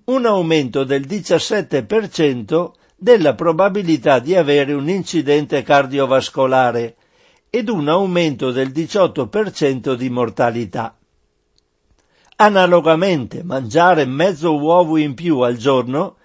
un 0.05 0.25
aumento 0.25 0.83
del 0.83 1.05
17% 1.07 2.71
della 3.03 3.33
probabilità 3.33 4.19
di 4.19 4.35
avere 4.35 4.73
un 4.73 4.87
incidente 4.87 5.63
cardiovascolare 5.63 6.97
ed 7.49 7.67
un 7.67 7.89
aumento 7.89 8.51
del 8.51 8.69
18% 8.69 9.95
di 9.95 10.07
mortalità. 10.11 10.95
Analogamente, 12.35 13.41
mangiare 13.41 14.05
mezzo 14.05 14.55
uovo 14.55 14.97
in 14.97 15.15
più 15.15 15.39
al 15.39 15.57
giorno 15.57 16.17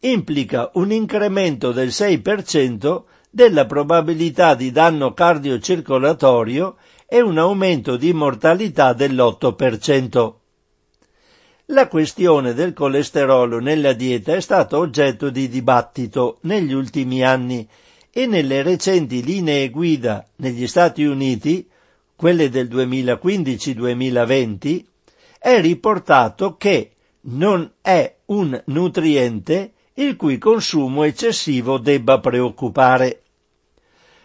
implica 0.00 0.72
un 0.74 0.90
incremento 0.90 1.70
del 1.70 1.90
6% 1.90 3.02
della 3.30 3.66
probabilità 3.66 4.56
di 4.56 4.72
danno 4.72 5.14
cardiocircolatorio 5.14 6.74
e 7.06 7.20
un 7.20 7.38
aumento 7.38 7.96
di 7.96 8.12
mortalità 8.12 8.92
dell'8%. 8.92 10.43
La 11.68 11.88
questione 11.88 12.52
del 12.52 12.74
colesterolo 12.74 13.58
nella 13.58 13.94
dieta 13.94 14.34
è 14.34 14.40
stata 14.40 14.76
oggetto 14.76 15.30
di 15.30 15.48
dibattito 15.48 16.36
negli 16.42 16.74
ultimi 16.74 17.24
anni 17.24 17.66
e 18.10 18.26
nelle 18.26 18.62
recenti 18.62 19.22
linee 19.22 19.70
guida 19.70 20.28
negli 20.36 20.66
Stati 20.66 21.04
Uniti, 21.04 21.66
quelle 22.14 22.50
del 22.50 22.68
2015-2020, 22.68 24.84
è 25.38 25.58
riportato 25.62 26.58
che 26.58 26.90
non 27.22 27.72
è 27.80 28.14
un 28.26 28.62
nutriente 28.66 29.72
il 29.94 30.16
cui 30.16 30.36
consumo 30.36 31.04
eccessivo 31.04 31.78
debba 31.78 32.20
preoccupare. 32.20 33.22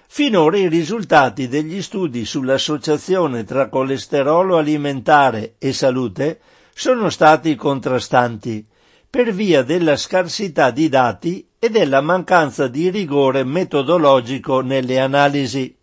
Finora 0.07 0.57
i 0.57 0.67
risultati 0.67 1.47
degli 1.47 1.81
studi 1.81 2.25
sull'associazione 2.25 3.45
tra 3.45 3.69
colesterolo 3.69 4.57
alimentare 4.57 5.53
e 5.57 5.71
salute 5.71 6.41
sono 6.79 7.09
stati 7.09 7.55
contrastanti 7.55 8.65
per 9.09 9.33
via 9.33 9.63
della 9.63 9.97
scarsità 9.97 10.71
di 10.71 10.87
dati 10.87 11.45
e 11.59 11.67
della 11.67 11.99
mancanza 11.99 12.69
di 12.69 12.89
rigore 12.89 13.43
metodologico 13.43 14.61
nelle 14.61 14.97
analisi. 14.97 15.75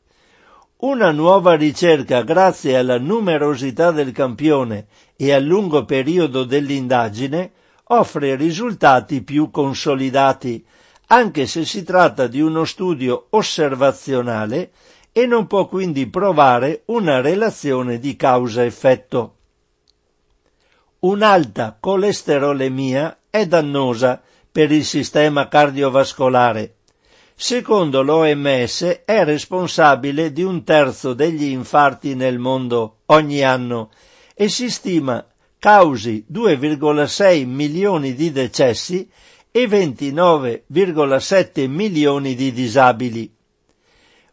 Una 0.79 1.11
nuova 1.11 1.53
ricerca, 1.53 2.23
grazie 2.23 2.79
alla 2.79 2.99
numerosità 2.99 3.91
del 3.91 4.11
campione 4.13 4.87
e 5.17 5.35
al 5.35 5.43
lungo 5.45 5.85
periodo 5.85 6.45
dell'indagine, 6.45 7.53
offre 7.89 8.35
risultati 8.35 9.21
più 9.21 9.51
consolidati, 9.51 10.65
anche 11.09 11.47
se 11.47 11.67
si 11.67 11.83
tratta 11.83 12.27
di 12.27 12.41
uno 12.41 12.65
studio 12.65 13.27
osservazionale 13.29 14.71
e 15.13 15.27
non 15.27 15.47
può 15.47 15.67
quindi 15.67 16.07
provare 16.07 16.85
una 16.87 17.21
relazione 17.21 17.99
di 17.99 18.17
causa-effetto. 18.17 19.36
Un'alta 21.01 21.77
colesterolemia 21.79 23.19
è 23.29 23.47
dannosa 23.47 24.23
per 24.51 24.73
il 24.73 24.83
sistema 24.85 25.47
cardiovascolare. 25.49 26.77
Secondo 27.35 28.03
l'OMS 28.03 29.03
è 29.05 29.23
responsabile 29.25 30.33
di 30.33 30.43
un 30.43 30.65
terzo 30.65 31.13
degli 31.13 31.45
infarti 31.45 32.15
nel 32.15 32.39
mondo 32.39 33.01
ogni 33.07 33.43
anno 33.43 33.91
e 34.35 34.49
si 34.49 34.71
stima 34.71 35.23
causi 35.59 36.25
2,6 36.33 37.47
milioni 37.47 38.15
di 38.15 38.33
decessi 38.33 39.07
e 39.51 39.67
29,7 39.67 41.69
milioni 41.69 42.35
di 42.35 42.53
disabili. 42.53 43.31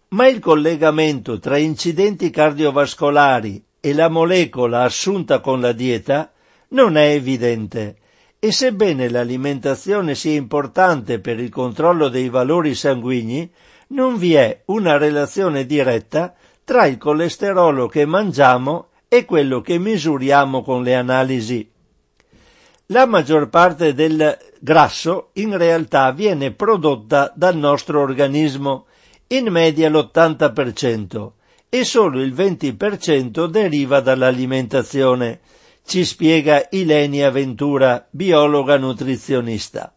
Ma 0.10 0.28
il 0.28 0.40
collegamento 0.40 1.40
tra 1.40 1.58
incidenti 1.58 2.30
cardiovascolari 2.30 3.62
e 3.82 3.94
la 3.94 4.08
molecola 4.08 4.84
assunta 4.84 5.42
con 5.42 5.60
la 5.60 5.74
dieta 5.74 6.33
non 6.74 6.98
è 6.98 7.10
evidente 7.10 7.96
e 8.40 8.52
sebbene 8.52 9.10
l'alimentazione 9.10 10.16
sia 10.16 10.34
importante 10.34 11.20
per 11.20 11.40
il 11.40 11.50
controllo 11.50 12.10
dei 12.10 12.28
valori 12.28 12.76
sanguigni, 12.76 13.50
non 13.88 14.18
vi 14.18 14.34
è 14.34 14.64
una 14.66 14.98
relazione 14.98 15.66
diretta 15.66 16.34
tra 16.66 16.86
il 16.86 16.98
colesterolo 16.98 17.88
che 17.88 18.06
mangiamo 18.06 18.90
è 19.08 19.24
quello 19.24 19.62
che 19.62 19.78
misuriamo 19.78 20.62
con 20.62 20.84
le 20.84 20.96
analisi. 20.96 21.70
La 22.88 23.06
maggior 23.06 23.48
parte 23.48 23.94
del 23.94 24.38
grasso 24.60 25.30
in 25.34 25.58
realtà 25.58 26.12
viene 26.12 26.52
prodotta 26.52 27.32
dal 27.34 27.56
nostro 27.56 28.02
organismo, 28.02 28.88
in 29.28 29.48
media 29.48 29.90
l'80%, 29.90 31.32
e 31.70 31.84
solo 31.86 32.22
il 32.22 32.34
20% 32.34 33.46
deriva 33.46 34.02
dall'alimentazione, 34.02 35.40
ci 35.86 36.06
spiega 36.06 36.68
Ilenia 36.72 37.30
Ventura, 37.30 38.06
biologa 38.10 38.78
nutrizionista. 38.78 39.94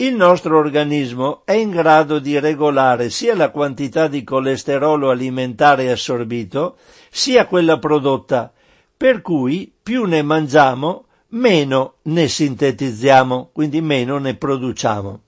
Il 0.00 0.14
nostro 0.14 0.58
organismo 0.58 1.42
è 1.44 1.52
in 1.52 1.70
grado 1.70 2.18
di 2.18 2.38
regolare 2.38 3.10
sia 3.10 3.34
la 3.34 3.50
quantità 3.50 4.06
di 4.06 4.22
colesterolo 4.22 5.10
alimentare 5.10 5.90
assorbito, 5.90 6.76
sia 7.10 7.46
quella 7.46 7.78
prodotta, 7.78 8.52
per 8.96 9.22
cui 9.22 9.72
più 9.82 10.04
ne 10.04 10.22
mangiamo, 10.22 11.06
meno 11.30 11.94
ne 12.02 12.28
sintetizziamo, 12.28 13.50
quindi 13.52 13.80
meno 13.80 14.18
ne 14.18 14.34
produciamo. 14.34 15.20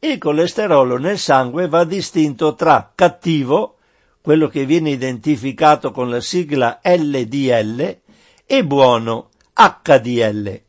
Il 0.00 0.18
colesterolo 0.18 0.98
nel 0.98 1.18
sangue 1.18 1.68
va 1.68 1.84
distinto 1.84 2.54
tra 2.54 2.92
cattivo, 2.94 3.76
quello 4.20 4.48
che 4.48 4.64
viene 4.64 4.90
identificato 4.90 5.92
con 5.92 6.10
la 6.10 6.20
sigla 6.20 6.80
LDL, 6.82 8.00
e 8.46 8.64
buono, 8.64 9.30
HDL. 9.54 10.60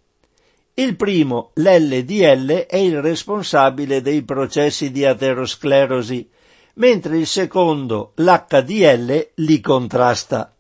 Il 0.76 0.96
primo, 0.96 1.52
l'LDL, 1.56 2.66
è 2.68 2.78
il 2.78 3.02
responsabile 3.02 4.02
dei 4.02 4.24
processi 4.24 4.92
di 4.92 5.06
aterosclerosi, 5.06 6.30
mentre 6.76 7.18
il 7.18 7.28
secondo, 7.28 8.14
l'HDL, 8.16 9.32
li 9.36 9.60
contrasta. 9.60 10.54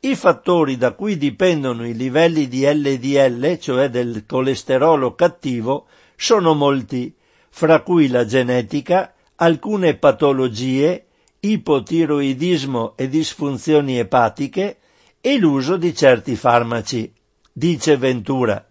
I 0.00 0.14
fattori 0.14 0.76
da 0.76 0.92
cui 0.92 1.16
dipendono 1.16 1.86
i 1.86 1.94
livelli 1.94 2.48
di 2.48 2.64
LDL, 2.66 3.58
cioè 3.58 3.88
del 3.88 4.24
colesterolo 4.26 5.14
cattivo, 5.14 5.86
sono 6.16 6.54
molti, 6.54 7.14
fra 7.50 7.82
cui 7.82 8.08
la 8.08 8.24
genetica, 8.24 9.12
alcune 9.36 9.96
patologie, 9.96 11.06
ipotiroidismo 11.40 12.94
e 12.96 13.08
disfunzioni 13.08 13.98
epatiche 13.98 14.78
e 15.24 15.38
l'uso 15.38 15.76
di 15.76 15.94
certi 15.94 16.34
farmaci, 16.34 17.10
dice 17.52 17.96
Ventura. 17.96 18.66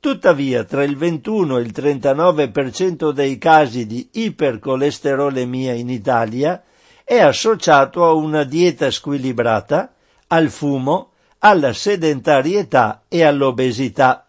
Tuttavia, 0.00 0.64
tra 0.64 0.82
il 0.82 0.96
21 0.96 1.58
e 1.58 1.60
il 1.60 1.72
39% 1.74 3.10
dei 3.10 3.36
casi 3.36 3.84
di 3.84 4.08
ipercolesterolemia 4.10 5.74
in 5.74 5.90
Italia 5.90 6.64
è 7.04 7.18
associato 7.18 8.06
a 8.06 8.14
una 8.14 8.44
dieta 8.44 8.90
squilibrata, 8.90 9.92
al 10.28 10.48
fumo, 10.48 11.12
alla 11.40 11.74
sedentarietà 11.74 13.04
e 13.06 13.22
all'obesità. 13.22 14.26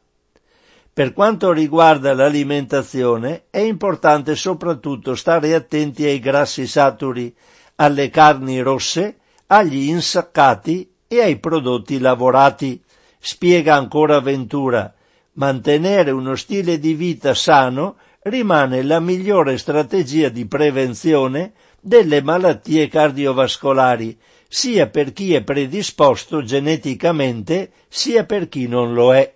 Per 0.92 1.14
quanto 1.14 1.54
riguarda 1.54 2.14
l'alimentazione, 2.14 3.46
è 3.50 3.60
importante 3.60 4.36
soprattutto 4.36 5.16
stare 5.16 5.54
attenti 5.54 6.04
ai 6.04 6.20
grassi 6.20 6.68
saturi, 6.68 7.34
alle 7.76 8.10
carni 8.10 8.60
rosse, 8.60 9.20
agli 9.48 9.88
insaccati 9.88 10.96
e 11.08 11.22
ai 11.22 11.40
prodotti 11.40 12.00
lavorati. 12.00 12.82
Spiega 13.20 13.76
ancora 13.76 14.20
Ventura, 14.20 14.94
mantenere 15.34 16.12
uno 16.12 16.36
stile 16.36 16.80
di 16.80 16.94
vita 16.94 17.34
sano 17.34 17.98
rimane 18.24 18.84
la 18.84 19.00
migliore 19.00 19.58
strategia 19.58 20.30
di 20.30 20.46
prevenzione 20.46 21.54
delle 21.80 22.22
malattie 22.22 22.88
cardiovascolari, 22.88 24.18
sia 24.48 24.88
per 24.88 25.14
chi 25.14 25.34
è 25.34 25.44
predisposto 25.44 26.44
geneticamente, 26.44 27.72
sia 27.88 28.26
per 28.26 28.50
chi 28.50 28.68
non 28.68 28.94
lo 28.94 29.14
è. 29.14 29.36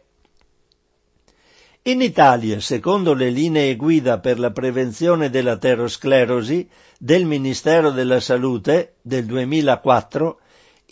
In 1.84 2.02
Italia, 2.02 2.60
secondo 2.60 3.14
le 3.14 3.30
linee 3.30 3.76
guida 3.76 4.20
per 4.20 4.38
la 4.38 4.52
prevenzione 4.52 5.32
dell'aterosclerosi 5.32 6.70
del 7.00 7.26
Ministero 7.26 7.90
della 7.90 8.20
Salute 8.20 8.98
del 9.02 9.26
2004, 9.26 10.41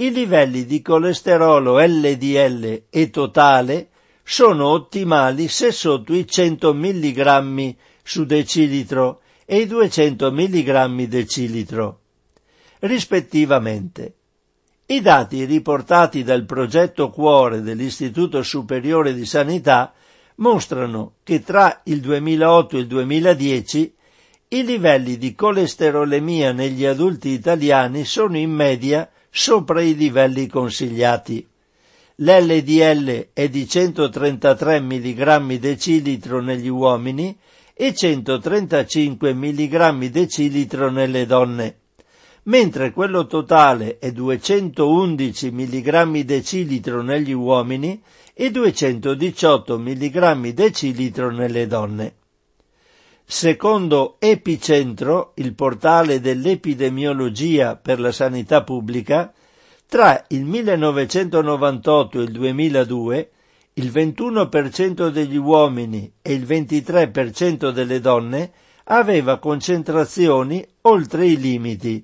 i 0.01 0.11
livelli 0.11 0.65
di 0.65 0.81
colesterolo 0.81 1.77
LDL 1.77 2.83
e 2.89 3.09
totale 3.09 3.89
sono 4.23 4.67
ottimali 4.67 5.49
se 5.49 5.71
sotto 5.71 6.13
i 6.13 6.25
100 6.25 6.73
mg 6.73 7.75
su 8.01 8.23
decilitro 8.25 9.21
e 9.45 9.57
i 9.57 9.67
200 9.67 10.31
mg 10.31 11.03
decilitro, 11.05 11.99
rispettivamente. 12.79 14.13
I 14.85 15.01
dati 15.01 15.43
riportati 15.43 16.23
dal 16.23 16.45
progetto 16.45 17.09
Cuore 17.09 17.61
dell'Istituto 17.61 18.41
Superiore 18.41 19.13
di 19.13 19.25
Sanità 19.25 19.93
mostrano 20.35 21.15
che 21.23 21.43
tra 21.43 21.81
il 21.85 21.99
2008 21.99 22.77
e 22.77 22.79
il 22.79 22.87
2010 22.87 23.93
i 24.47 24.63
livelli 24.63 25.17
di 25.17 25.35
colesterolemia 25.35 26.53
negli 26.53 26.85
adulti 26.85 27.29
italiani 27.29 28.05
sono 28.05 28.37
in 28.37 28.51
media 28.51 29.09
sopra 29.29 29.81
i 29.81 29.95
livelli 29.95 30.47
consigliati. 30.47 31.47
L'LDL 32.15 33.29
è 33.31 33.47
di 33.47 33.67
133 33.67 34.81
mg 34.81 35.57
decilitro 35.57 36.41
negli 36.41 36.67
uomini 36.67 37.37
e 37.73 37.93
135 37.95 39.33
mg 39.33 40.09
decilitro 40.09 40.91
nelle 40.91 41.25
donne, 41.25 41.77
mentre 42.43 42.91
quello 42.91 43.25
totale 43.25 43.99
è 43.99 44.11
211 44.11 45.51
mg 45.51 46.19
decilitro 46.23 47.01
negli 47.01 47.31
uomini 47.31 48.01
e 48.33 48.51
218 48.51 49.79
mg 49.79 50.49
decilitro 50.49 51.31
nelle 51.31 51.67
donne. 51.67 52.18
Secondo 53.31 54.15
Epicentro, 54.17 55.33
il 55.35 55.53
portale 55.53 56.19
dell'epidemiologia 56.19 57.75
per 57.75 57.99
la 57.99 58.11
sanità 58.11 58.63
pubblica, 58.63 59.31
tra 59.87 60.25
il 60.29 60.45
1998 60.45 62.21
e 62.21 62.23
il 62.23 62.31
2002 62.31 63.29
il 63.73 63.91
21% 63.91 65.09
degli 65.09 65.37
uomini 65.37 66.11
e 66.23 66.33
il 66.33 66.41
23% 66.41 67.69
delle 67.69 67.99
donne 67.99 68.51
aveva 68.85 69.37
concentrazioni 69.37 70.65
oltre 70.81 71.27
i 71.27 71.37
limiti, 71.37 72.03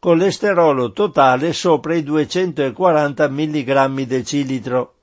colesterolo 0.00 0.90
totale 0.90 1.52
sopra 1.52 1.94
i 1.94 2.02
240 2.02 3.28
mg 3.28 4.02
decilitro, 4.06 4.94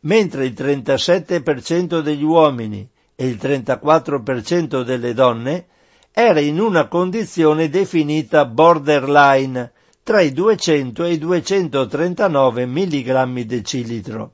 mentre 0.00 0.46
il 0.46 0.54
37% 0.54 2.00
degli 2.00 2.24
uomini 2.24 2.88
e 3.14 3.26
il 3.26 3.38
34% 3.40 4.82
delle 4.82 5.14
donne 5.14 5.66
era 6.12 6.40
in 6.40 6.60
una 6.60 6.88
condizione 6.88 7.68
definita 7.68 8.44
borderline 8.44 9.72
tra 10.02 10.20
i 10.20 10.32
200 10.32 11.04
e 11.04 11.12
i 11.12 11.18
239 11.18 12.66
mg 12.66 13.40
decilitro. 13.42 14.32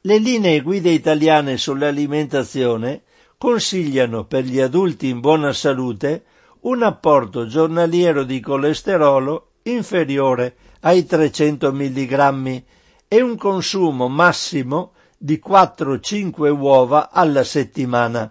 Le 0.00 0.18
linee 0.18 0.60
guida 0.60 0.90
italiane 0.90 1.56
sull'alimentazione 1.56 3.02
consigliano 3.38 4.24
per 4.24 4.44
gli 4.44 4.60
adulti 4.60 5.08
in 5.08 5.20
buona 5.20 5.52
salute 5.52 6.24
un 6.62 6.82
apporto 6.82 7.46
giornaliero 7.46 8.24
di 8.24 8.40
colesterolo 8.40 9.50
inferiore 9.64 10.56
ai 10.80 11.06
300 11.06 11.72
mg 11.72 12.62
e 13.08 13.20
un 13.20 13.36
consumo 13.36 14.08
massimo 14.08 14.92
di 15.24 15.40
4-5 15.40 16.50
uova 16.50 17.10
alla 17.12 17.44
settimana. 17.44 18.28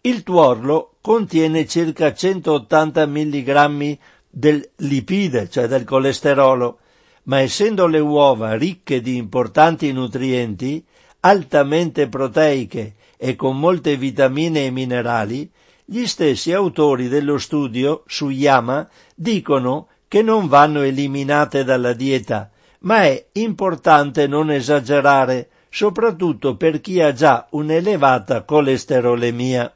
Il 0.00 0.22
tuorlo 0.22 0.94
contiene 1.02 1.66
circa 1.66 2.14
180 2.14 3.04
mg 3.04 3.98
del 4.30 4.66
lipide, 4.76 5.50
cioè 5.50 5.66
del 5.66 5.84
colesterolo, 5.84 6.78
ma 7.24 7.40
essendo 7.40 7.86
le 7.86 7.98
uova 7.98 8.54
ricche 8.54 9.02
di 9.02 9.16
importanti 9.16 9.92
nutrienti, 9.92 10.82
altamente 11.20 12.08
proteiche 12.08 12.94
e 13.18 13.36
con 13.36 13.58
molte 13.58 13.98
vitamine 13.98 14.64
e 14.64 14.70
minerali, 14.70 15.50
gli 15.84 16.06
stessi 16.06 16.54
autori 16.54 17.08
dello 17.08 17.36
studio 17.36 18.04
su 18.06 18.30
Yama 18.30 18.88
dicono 19.14 19.88
che 20.08 20.22
non 20.22 20.48
vanno 20.48 20.80
eliminate 20.80 21.62
dalla 21.62 21.92
dieta, 21.92 22.50
ma 22.86 23.02
è 23.02 23.26
importante 23.32 24.26
non 24.28 24.50
esagerare, 24.50 25.50
soprattutto 25.68 26.56
per 26.56 26.80
chi 26.80 27.00
ha 27.00 27.12
già 27.12 27.46
un'elevata 27.50 28.44
colesterolemia. 28.44 29.74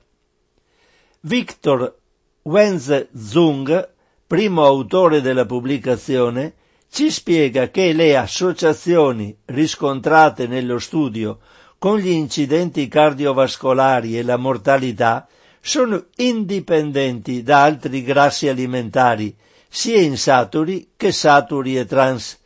Victor 1.23 1.97
Wenzung, 2.43 3.89
primo 4.27 4.65
autore 4.65 5.21
della 5.21 5.45
pubblicazione, 5.45 6.55
ci 6.89 7.11
spiega 7.11 7.69
che 7.71 7.93
le 7.93 8.17
associazioni 8.17 9.37
riscontrate 9.47 10.47
nello 10.47 10.79
studio 10.79 11.41
con 11.79 11.99
gli 11.99 12.11
incidenti 12.11 12.87
cardiovascolari 12.87 14.19
e 14.19 14.23
la 14.23 14.37
mortalità 14.37 15.27
sono 15.61 16.07
indipendenti 16.17 17.43
da 17.43 17.65
altri 17.65 18.03
grassi 18.03 18.49
alimentari, 18.49 19.37
sia 19.69 20.01
insaturi 20.01 20.93
che 20.97 21.11
saturi 21.11 21.77
e 21.77 21.87
trans, 21.87 22.40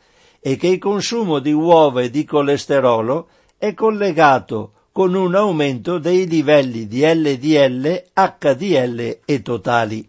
e 0.47 0.57
che 0.57 0.67
il 0.67 0.77
consumo 0.77 1.39
di 1.39 1.53
uova 1.53 2.03
e 2.03 2.11
di 2.11 2.23
colesterolo 2.23 3.29
è 3.57 3.73
collegato 3.73 4.73
con 4.91 5.15
un 5.15 5.33
aumento 5.33 5.97
dei 5.97 6.27
livelli 6.27 6.85
di 6.85 7.01
LDL, 7.03 8.03
HDL 8.13 9.21
e 9.25 9.41
totali. 9.41 10.07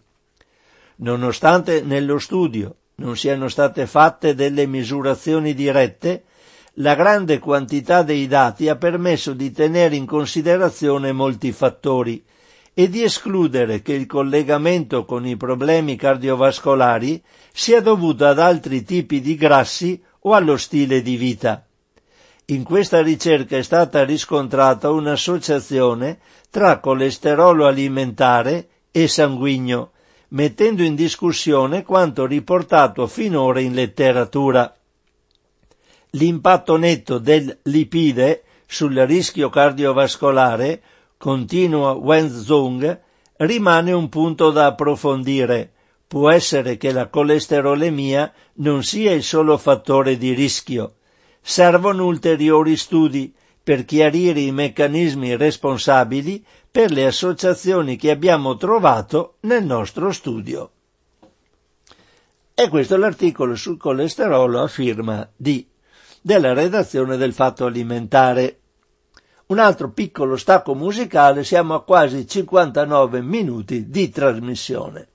Nonostante 0.96 1.80
nello 1.80 2.18
studio 2.18 2.74
non 2.96 3.16
siano 3.16 3.48
state 3.48 3.86
fatte 3.86 4.34
delle 4.34 4.66
misurazioni 4.66 5.54
dirette, 5.54 6.24
la 6.74 6.94
grande 6.94 7.38
quantità 7.38 8.02
dei 8.02 8.26
dati 8.26 8.68
ha 8.68 8.76
permesso 8.76 9.32
di 9.32 9.50
tenere 9.52 9.96
in 9.96 10.04
considerazione 10.04 11.12
molti 11.12 11.50
fattori 11.50 12.22
e 12.74 12.90
di 12.90 13.02
escludere 13.02 13.80
che 13.80 13.94
il 13.94 14.04
collegamento 14.04 15.06
con 15.06 15.26
i 15.26 15.38
problemi 15.38 15.96
cardiovascolari 15.96 17.22
sia 17.50 17.80
dovuto 17.80 18.26
ad 18.26 18.38
altri 18.38 18.82
tipi 18.82 19.22
di 19.22 19.34
grassi 19.34 19.98
o 20.26 20.34
allo 20.34 20.56
stile 20.56 21.02
di 21.02 21.16
vita. 21.16 21.64
In 22.46 22.62
questa 22.62 23.00
ricerca 23.00 23.56
è 23.56 23.62
stata 23.62 24.04
riscontrata 24.04 24.90
un'associazione 24.90 26.18
tra 26.50 26.78
colesterolo 26.78 27.66
alimentare 27.66 28.68
e 28.90 29.08
sanguigno, 29.08 29.92
mettendo 30.28 30.82
in 30.82 30.94
discussione 30.94 31.82
quanto 31.82 32.26
riportato 32.26 33.06
finora 33.06 33.60
in 33.60 33.74
letteratura. 33.74 34.74
L'impatto 36.10 36.76
netto 36.76 37.18
del 37.18 37.58
lipide 37.62 38.42
sul 38.66 38.94
rischio 38.94 39.48
cardiovascolare, 39.48 40.82
continua 41.16 41.92
Wenzhong, 41.92 43.00
rimane 43.38 43.92
un 43.92 44.08
punto 44.08 44.50
da 44.50 44.66
approfondire, 44.66 45.72
Può 46.08 46.30
essere 46.30 46.76
che 46.76 46.92
la 46.92 47.08
colesterolemia 47.08 48.32
non 48.54 48.84
sia 48.84 49.12
il 49.12 49.24
solo 49.24 49.58
fattore 49.58 50.16
di 50.16 50.32
rischio. 50.32 50.96
Servono 51.40 52.06
ulteriori 52.06 52.76
studi 52.76 53.34
per 53.62 53.84
chiarire 53.84 54.40
i 54.40 54.52
meccanismi 54.52 55.36
responsabili 55.36 56.44
per 56.70 56.92
le 56.92 57.06
associazioni 57.06 57.96
che 57.96 58.10
abbiamo 58.10 58.56
trovato 58.56 59.38
nel 59.40 59.64
nostro 59.64 60.12
studio. 60.12 60.70
E 62.54 62.68
questo 62.68 62.94
è 62.94 62.98
l'articolo 62.98 63.56
sul 63.56 63.76
colesterolo 63.76 64.62
a 64.62 64.68
firma 64.68 65.28
di 65.36 65.66
della 66.26 66.54
redazione 66.54 67.16
del 67.16 67.32
Fatto 67.32 67.66
Alimentare. 67.66 68.58
Un 69.46 69.60
altro 69.60 69.90
piccolo 69.90 70.36
stacco 70.36 70.74
musicale, 70.74 71.44
siamo 71.44 71.74
a 71.74 71.84
quasi 71.84 72.26
59 72.26 73.22
minuti 73.22 73.88
di 73.88 74.08
trasmissione. 74.10 75.08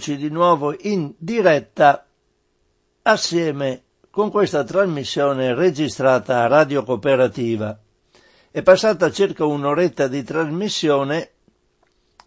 Rieccoci 0.00 0.16
di 0.16 0.30
nuovo 0.30 0.74
in 0.80 1.12
diretta 1.18 2.06
assieme 3.02 3.82
con 4.10 4.30
questa 4.30 4.64
trasmissione 4.64 5.54
registrata 5.54 6.40
a 6.40 6.46
Radio 6.46 6.82
Cooperativa. 6.84 7.78
È 8.50 8.62
passata 8.62 9.12
circa 9.12 9.44
un'oretta 9.44 10.08
di 10.08 10.24
trasmissione 10.24 11.30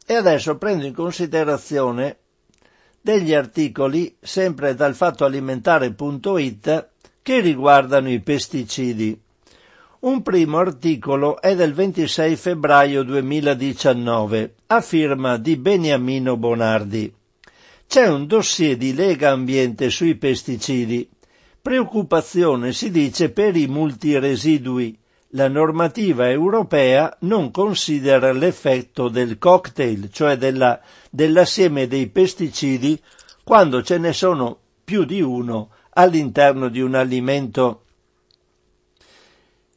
e 0.06 0.14
adesso 0.14 0.58
prendo 0.58 0.86
in 0.86 0.94
considerazione 0.94 2.18
degli 3.02 3.34
articoli 3.34 4.16
sempre 4.22 4.76
dal 4.76 4.94
fattoalimentare.it 4.94 6.90
che 7.24 7.40
riguardano 7.40 8.10
i 8.10 8.20
pesticidi. 8.20 9.20
Un 10.02 10.22
primo 10.22 10.60
articolo 10.60 11.42
è 11.42 11.56
del 11.56 11.74
26 11.74 12.36
febbraio 12.36 13.04
2019 13.04 14.54
a 14.68 14.82
firma 14.82 15.38
di 15.38 15.58
Beniamino 15.58 16.38
Bonardi. 16.38 17.22
C'è 17.94 18.08
un 18.08 18.26
dossier 18.26 18.76
di 18.76 18.96
Lega 18.96 19.30
Ambiente 19.30 19.92
sui 19.92 20.16
pesticidi. 20.16 21.08
Preoccupazione 21.62 22.74
si 22.74 22.90
dice 22.90 23.30
per 23.30 23.56
i 23.56 23.68
multiresidui. 23.68 24.98
La 25.34 25.48
normativa 25.48 26.28
europea 26.28 27.16
non 27.20 27.52
considera 27.52 28.32
l'effetto 28.32 29.10
del 29.10 29.38
cocktail, 29.38 30.10
cioè 30.12 30.38
della, 30.38 30.82
dell'assieme 31.12 31.86
dei 31.86 32.08
pesticidi, 32.08 33.00
quando 33.44 33.84
ce 33.84 34.00
ne 34.00 34.12
sono 34.12 34.58
più 34.84 35.04
di 35.04 35.22
uno 35.22 35.70
all'interno 35.92 36.70
di 36.70 36.82
un 36.82 36.96
alimento 36.96 37.84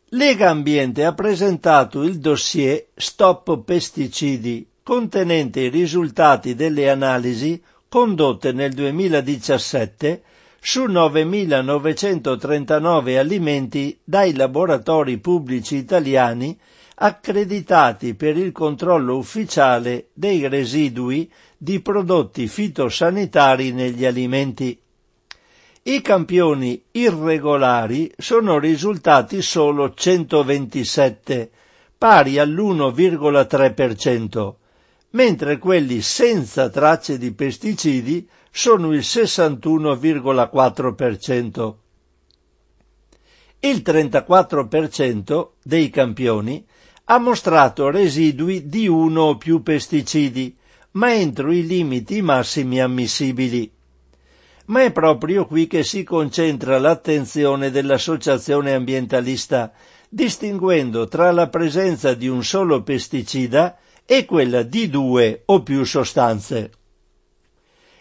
Lega 0.09 0.49
Ambiente 0.49 1.05
ha 1.05 1.13
presentato 1.13 2.03
il 2.03 2.19
dossier 2.19 2.87
Stop 2.95 3.63
Pesticidi, 3.63 4.67
contenente 4.83 5.61
i 5.61 5.69
risultati 5.69 6.55
delle 6.55 6.89
analisi 6.89 7.63
condotte 7.89 8.53
nel 8.53 8.73
2017 8.73 10.23
su 10.61 10.85
9.939 10.87 13.19
alimenti 13.19 13.99
dai 14.03 14.35
laboratori 14.35 15.19
pubblici 15.19 15.77
italiani 15.77 16.59
accreditati 16.97 18.15
per 18.15 18.37
il 18.37 18.51
controllo 18.53 19.17
ufficiale 19.17 20.09
dei 20.13 20.47
residui 20.49 21.31
di 21.57 21.81
prodotti 21.81 22.49
fitosanitari 22.49 23.73
negli 23.73 24.05
alimenti. 24.05 24.77
I 25.83 26.01
campioni 26.01 26.83
irregolari 26.91 28.13
sono 28.19 28.59
risultati 28.59 29.41
solo 29.43 29.95
127, 29.95 31.51
pari 31.97 32.39
all'1,3%, 32.39 34.55
mentre 35.11 35.59
quelli 35.59 36.03
senza 36.03 36.69
tracce 36.69 37.17
di 37.19 37.33
pesticidi 37.33 38.29
sono 38.51 38.93
il 38.93 39.01
61,4%. 39.01 41.75
Il 43.61 43.83
34% 43.85 45.49
dei 45.63 45.89
campioni 45.91 46.67
ha 47.05 47.19
mostrato 47.19 47.91
residui 47.91 48.69
di 48.69 48.89
uno 48.89 49.23
o 49.23 49.37
più 49.37 49.63
pesticidi, 49.63 50.57
ma 50.93 51.13
entro 51.15 51.53
i 51.53 51.67
limiti 51.67 52.23
massimi 52.23 52.81
ammissibili 52.81 53.71
ma 54.67 54.83
è 54.83 54.93
proprio 54.93 55.47
qui 55.47 55.67
che 55.67 55.85
si 55.85 56.03
concentra 56.03 56.79
l'attenzione 56.79 57.71
dell'associazione 57.71 58.75
ambientalista, 58.75 59.73
distinguendo 60.09 61.07
tra 61.07 61.31
la 61.31 61.49
presenza 61.49 62.15
di 62.15 62.29
un 62.29 62.43
solo 62.43 62.83
pesticida 62.83 63.77
e 64.07 64.25
quella 64.25 64.63
di 64.63 64.89
due 64.89 65.43
o 65.47 65.63
più 65.63 65.85
sostanze. 65.85 66.71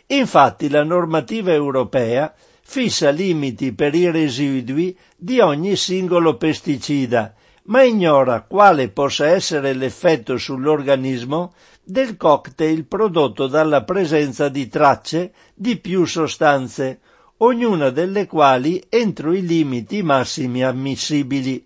Infatti 0.07 0.69
la 0.69 0.83
normativa 0.83 1.51
europea 1.51 2.33
fissa 2.61 3.09
limiti 3.09 3.73
per 3.73 3.95
i 3.95 4.09
residui 4.11 4.95
di 5.17 5.39
ogni 5.39 5.75
singolo 5.75 6.37
pesticida, 6.37 7.33
ma 7.63 7.81
ignora 7.81 8.41
quale 8.41 8.89
possa 8.89 9.27
essere 9.27 9.73
l'effetto 9.73 10.37
sull'organismo 10.37 11.53
del 11.83 12.17
cocktail 12.17 12.85
prodotto 12.85 13.47
dalla 13.47 13.83
presenza 13.83 14.49
di 14.49 14.67
tracce 14.67 15.33
di 15.53 15.77
più 15.77 16.05
sostanze, 16.05 16.99
ognuna 17.37 17.89
delle 17.89 18.27
quali 18.27 18.83
entro 18.89 19.33
i 19.33 19.45
limiti 19.45 20.03
massimi 20.03 20.63
ammissibili. 20.63 21.65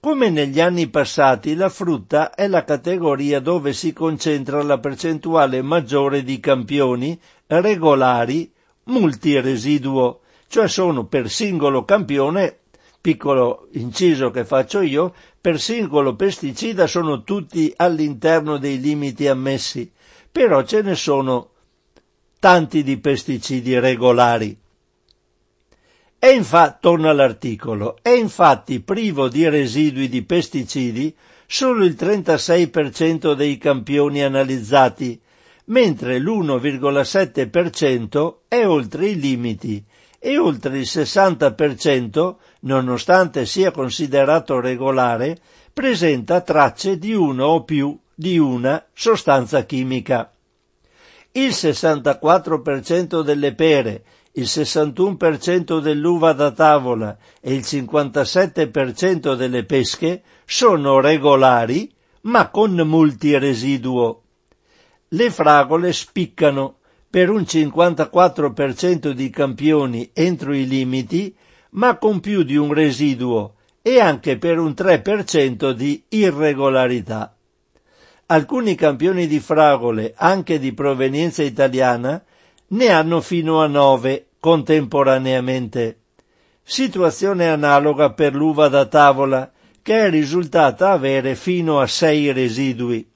Come 0.00 0.30
negli 0.30 0.60
anni 0.60 0.88
passati, 0.88 1.56
la 1.56 1.68
frutta 1.68 2.32
è 2.32 2.46
la 2.46 2.62
categoria 2.62 3.40
dove 3.40 3.72
si 3.72 3.92
concentra 3.92 4.62
la 4.62 4.78
percentuale 4.78 5.60
maggiore 5.60 6.22
di 6.22 6.38
campioni 6.38 7.18
regolari 7.48 8.48
multiresiduo, 8.84 10.20
cioè 10.46 10.68
sono 10.68 11.06
per 11.06 11.28
singolo 11.28 11.84
campione 11.84 12.58
piccolo 13.00 13.66
inciso 13.72 14.30
che 14.30 14.44
faccio 14.44 14.82
io, 14.82 15.12
per 15.40 15.58
singolo 15.58 16.14
pesticida 16.14 16.86
sono 16.86 17.24
tutti 17.24 17.72
all'interno 17.74 18.56
dei 18.56 18.78
limiti 18.78 19.26
ammessi, 19.26 19.90
però 20.30 20.62
ce 20.62 20.82
ne 20.82 20.94
sono 20.94 21.50
tanti 22.38 22.84
di 22.84 22.98
pesticidi 22.98 23.76
regolari. 23.80 24.56
È 26.20 26.26
infatti, 26.26 26.78
torna 26.80 27.10
all'articolo, 27.10 27.98
è 28.02 28.10
infatti 28.10 28.80
privo 28.80 29.28
di 29.28 29.48
residui 29.48 30.08
di 30.08 30.24
pesticidi 30.24 31.14
solo 31.46 31.84
il 31.84 31.94
36% 31.96 33.34
dei 33.34 33.56
campioni 33.56 34.22
analizzati, 34.22 35.20
mentre 35.66 36.18
l'1,7% 36.18 38.34
è 38.48 38.66
oltre 38.66 39.06
i 39.06 39.20
limiti 39.20 39.84
e 40.18 40.38
oltre 40.38 40.78
il 40.78 40.86
60%, 40.86 42.34
nonostante 42.60 43.44
sia 43.46 43.70
considerato 43.70 44.58
regolare, 44.58 45.38
presenta 45.72 46.40
tracce 46.40 46.98
di 46.98 47.14
uno 47.14 47.46
o 47.46 47.62
più 47.62 47.96
di 48.12 48.38
una 48.38 48.84
sostanza 48.92 49.64
chimica. 49.64 50.32
Il 51.30 51.50
64% 51.50 53.22
delle 53.22 53.54
pere, 53.54 54.02
il 54.38 54.44
61% 54.44 55.80
dell'uva 55.80 56.32
da 56.32 56.52
tavola 56.52 57.16
e 57.40 57.54
il 57.54 57.64
57% 57.66 59.34
delle 59.34 59.64
pesche 59.64 60.22
sono 60.46 61.00
regolari, 61.00 61.92
ma 62.22 62.48
con 62.48 62.72
multiresiduo. 62.72 64.22
Le 65.08 65.30
fragole 65.30 65.92
spiccano 65.92 66.76
per 67.10 67.30
un 67.30 67.40
54% 67.40 69.10
di 69.10 69.28
campioni 69.30 70.10
entro 70.12 70.54
i 70.54 70.68
limiti, 70.68 71.34
ma 71.70 71.96
con 71.96 72.20
più 72.20 72.44
di 72.44 72.56
un 72.56 72.72
residuo 72.72 73.54
e 73.82 73.98
anche 73.98 74.38
per 74.38 74.60
un 74.60 74.70
3% 74.70 75.72
di 75.72 76.04
irregolarità. 76.10 77.34
Alcuni 78.26 78.76
campioni 78.76 79.26
di 79.26 79.40
fragole, 79.40 80.12
anche 80.16 80.60
di 80.60 80.72
provenienza 80.72 81.42
italiana, 81.42 82.22
ne 82.68 82.88
hanno 82.90 83.20
fino 83.20 83.62
a 83.62 83.66
9 83.66 84.27
contemporaneamente. 84.40 86.00
Situazione 86.62 87.48
analoga 87.48 88.12
per 88.12 88.34
l'uva 88.34 88.68
da 88.68 88.86
tavola, 88.86 89.50
che 89.82 90.06
è 90.06 90.10
risultata 90.10 90.90
avere 90.90 91.34
fino 91.34 91.80
a 91.80 91.86
6 91.86 92.32
residui. 92.32 93.08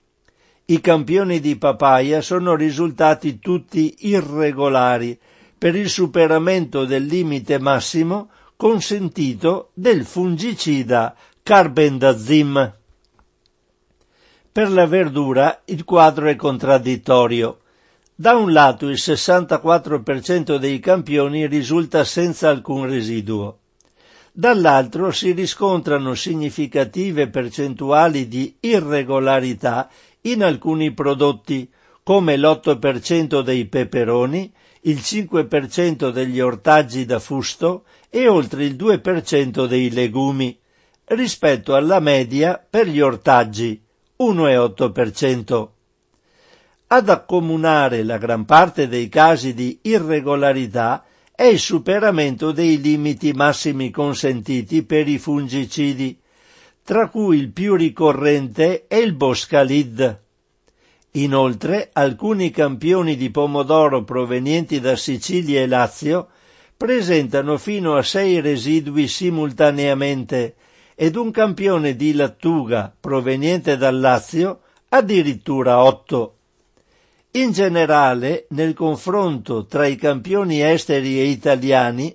I 0.64 0.80
campioni 0.80 1.40
di 1.40 1.56
papaya 1.56 2.22
sono 2.22 2.54
risultati 2.54 3.38
tutti 3.38 3.94
irregolari 4.08 5.18
per 5.58 5.76
il 5.76 5.88
superamento 5.88 6.84
del 6.84 7.04
limite 7.04 7.58
massimo 7.58 8.30
consentito 8.56 9.70
del 9.74 10.04
fungicida 10.04 11.14
carbendazim. 11.42 12.74
Per 14.52 14.70
la 14.70 14.86
verdura 14.86 15.62
il 15.64 15.84
quadro 15.84 16.28
è 16.28 16.36
contraddittorio. 16.36 17.61
Da 18.22 18.36
un 18.36 18.52
lato 18.52 18.88
il 18.88 18.98
64% 19.00 20.54
dei 20.54 20.78
campioni 20.78 21.48
risulta 21.48 22.04
senza 22.04 22.50
alcun 22.50 22.86
residuo. 22.86 23.58
Dall'altro 24.30 25.10
si 25.10 25.32
riscontrano 25.32 26.14
significative 26.14 27.26
percentuali 27.26 28.28
di 28.28 28.58
irregolarità 28.60 29.90
in 30.20 30.44
alcuni 30.44 30.92
prodotti, 30.92 31.68
come 32.04 32.36
l'8% 32.36 33.40
dei 33.40 33.66
peperoni, 33.66 34.52
il 34.82 34.98
5% 34.98 36.10
degli 36.10 36.38
ortaggi 36.38 37.04
da 37.04 37.18
fusto 37.18 37.86
e 38.08 38.28
oltre 38.28 38.64
il 38.66 38.76
2% 38.76 39.66
dei 39.66 39.90
legumi, 39.90 40.56
rispetto 41.06 41.74
alla 41.74 41.98
media 41.98 42.64
per 42.70 42.86
gli 42.86 43.00
ortaggi, 43.00 43.82
1,8%. 44.20 45.71
Ad 46.94 47.08
accomunare 47.08 48.02
la 48.02 48.18
gran 48.18 48.44
parte 48.44 48.86
dei 48.86 49.08
casi 49.08 49.54
di 49.54 49.78
irregolarità 49.80 51.02
è 51.34 51.44
il 51.44 51.58
superamento 51.58 52.52
dei 52.52 52.78
limiti 52.82 53.32
massimi 53.32 53.90
consentiti 53.90 54.82
per 54.82 55.08
i 55.08 55.16
fungicidi, 55.16 56.20
tra 56.84 57.08
cui 57.08 57.38
il 57.38 57.50
più 57.50 57.76
ricorrente 57.76 58.84
è 58.88 58.96
il 58.96 59.14
Boscalid. 59.14 60.20
Inoltre, 61.12 61.88
alcuni 61.94 62.50
campioni 62.50 63.16
di 63.16 63.30
pomodoro 63.30 64.04
provenienti 64.04 64.78
da 64.78 64.94
Sicilia 64.94 65.62
e 65.62 65.66
Lazio 65.66 66.28
presentano 66.76 67.56
fino 67.56 67.96
a 67.96 68.02
sei 68.02 68.38
residui 68.42 69.08
simultaneamente 69.08 70.56
ed 70.94 71.16
un 71.16 71.30
campione 71.30 71.96
di 71.96 72.12
lattuga 72.12 72.94
proveniente 73.00 73.78
dal 73.78 73.98
Lazio 73.98 74.60
addirittura 74.90 75.82
otto. 75.82 76.36
In 77.34 77.52
generale, 77.52 78.44
nel 78.50 78.74
confronto 78.74 79.64
tra 79.64 79.86
i 79.86 79.96
campioni 79.96 80.60
esteri 80.60 81.18
e 81.18 81.24
italiani, 81.24 82.14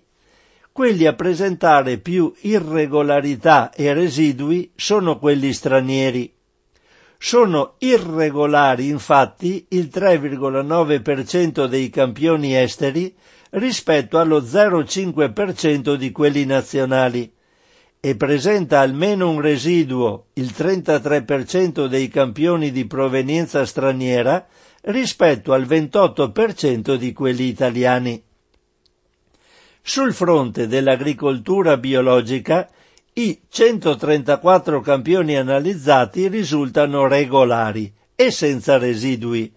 quelli 0.71 1.07
a 1.07 1.13
presentare 1.13 1.97
più 1.97 2.31
irregolarità 2.41 3.73
e 3.73 3.91
residui 3.93 4.71
sono 4.75 5.17
quelli 5.17 5.53
stranieri. 5.53 6.31
Sono 7.17 7.77
irregolari 7.79 8.89
infatti 8.89 9.65
il 9.69 9.89
3,9% 9.91 11.65
dei 11.65 11.89
campioni 11.89 12.55
esteri 12.55 13.11
rispetto 13.51 14.19
allo 14.19 14.39
0,5% 14.39 15.95
di 15.95 16.11
quelli 16.11 16.45
nazionali 16.45 17.33
e 17.99 18.15
presenta 18.15 18.81
almeno 18.81 19.31
un 19.31 19.41
residuo 19.41 20.27
il 20.33 20.53
33% 20.55 21.87
dei 21.87 22.07
campioni 22.07 22.71
di 22.71 22.85
provenienza 22.85 23.65
straniera 23.65 24.45
rispetto 24.87 25.53
al 25.53 25.65
28% 25.65 26.95
di 26.95 27.13
quelli 27.13 27.45
italiani. 27.45 28.21
Sul 29.81 30.13
fronte 30.13 30.67
dell'agricoltura 30.67 31.77
biologica, 31.77 32.69
i 33.13 33.39
134 33.49 34.81
campioni 34.81 35.35
analizzati 35.35 36.27
risultano 36.27 37.07
regolari 37.07 37.91
e 38.15 38.31
senza 38.31 38.77
residui, 38.77 39.51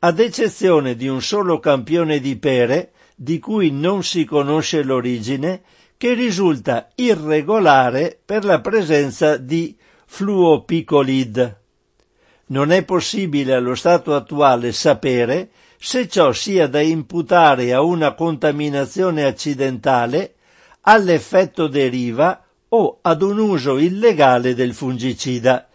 ad 0.00 0.18
eccezione 0.18 0.96
di 0.96 1.08
un 1.08 1.20
solo 1.20 1.58
campione 1.58 2.18
di 2.18 2.36
pere, 2.36 2.92
di 3.14 3.38
cui 3.38 3.70
non 3.70 4.02
si 4.02 4.24
conosce 4.24 4.82
l'origine, 4.82 5.62
che 5.96 6.14
risulta 6.14 6.88
irregolare 6.96 8.18
per 8.24 8.44
la 8.44 8.60
presenza 8.60 9.36
di 9.36 9.76
fluopicolid. 10.06 11.61
Non 12.52 12.70
è 12.70 12.84
possibile 12.84 13.54
allo 13.54 13.74
stato 13.74 14.14
attuale 14.14 14.72
sapere 14.72 15.48
se 15.78 16.06
ciò 16.06 16.32
sia 16.32 16.66
da 16.66 16.82
imputare 16.82 17.72
a 17.72 17.80
una 17.80 18.12
contaminazione 18.12 19.24
accidentale, 19.24 20.34
all'effetto 20.82 21.66
deriva 21.66 22.44
o 22.68 22.98
ad 23.00 23.22
un 23.22 23.38
uso 23.38 23.78
illegale 23.78 24.54
del 24.54 24.74
fungicida. 24.74 25.66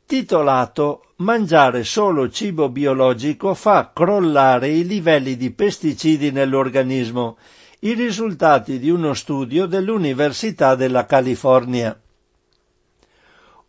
titolato 0.05 1.05
Mangiare 1.23 1.85
solo 1.85 2.29
cibo 2.29 2.69
biologico 2.69 3.55
fa 3.55 3.93
crollare 3.95 4.69
i 4.69 4.85
livelli 4.85 5.37
di 5.37 5.53
pesticidi 5.53 6.33
nell'organismo, 6.33 7.37
i 7.81 7.95
risultati 7.95 8.81
di 8.81 8.91
uno 8.91 9.15
studio 9.15 9.67
dell'Università 9.67 10.75
della 10.75 11.07
California. 11.07 11.97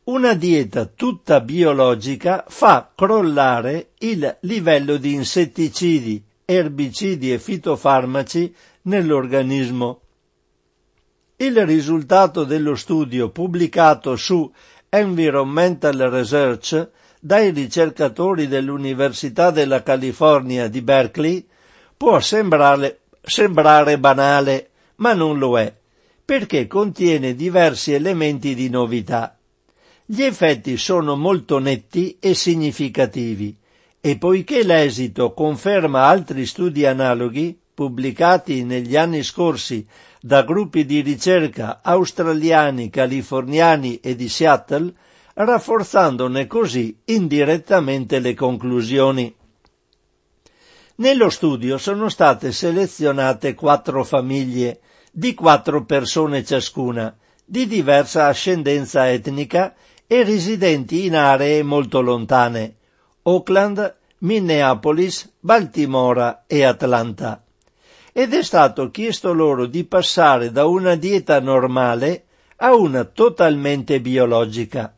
Una 0.06 0.34
dieta 0.34 0.86
tutta 0.86 1.42
biologica 1.42 2.44
fa 2.48 2.92
crollare 2.96 3.92
il 4.00 4.38
livello 4.42 4.98
di 4.98 5.14
insetticidi, 5.14 6.24
erbicidi 6.46 7.32
e 7.32 7.40
fitofarmaci 7.40 8.54
nell'organismo. 8.84 10.02
Il 11.38 11.66
risultato 11.66 12.44
dello 12.44 12.76
studio 12.76 13.30
pubblicato 13.30 14.16
su 14.16 14.52
Environmental 14.90 15.98
Research 15.98 16.90
dai 17.20 17.52
ricercatori 17.52 18.48
dell'Università 18.48 19.50
della 19.50 19.82
California 19.82 20.68
di 20.68 20.82
Berkeley 20.82 21.46
può 21.96 22.20
sembrare, 22.20 23.02
sembrare 23.22 23.98
banale, 23.98 24.70
ma 24.98 25.14
non 25.14 25.40
lo 25.40 25.58
è, 25.58 25.74
perché 26.24 26.68
contiene 26.68 27.34
diversi 27.36 27.94
elementi 27.94 28.54
di 28.54 28.70
novità. 28.70 29.38
Gli 30.06 30.22
effetti 30.22 30.78
sono 30.78 31.16
molto 31.16 31.60
netti 31.60 32.18
e 32.20 32.34
significativi 32.34 33.58
e 34.06 34.18
poiché 34.18 34.64
l'esito 34.66 35.32
conferma 35.32 36.08
altri 36.08 36.46
studi 36.46 36.86
analoghi 36.86 37.58
pubblicati 37.74 38.66
negli 38.66 38.98
anni 38.98 39.24
scorsi 39.24 39.88
da 40.20 40.44
gruppi 40.44 40.86
di 40.86 41.00
ricerca 41.00 41.80
australiani, 41.82 42.90
californiani 42.90 44.02
e 44.02 44.14
di 44.18 44.28
Seattle, 44.28 44.94
rafforzandone 45.36 46.48
così 46.48 47.00
indirettamente 47.06 48.20
le 48.20 48.34
conclusioni. 48.34 49.34
Nello 50.96 51.30
studio 51.30 51.78
sono 51.78 52.10
state 52.10 52.52
selezionate 52.52 53.54
quattro 53.54 54.04
famiglie 54.04 54.82
di 55.14 55.34
quattro 55.34 55.86
persone 55.86 56.44
ciascuna, 56.44 57.16
di 57.46 57.68
diversa 57.68 58.28
ascendenza 58.28 59.10
etnica 59.10 59.74
e 60.06 60.26
residenti 60.26 61.06
in 61.06 61.16
aree 61.16 61.64
molto 61.64 62.02
lontane, 62.02 62.76
Oakland, 63.26 63.96
Minneapolis, 64.20 65.32
Baltimora 65.40 66.44
e 66.46 66.64
Atlanta. 66.64 67.42
Ed 68.12 68.34
è 68.34 68.44
stato 68.44 68.92
chiesto 68.92 69.32
loro 69.32 69.66
di 69.66 69.86
passare 69.86 70.52
da 70.52 70.66
una 70.66 70.96
dieta 70.96 71.40
normale 71.40 72.26
a 72.58 72.76
una 72.76 73.06
totalmente 73.06 74.02
biologica. 74.02 74.94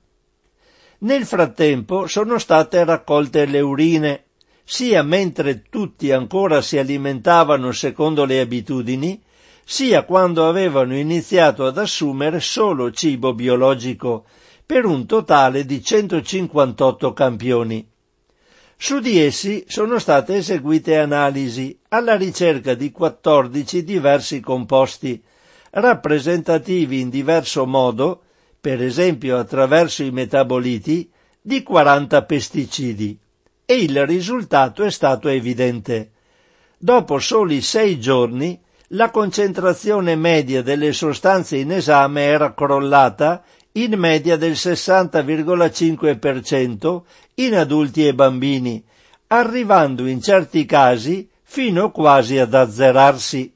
Nel 1.00 1.26
frattempo 1.26 2.08
sono 2.08 2.40
state 2.40 2.84
raccolte 2.84 3.46
le 3.46 3.60
urine, 3.60 4.24
sia 4.64 5.04
mentre 5.04 5.62
tutti 5.70 6.12
ancora 6.12 6.62
si 6.62 6.80
alimentavano 6.80 7.72
secondo 7.72 8.26
le 8.26 8.40
abitudini, 8.40 9.22
sia 9.64 10.04
quando 10.04 10.48
avevano 10.48 10.96
iniziato 10.96 11.66
ad 11.66 11.78
assumere 11.78 12.40
solo 12.40 12.92
cibo 12.92 13.36
biologico, 13.36 14.26
per 14.66 14.86
un 14.86 15.06
totale 15.06 15.64
di 15.64 15.84
158 15.84 17.14
campioni. 17.14 17.94
Su 18.78 19.00
di 19.00 19.20
essi 19.20 19.64
sono 19.68 20.00
state 20.00 20.36
eseguite 20.36 20.98
analisi 20.98 21.78
alla 21.90 22.16
ricerca 22.16 22.74
di 22.74 22.92
14 22.92 23.84
diversi 23.84 24.42
composti, 24.42 25.22
rappresentativi 25.72 27.00
in 27.00 27.10
diverso 27.10 27.66
modo, 27.66 28.22
per 28.60 28.82
esempio 28.82 29.38
attraverso 29.38 30.04
i 30.04 30.12
metaboliti, 30.12 31.10
di 31.42 31.64
40 31.64 32.24
pesticidi. 32.24 33.18
E 33.66 33.76
il 33.76 34.06
risultato 34.06 34.84
è 34.84 34.92
stato 34.92 35.30
evidente. 35.30 36.12
Dopo 36.78 37.18
soli 37.20 37.62
sei 37.62 38.00
giorni, 38.00 38.62
la 38.90 39.10
concentrazione 39.10 40.16
media 40.16 40.62
delle 40.62 40.94
sostanze 40.94 41.58
in 41.58 41.72
esame 41.72 42.24
era 42.24 42.54
crollata 42.54 43.44
in 43.78 43.94
media 43.94 44.38
del 44.38 44.54
60,5% 44.54 47.02
in 47.36 47.56
adulti 47.56 48.08
e 48.08 48.14
bambini, 48.14 48.84
arrivando 49.28 50.06
in 50.06 50.22
certi 50.22 50.66
casi 50.66 51.30
fino 51.44 51.92
quasi 51.92 52.38
ad 52.38 52.54
azzerarsi. 52.54 53.54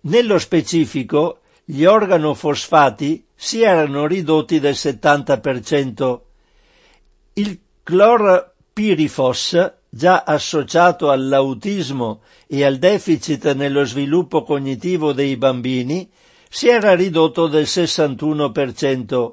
Nello 0.00 0.38
specifico, 0.38 1.38
gli 1.64 1.84
organofosfati 1.84 3.24
si 3.34 3.62
erano 3.62 4.06
ridotti 4.06 4.60
del 4.60 4.74
70%. 4.74 6.20
Il 7.34 7.60
clorpirifos, 7.82 9.72
già 9.88 10.24
associato 10.26 11.10
all'autismo 11.10 12.22
e 12.46 12.64
al 12.64 12.78
deficit 12.78 13.52
nello 13.52 13.84
sviluppo 13.84 14.42
cognitivo 14.42 15.12
dei 15.12 15.36
bambini, 15.36 16.10
si 16.54 16.68
era 16.68 16.94
ridotto 16.94 17.48
del 17.48 17.64
61% 17.64 19.32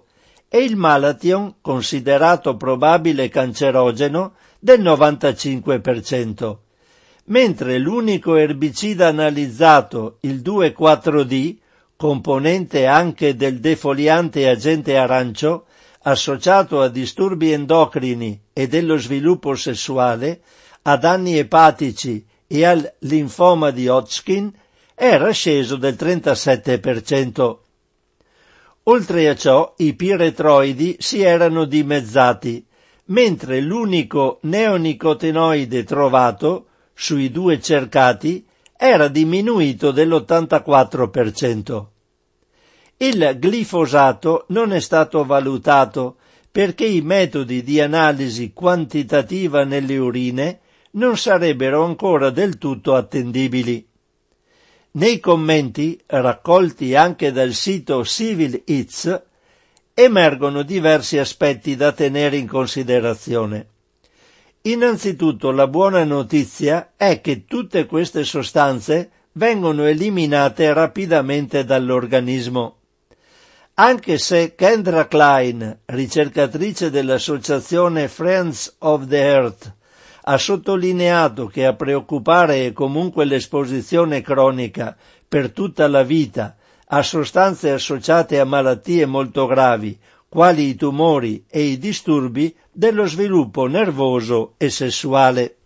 e 0.49 0.64
il 0.64 0.76
Malation, 0.76 1.57
considerato 1.61 2.57
probabile 2.57 3.30
cancerogeno, 3.30 4.34
del 4.57 4.81
95%, 4.81 6.57
mentre 7.26 7.77
l'unico 7.77 8.38
erbicida 8.38 9.10
analizzato, 9.10 10.18
il 10.22 10.41
2,4-D, 10.41 11.57
componente 11.95 12.88
anche 12.88 13.35
del 13.35 13.60
defoliante 13.60 14.49
agente 14.49 14.98
arancio, 14.98 15.65
associato 16.02 16.81
a 16.81 16.88
disturbi 16.88 17.52
endocrini 17.52 18.45
e 18.52 18.68
dello 18.68 18.98
sviluppo 18.98 19.53
sessuale, 19.53 20.41
a 20.81 20.98
danni 20.98 21.38
epatici 21.38 22.26
e 22.48 22.65
al 22.65 22.91
linfoma 23.02 23.69
di 23.69 23.88
Hodgkin, 23.88 24.52
era 25.03 25.32
sceso 25.32 25.78
del 25.78 25.95
37%. 25.98 27.57
Oltre 28.84 29.30
a 29.30 29.36
ciò, 29.36 29.73
i 29.78 29.95
piretroidi 29.95 30.98
si 30.99 31.23
erano 31.23 31.65
dimezzati, 31.65 32.64
mentre 33.06 33.61
l'unico 33.61 34.38
neonicotinoide 34.44 35.84
trovato, 35.86 36.68
sui 36.94 37.32
due 37.32 37.60
cercati, 37.60 38.45
era 38.78 39.07
diminuito 39.07 39.90
dell'84%. 39.90 41.86
Il 42.98 43.38
glifosato 43.41 44.45
non 44.49 44.72
è 44.72 44.80
stato 44.80 45.26
valutato 45.26 46.18
perché 46.52 46.86
i 46.86 47.02
metodi 47.02 47.64
di 47.64 47.82
analisi 47.82 48.53
quantitativa 48.53 49.64
nelle 49.64 49.98
urine 49.98 50.60
non 50.91 51.18
sarebbero 51.18 51.84
ancora 51.84 52.30
del 52.30 52.60
tutto 52.60 52.94
attendibili. 52.94 53.90
Nei 54.93 55.22
commenti, 55.22 55.97
raccolti 56.05 56.95
anche 56.95 57.31
dal 57.31 57.53
sito 57.53 58.03
Civil 58.03 58.63
Eats, 58.65 59.22
emergono 59.93 60.63
diversi 60.63 61.18
aspetti 61.18 61.77
da 61.77 61.93
tenere 61.93 62.35
in 62.35 62.45
considerazione. 62.45 63.68
Innanzitutto 64.63 65.51
la 65.51 65.68
buona 65.68 66.03
notizia 66.03 66.91
è 66.97 67.22
che 67.22 67.45
tutte 67.45 67.85
queste 67.85 68.26
sostanze 68.26 69.09
vengono 69.34 69.85
eliminate 69.85 70.73
rapidamente 70.73 71.63
dall'organismo. 71.63 72.76
Anche 73.76 74.18
se 74.18 74.55
Kendra 74.55 75.07
Klein, 75.07 75.80
ricercatrice 75.85 76.89
dell'associazione 76.89 78.09
Friends 78.09 78.76
of 78.80 79.07
the 79.07 79.22
Earth, 79.22 79.73
ha 80.31 80.37
sottolineato 80.37 81.47
che 81.47 81.65
a 81.65 81.73
preoccupare 81.73 82.65
è 82.65 82.71
comunque 82.71 83.25
l'esposizione 83.25 84.21
cronica 84.21 84.95
per 85.27 85.51
tutta 85.51 85.89
la 85.89 86.03
vita 86.03 86.55
a 86.85 87.03
sostanze 87.03 87.71
associate 87.71 88.39
a 88.39 88.45
malattie 88.45 89.05
molto 89.05 89.45
gravi, 89.45 89.99
quali 90.29 90.69
i 90.69 90.75
tumori 90.75 91.43
e 91.49 91.63
i 91.63 91.77
disturbi 91.77 92.55
dello 92.71 93.05
sviluppo 93.07 93.67
nervoso 93.67 94.53
e 94.55 94.69
sessuale. 94.69 95.57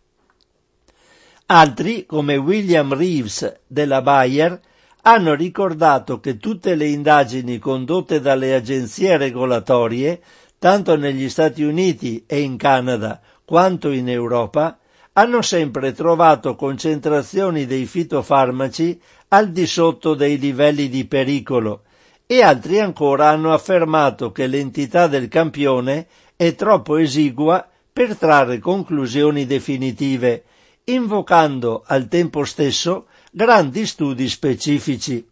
Altri, 1.47 2.07
come 2.07 2.35
William 2.35 2.91
Reeves 2.91 3.59
della 3.67 4.01
Bayer, 4.01 4.59
hanno 5.03 5.35
ricordato 5.35 6.19
che 6.19 6.37
tutte 6.37 6.73
le 6.73 6.87
indagini 6.87 7.59
condotte 7.59 8.19
dalle 8.19 8.55
agenzie 8.55 9.17
regolatorie, 9.17 10.19
tanto 10.57 10.95
negli 10.95 11.29
Stati 11.29 11.61
Uniti 11.61 12.23
e 12.25 12.39
in 12.39 12.57
Canada 12.57 13.21
quanto 13.45 13.91
in 13.91 14.09
Europa, 14.09 14.77
hanno 15.13 15.41
sempre 15.41 15.93
trovato 15.93 16.55
concentrazioni 16.55 17.65
dei 17.65 17.85
fitofarmaci 17.85 18.99
al 19.30 19.51
di 19.51 19.65
sotto 19.65 20.13
dei 20.13 20.38
livelli 20.38 20.89
di 20.89 21.05
pericolo 21.05 21.84
e 22.27 22.41
altri 22.41 22.80
ancora 22.80 23.30
hanno 23.30 23.53
affermato 23.53 24.31
che 24.31 24.47
l'entità 24.47 25.07
del 25.07 25.27
campione 25.27 26.07
è 26.35 26.55
troppo 26.55 26.97
esigua 26.97 27.65
per 27.93 28.17
trarre 28.17 28.59
conclusioni 28.59 29.45
definitive, 29.45 30.43
invocando 30.85 31.84
al 31.85 32.07
tempo 32.07 32.43
stesso 32.43 33.05
grandi 33.31 33.85
studi 33.85 34.27
specifici. 34.27 35.26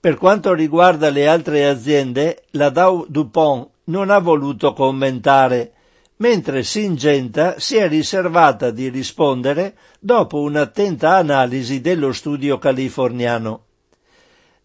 Per 0.00 0.16
quanto 0.16 0.54
riguarda 0.54 1.10
le 1.10 1.26
altre 1.26 1.66
aziende, 1.66 2.44
la 2.52 2.70
Dow 2.70 3.04
DuPont 3.06 3.68
non 3.84 4.08
ha 4.10 4.18
voluto 4.18 4.72
commentare, 4.72 5.72
mentre 6.20 6.62
Singenta 6.62 7.58
si 7.58 7.76
è 7.76 7.88
riservata 7.88 8.70
di 8.70 8.88
rispondere 8.88 9.76
dopo 9.98 10.40
un'attenta 10.40 11.16
analisi 11.16 11.80
dello 11.80 12.12
studio 12.12 12.58
californiano. 12.58 13.64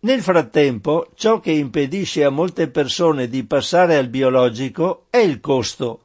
Nel 0.01 0.21
frattempo, 0.21 1.07
ciò 1.15 1.39
che 1.39 1.51
impedisce 1.51 2.23
a 2.23 2.29
molte 2.29 2.69
persone 2.69 3.27
di 3.27 3.43
passare 3.43 3.95
al 3.95 4.07
biologico 4.07 5.05
è 5.09 5.17
il 5.17 5.39
costo. 5.39 6.01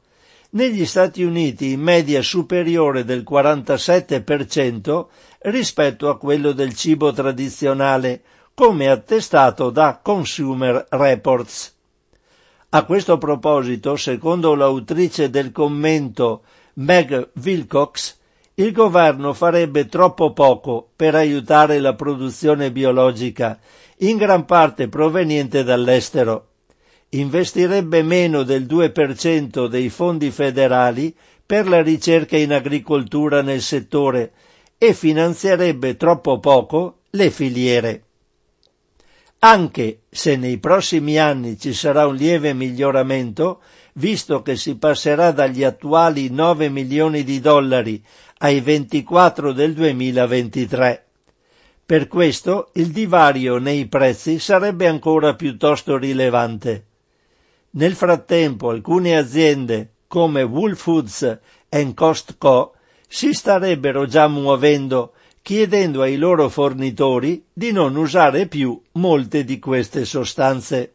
Negli 0.51 0.85
Stati 0.85 1.21
Uniti 1.21 1.71
in 1.71 1.81
media 1.81 2.21
superiore 2.21 3.05
del 3.05 3.23
47% 3.29 5.05
rispetto 5.39 6.09
a 6.09 6.17
quello 6.17 6.51
del 6.51 6.73
cibo 6.75 7.13
tradizionale, 7.13 8.21
come 8.53 8.89
attestato 8.89 9.69
da 9.69 9.99
Consumer 10.01 10.85
Reports. 10.89 11.79
A 12.73 12.85
questo 12.85 13.17
proposito, 13.17 13.97
secondo 13.97 14.55
l'autrice 14.55 15.29
del 15.29 15.51
commento 15.51 16.43
Meg 16.75 17.31
Wilcox, 17.43 18.17
il 18.53 18.71
governo 18.71 19.33
farebbe 19.33 19.87
troppo 19.87 20.31
poco 20.31 20.89
per 20.95 21.15
aiutare 21.15 21.79
la 21.79 21.95
produzione 21.95 22.71
biologica, 22.71 23.59
in 23.97 24.15
gran 24.15 24.45
parte 24.45 24.87
proveniente 24.87 25.65
dall'estero. 25.65 26.47
Investirebbe 27.09 28.03
meno 28.03 28.43
del 28.43 28.63
2% 28.63 29.65
dei 29.67 29.89
fondi 29.89 30.31
federali 30.31 31.13
per 31.45 31.67
la 31.67 31.81
ricerca 31.81 32.37
in 32.37 32.53
agricoltura 32.53 33.41
nel 33.41 33.61
settore 33.61 34.31
e 34.77 34.93
finanzierebbe 34.93 35.97
troppo 35.97 36.39
poco 36.39 36.99
le 37.09 37.31
filiere. 37.31 38.03
Anche 39.43 40.01
se 40.11 40.35
nei 40.35 40.59
prossimi 40.59 41.17
anni 41.17 41.57
ci 41.57 41.73
sarà 41.73 42.05
un 42.05 42.13
lieve 42.13 42.53
miglioramento, 42.53 43.61
visto 43.93 44.43
che 44.43 44.55
si 44.55 44.77
passerà 44.77 45.31
dagli 45.31 45.63
attuali 45.63 46.29
9 46.29 46.69
milioni 46.69 47.23
di 47.23 47.39
dollari 47.39 48.03
ai 48.37 48.61
24 48.61 49.51
del 49.51 49.73
2023. 49.73 51.05
Per 51.83 52.07
questo 52.07 52.69
il 52.73 52.91
divario 52.91 53.57
nei 53.57 53.87
prezzi 53.87 54.37
sarebbe 54.37 54.85
ancora 54.85 55.33
piuttosto 55.33 55.97
rilevante. 55.97 56.85
Nel 57.71 57.95
frattempo 57.95 58.69
alcune 58.69 59.17
aziende 59.17 59.93
come 60.05 60.43
Wool 60.43 60.75
Foods 60.75 61.39
e 61.67 61.93
Costco 61.95 62.75
si 63.07 63.33
starebbero 63.33 64.05
già 64.05 64.27
muovendo 64.27 65.13
chiedendo 65.41 66.01
ai 66.01 66.17
loro 66.17 66.49
fornitori 66.49 67.43
di 67.51 67.71
non 67.71 67.95
usare 67.95 68.47
più 68.47 68.79
molte 68.93 69.43
di 69.43 69.59
queste 69.59 70.05
sostanze. 70.05 70.93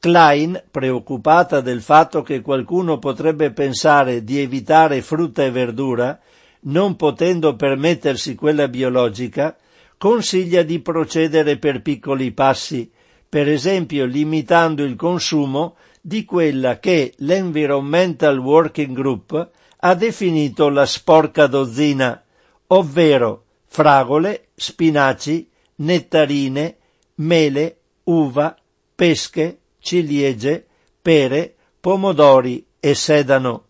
Klein, 0.00 0.62
preoccupata 0.70 1.60
del 1.60 1.82
fatto 1.82 2.22
che 2.22 2.40
qualcuno 2.40 2.98
potrebbe 2.98 3.50
pensare 3.50 4.22
di 4.22 4.38
evitare 4.40 5.02
frutta 5.02 5.44
e 5.44 5.50
verdura, 5.50 6.18
non 6.60 6.96
potendo 6.96 7.56
permettersi 7.56 8.34
quella 8.34 8.68
biologica, 8.68 9.56
consiglia 9.96 10.62
di 10.62 10.80
procedere 10.80 11.56
per 11.58 11.82
piccoli 11.82 12.30
passi, 12.30 12.90
per 13.28 13.48
esempio 13.48 14.06
limitando 14.06 14.84
il 14.84 14.96
consumo 14.96 15.76
di 16.00 16.24
quella 16.24 16.78
che 16.78 17.14
l'Environmental 17.18 18.38
Working 18.38 18.94
Group 18.94 19.50
ha 19.80 19.94
definito 19.94 20.68
la 20.68 20.86
sporca 20.86 21.46
dozzina, 21.46 22.22
ovvero 22.68 23.44
fragole, 23.66 24.48
spinaci, 24.54 25.48
nettarine, 25.76 26.76
mele, 27.16 27.76
uva, 28.04 28.56
pesche, 28.94 29.58
ciliegie, 29.78 30.66
pere, 31.00 31.54
pomodori 31.80 32.66
e 32.80 32.94
sedano, 32.94 33.66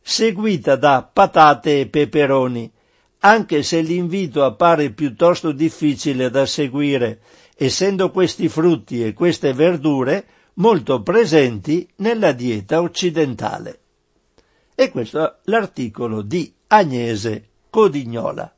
seguita 0.00 0.76
da 0.76 1.08
patate 1.10 1.80
e 1.80 1.86
peperoni, 1.86 2.70
anche 3.20 3.62
se 3.62 3.80
l'invito 3.80 4.44
appare 4.44 4.90
piuttosto 4.90 5.52
difficile 5.52 6.28
da 6.30 6.44
seguire, 6.44 7.20
essendo 7.54 8.10
questi 8.10 8.48
frutti 8.48 9.04
e 9.04 9.12
queste 9.12 9.52
verdure 9.52 10.26
molto 10.54 11.02
presenti 11.02 11.88
nella 11.96 12.32
dieta 12.32 12.80
occidentale. 12.80 13.78
E 14.74 14.90
questo 14.90 15.24
è 15.24 15.34
l'articolo 15.44 16.22
di 16.22 16.52
Agnese 16.66 17.50
Codignola. 17.72 18.54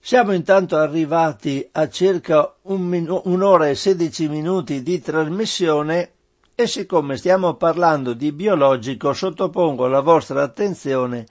Siamo 0.00 0.32
intanto 0.32 0.78
arrivati 0.78 1.68
a 1.72 1.86
circa 1.90 2.56
un 2.62 2.80
minu- 2.80 3.20
un'ora 3.26 3.68
e 3.68 3.74
sedici 3.74 4.26
minuti 4.26 4.82
di 4.82 5.02
trasmissione 5.02 6.12
e 6.54 6.66
siccome 6.66 7.18
stiamo 7.18 7.56
parlando 7.56 8.14
di 8.14 8.32
biologico 8.32 9.12
sottopongo 9.12 9.84
alla 9.84 10.00
vostra 10.00 10.42
attenzione 10.42 11.26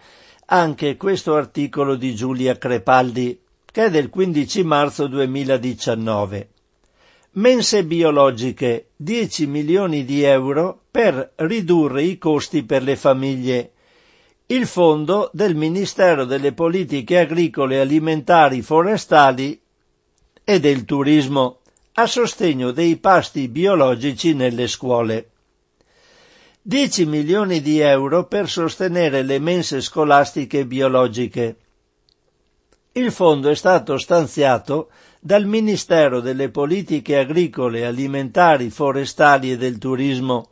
anche 0.46 0.96
questo 0.96 1.34
articolo 1.34 1.96
di 1.96 2.14
Giulia 2.14 2.56
Crepaldi 2.56 3.42
che 3.66 3.86
è 3.86 3.90
del 3.90 4.12
15 4.12 4.64
marzo 4.64 5.08
2019. 5.08 6.50
Mense 7.32 7.84
biologiche 7.84 8.90
10 8.96 9.48
milioni 9.48 10.06
di 10.06 10.22
euro 10.22 10.82
per 10.92 11.32
ridurre 11.38 12.04
i 12.04 12.20
costi 12.20 12.62
per 12.62 12.84
le 12.84 12.96
famiglie 12.96 13.73
il 14.48 14.68
fondo 14.68 15.30
del 15.32 15.56
Ministero 15.56 16.26
delle 16.26 16.52
Politiche 16.52 17.20
Agricole, 17.20 17.80
Alimentari, 17.80 18.62
Forestali 18.62 19.60
e 20.44 20.60
del 20.60 20.84
Turismo 20.84 21.60
a 21.94 22.06
sostegno 22.08 22.72
dei 22.72 22.98
pasti 22.98 23.48
biologici 23.48 24.34
nelle 24.34 24.68
scuole. 24.68 25.30
10 26.62 27.06
milioni 27.06 27.62
di 27.62 27.80
euro 27.80 28.26
per 28.26 28.50
sostenere 28.50 29.22
le 29.22 29.40
mense 29.40 29.80
scolastiche 29.80 30.66
biologiche. 30.66 31.58
Il 32.94 33.12
fondo 33.12 33.50
è 33.50 33.56
stato 33.56 33.98
stanziato 33.98 34.90
dal 35.20 35.46
Ministero 35.46 36.20
delle 36.20 36.50
Politiche 36.50 37.18
Agricole, 37.18 37.86
Alimentari, 37.86 38.70
Forestali 38.70 39.52
e 39.52 39.58
del 39.58 39.78
Turismo 39.78 40.50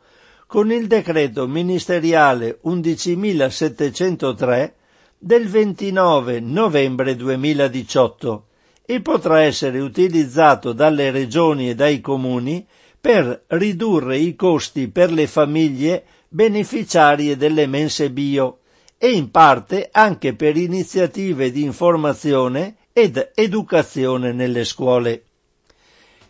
con 0.52 0.70
il 0.70 0.86
decreto 0.86 1.48
ministeriale 1.48 2.58
11.703 2.66 4.72
del 5.18 5.48
29 5.48 6.40
novembre 6.40 7.16
2018 7.16 8.46
e 8.84 9.00
potrà 9.00 9.40
essere 9.40 9.78
utilizzato 9.78 10.74
dalle 10.74 11.10
regioni 11.10 11.70
e 11.70 11.74
dai 11.74 12.02
comuni 12.02 12.66
per 13.00 13.44
ridurre 13.46 14.18
i 14.18 14.36
costi 14.36 14.88
per 14.88 15.10
le 15.10 15.26
famiglie 15.26 16.04
beneficiarie 16.28 17.38
delle 17.38 17.66
mense 17.66 18.10
bio 18.10 18.58
e 18.98 19.10
in 19.10 19.30
parte 19.30 19.88
anche 19.90 20.34
per 20.34 20.58
iniziative 20.58 21.50
di 21.50 21.62
informazione 21.62 22.74
ed 22.92 23.30
educazione 23.34 24.32
nelle 24.32 24.64
scuole. 24.64 25.22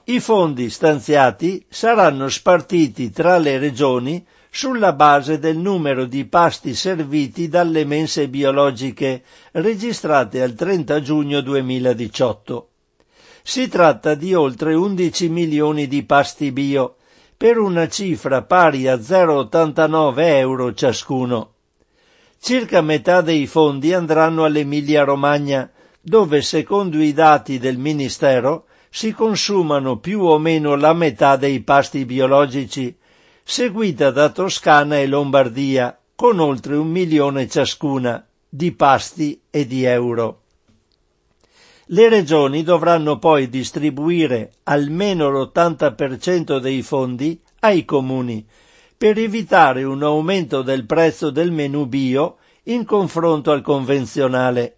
I 0.05 0.19
fondi 0.19 0.69
stanziati 0.69 1.65
saranno 1.69 2.29
spartiti 2.29 3.11
tra 3.11 3.39
le 3.39 3.59
regioni 3.59 4.27
sulla 4.51 4.93
base 4.95 5.39
del 5.39 5.57
numero 5.57 6.07
di 6.07 6.25
pasti 6.25 6.75
serviti 6.75 7.49
dalle 7.49 7.85
mense 7.85 8.29
biologiche 8.29 9.23
registrate 9.53 10.43
al 10.43 10.55
30 10.55 11.01
giugno 11.01 11.41
2018. 11.41 12.69
Si 13.43 13.69
tratta 13.69 14.15
di 14.17 14.35
oltre 14.35 14.75
11 14.75 15.29
milioni 15.29 15.87
di 15.87 16.03
pasti 16.03 16.51
bio, 16.51 16.97
per 17.37 17.59
una 17.59 17.87
cifra 17.87 18.43
pari 18.43 18.89
a 18.89 18.97
0,89 18.97 20.15
euro 20.19 20.75
ciascuno. 20.75 21.53
Circa 22.41 22.81
metà 22.81 23.21
dei 23.21 23.47
fondi 23.47 23.93
andranno 23.93 24.43
all'Emilia 24.45 25.05
Romagna, 25.05 25.71
dove 26.01 26.43
secondo 26.43 27.01
i 27.01 27.13
dati 27.13 27.59
del 27.59 27.79
Ministero 27.79 28.67
si 28.95 29.13
consumano 29.13 29.97
più 29.97 30.21
o 30.21 30.37
meno 30.39 30.77
la 30.77 30.93
metà 30.93 31.37
dei 31.37 31.63
pasti 31.63 32.05
biologici, 32.05 32.95
seguita 33.43 34.11
da 34.11 34.29
Toscana 34.29 34.99
e 34.99 35.07
Lombardia, 35.07 35.99
con 36.15 36.39
oltre 36.39 36.77
un 36.77 36.89
milione 36.89 37.49
ciascuna 37.49 38.23
di 38.47 38.71
pasti 38.73 39.41
e 39.49 39.67
di 39.67 39.85
euro. 39.85 40.43
Le 41.87 42.09
regioni 42.11 42.63
dovranno 42.63 43.19
poi 43.19 43.49
distribuire 43.49 44.53
almeno 44.65 45.31
l'80% 45.31 46.59
dei 46.59 46.83
fondi 46.83 47.41
ai 47.61 47.87
comuni 47.87 48.47
per 48.95 49.17
evitare 49.17 49.85
un 49.85 50.03
aumento 50.03 50.61
del 50.61 50.85
prezzo 50.85 51.31
del 51.31 51.51
menù 51.51 51.87
bio 51.87 52.37
in 52.65 52.85
confronto 52.85 53.53
al 53.53 53.63
convenzionale 53.63 54.77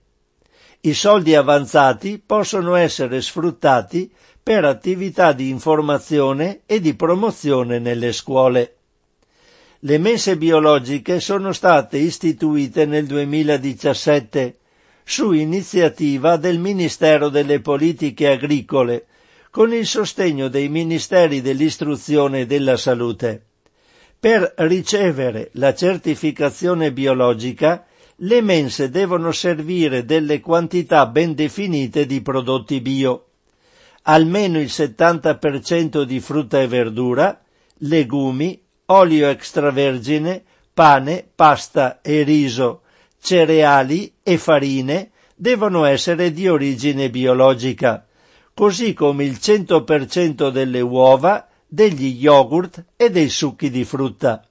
i 0.86 0.92
soldi 0.92 1.34
avanzati 1.34 2.22
possono 2.24 2.74
essere 2.74 3.22
sfruttati 3.22 4.10
per 4.42 4.64
attività 4.66 5.32
di 5.32 5.48
informazione 5.48 6.60
e 6.66 6.80
di 6.80 6.94
promozione 6.94 7.78
nelle 7.78 8.12
scuole. 8.12 8.76
Le 9.80 9.98
messe 9.98 10.36
biologiche 10.36 11.20
sono 11.20 11.52
state 11.52 11.96
istituite 11.96 12.84
nel 12.84 13.06
2017 13.06 14.58
su 15.04 15.32
iniziativa 15.32 16.36
del 16.36 16.58
Ministero 16.58 17.30
delle 17.30 17.60
Politiche 17.60 18.28
Agricole, 18.28 19.06
con 19.50 19.72
il 19.72 19.86
sostegno 19.86 20.48
dei 20.48 20.68
Ministeri 20.68 21.40
dell'Istruzione 21.40 22.40
e 22.40 22.46
della 22.46 22.76
Salute. 22.76 23.42
Per 24.20 24.52
ricevere 24.58 25.50
la 25.54 25.74
certificazione 25.74 26.92
biologica, 26.92 27.86
le 28.18 28.40
mense 28.40 28.90
devono 28.90 29.32
servire 29.32 30.04
delle 30.04 30.40
quantità 30.40 31.06
ben 31.06 31.34
definite 31.34 32.06
di 32.06 32.22
prodotti 32.22 32.80
bio, 32.80 33.26
almeno 34.02 34.60
il 34.60 34.66
70% 34.66 36.02
di 36.02 36.20
frutta 36.20 36.60
e 36.60 36.68
verdura, 36.68 37.42
legumi, 37.78 38.60
olio 38.86 39.28
extravergine, 39.28 40.42
pane, 40.72 41.26
pasta 41.34 42.00
e 42.02 42.22
riso, 42.22 42.82
cereali 43.20 44.12
e 44.22 44.38
farine 44.38 45.10
devono 45.34 45.84
essere 45.84 46.32
di 46.32 46.48
origine 46.48 47.10
biologica, 47.10 48.06
così 48.52 48.92
come 48.92 49.24
il 49.24 49.38
100% 49.40 50.50
delle 50.50 50.80
uova, 50.80 51.48
degli 51.66 52.22
yogurt 52.22 52.84
e 52.96 53.10
dei 53.10 53.28
succhi 53.28 53.70
di 53.70 53.84
frutta. 53.84 54.46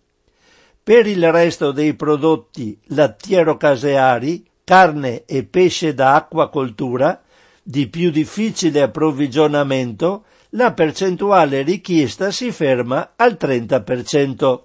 Per 0.84 1.07
il 1.07 1.31
resto 1.31 1.72
dei 1.72 1.93
prodotti 1.93 2.77
lattiero-caseari, 2.88 4.45
carne 4.65 5.23
e 5.23 5.45
pesce 5.45 5.93
da 5.93 6.15
acquacoltura, 6.15 7.22
di 7.64 7.88
più 7.88 8.11
difficile 8.11 8.81
approvvigionamento, 8.81 10.26
la 10.49 10.73
percentuale 10.73 11.61
richiesta 11.61 12.31
si 12.31 12.51
ferma 12.51 13.14
al 13.15 13.38
30%. 13.39 14.60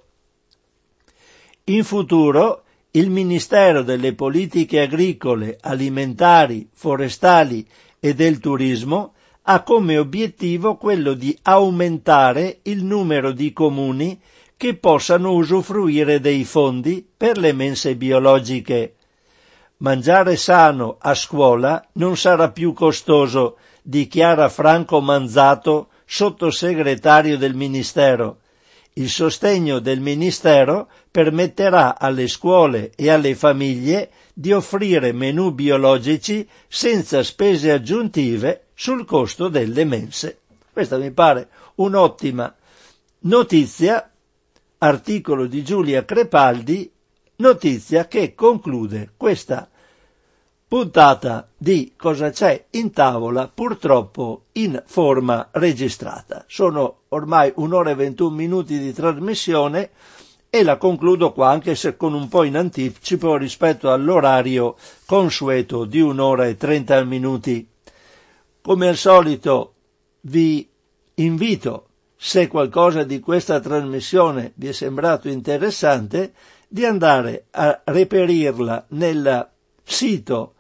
In 1.67 1.85
futuro 1.85 2.65
il 2.93 3.11
Ministero 3.11 3.83
delle 3.83 4.13
Politiche 4.15 4.81
Agricole, 4.81 5.57
Alimentari, 5.61 6.69
Forestali 6.73 7.65
e 8.01 8.15
del 8.15 8.41
Turismo 8.41 9.15
ha 9.43 9.63
come 9.63 9.97
obiettivo 9.97 10.77
quello 10.77 11.15
di 11.15 11.39
aumentare 11.43 12.59
il 12.63 12.85
numero 12.85 13.31
di 13.31 13.53
comuni 13.53 14.21
che 14.59 14.75
possano 14.75 15.35
usufruire 15.35 16.19
dei 16.19 16.45
fondi 16.45 17.07
per 17.17 17.39
le 17.39 17.53
mense 17.53 17.95
biologiche. 17.95 18.97
Mangiare 19.79 20.35
sano 20.35 20.97
a 20.99 21.15
scuola 21.15 21.87
non 21.93 22.17
sarà 22.17 22.51
più 22.51 22.73
costoso, 22.73 23.59
dichiara 23.83 24.49
Franco 24.49 25.01
Manzato, 25.01 25.91
sottosegretario 26.05 27.39
del 27.39 27.55
Ministero. 27.55 28.41
Il 28.95 29.09
sostegno 29.09 29.79
del 29.79 30.01
Ministero 30.01 30.89
permetterà 31.09 31.97
alle 31.97 32.27
scuole 32.27 32.91
e 32.97 33.11
alle 33.11 33.37
famiglie 33.37 34.11
di 34.35 34.51
offrire 34.51 35.13
menù 35.13 35.53
biologici 35.53 36.47
senza 36.67 37.23
spese 37.23 37.71
aggiuntive 37.71 38.71
sul 38.75 39.05
costo 39.05 39.47
delle 39.47 39.85
mense. 39.85 40.41
Questa 40.73 40.99
mi 40.99 41.13
pare 41.13 41.49
un'ottima 41.77 42.53
notizia 43.21 44.11
articolo 44.79 45.47
di 45.47 45.65
Giulia 45.65 46.05
Crepaldi, 46.05 46.91
notizia 47.37 48.07
che 48.07 48.35
conclude 48.35 49.13
questa 49.17 49.69
puntata 50.69 51.49
di 51.57 51.95
Cosa 51.97 52.31
c'è 52.31 52.67
in 52.71 52.93
tavola, 52.93 53.51
purtroppo 53.53 54.45
in 54.53 54.81
forma 54.87 55.49
registrata. 55.53 56.45
Sono 56.47 57.01
ormai 57.09 57.53
un'ora 57.57 57.91
e 57.91 57.95
21 57.95 58.31
minuti 58.35 58.79
di 58.79 58.93
trasmissione 58.93 59.91
e 60.51 60.63
la 60.63 60.77
concludo 60.77 61.33
qua 61.33 61.51
anche 61.51 61.75
se 61.75 61.97
con 61.97 62.15
un 62.15 62.29
po' 62.29 62.45
in 62.45 62.57
anticipo 62.57 63.37
rispetto 63.37 63.91
all'orario 63.91 64.77
consueto 65.07 65.85
di 65.85 66.01
un'ora 66.01 66.47
e 66.47 66.57
30 66.57 67.05
minuti. 67.05 67.67
Come 68.61 68.89
al 68.89 68.97
solito 68.97 69.75
vi 70.23 70.69
invito 71.15 71.88
se 72.21 72.49
qualcosa 72.49 73.05
di 73.05 73.21
questa 73.21 73.61
trasmissione 73.61 74.51
vi 74.57 74.67
è 74.67 74.73
sembrato 74.73 75.29
interessante, 75.29 76.33
di 76.67 76.85
andare 76.85 77.45
a 77.53 77.81
reperirla 77.85 78.87
nel 78.89 79.49
sito 79.85 80.55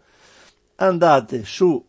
andate 0.76 1.44
su 1.44 1.84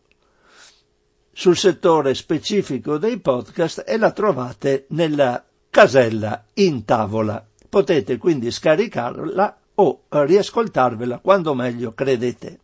sul 1.34 1.56
settore 1.56 2.14
specifico 2.14 2.98
dei 2.98 3.18
podcast 3.18 3.84
e 3.86 3.96
la 3.96 4.10
trovate 4.10 4.84
nella 4.90 5.42
casella 5.70 6.44
in 6.54 6.84
tavola. 6.84 7.42
Potete 7.70 8.18
quindi 8.18 8.50
scaricarla 8.50 9.56
o 9.74 10.02
riascoltarvela 10.08 11.18
quando 11.18 11.54
meglio 11.54 11.92
credete. 11.92 12.58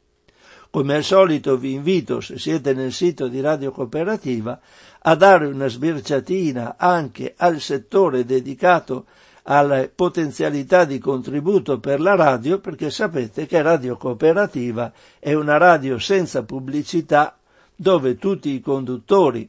Come 0.70 0.96
al 0.96 1.02
solito 1.02 1.56
vi 1.56 1.72
invito, 1.72 2.20
se 2.20 2.38
siete 2.38 2.74
nel 2.74 2.92
sito 2.92 3.26
di 3.28 3.40
Radio 3.40 3.70
Cooperativa, 3.72 4.60
a 5.00 5.14
dare 5.14 5.46
una 5.46 5.66
sbirciatina 5.66 6.76
anche 6.76 7.32
al 7.36 7.60
settore 7.60 8.24
dedicato 8.24 9.06
alle 9.44 9.90
potenzialità 9.94 10.84
di 10.84 10.98
contributo 10.98 11.80
per 11.80 12.00
la 12.00 12.14
radio, 12.14 12.58
perché 12.58 12.90
sapete 12.90 13.46
che 13.46 13.62
Radio 13.62 13.96
Cooperativa 13.96 14.92
è 15.18 15.32
una 15.32 15.56
radio 15.56 15.98
senza 15.98 16.42
pubblicità 16.42 17.38
dove 17.74 18.16
tutti 18.16 18.50
i 18.50 18.60
conduttori 18.60 19.48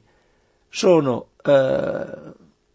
sono, 0.69 1.31
eh, 1.43 2.07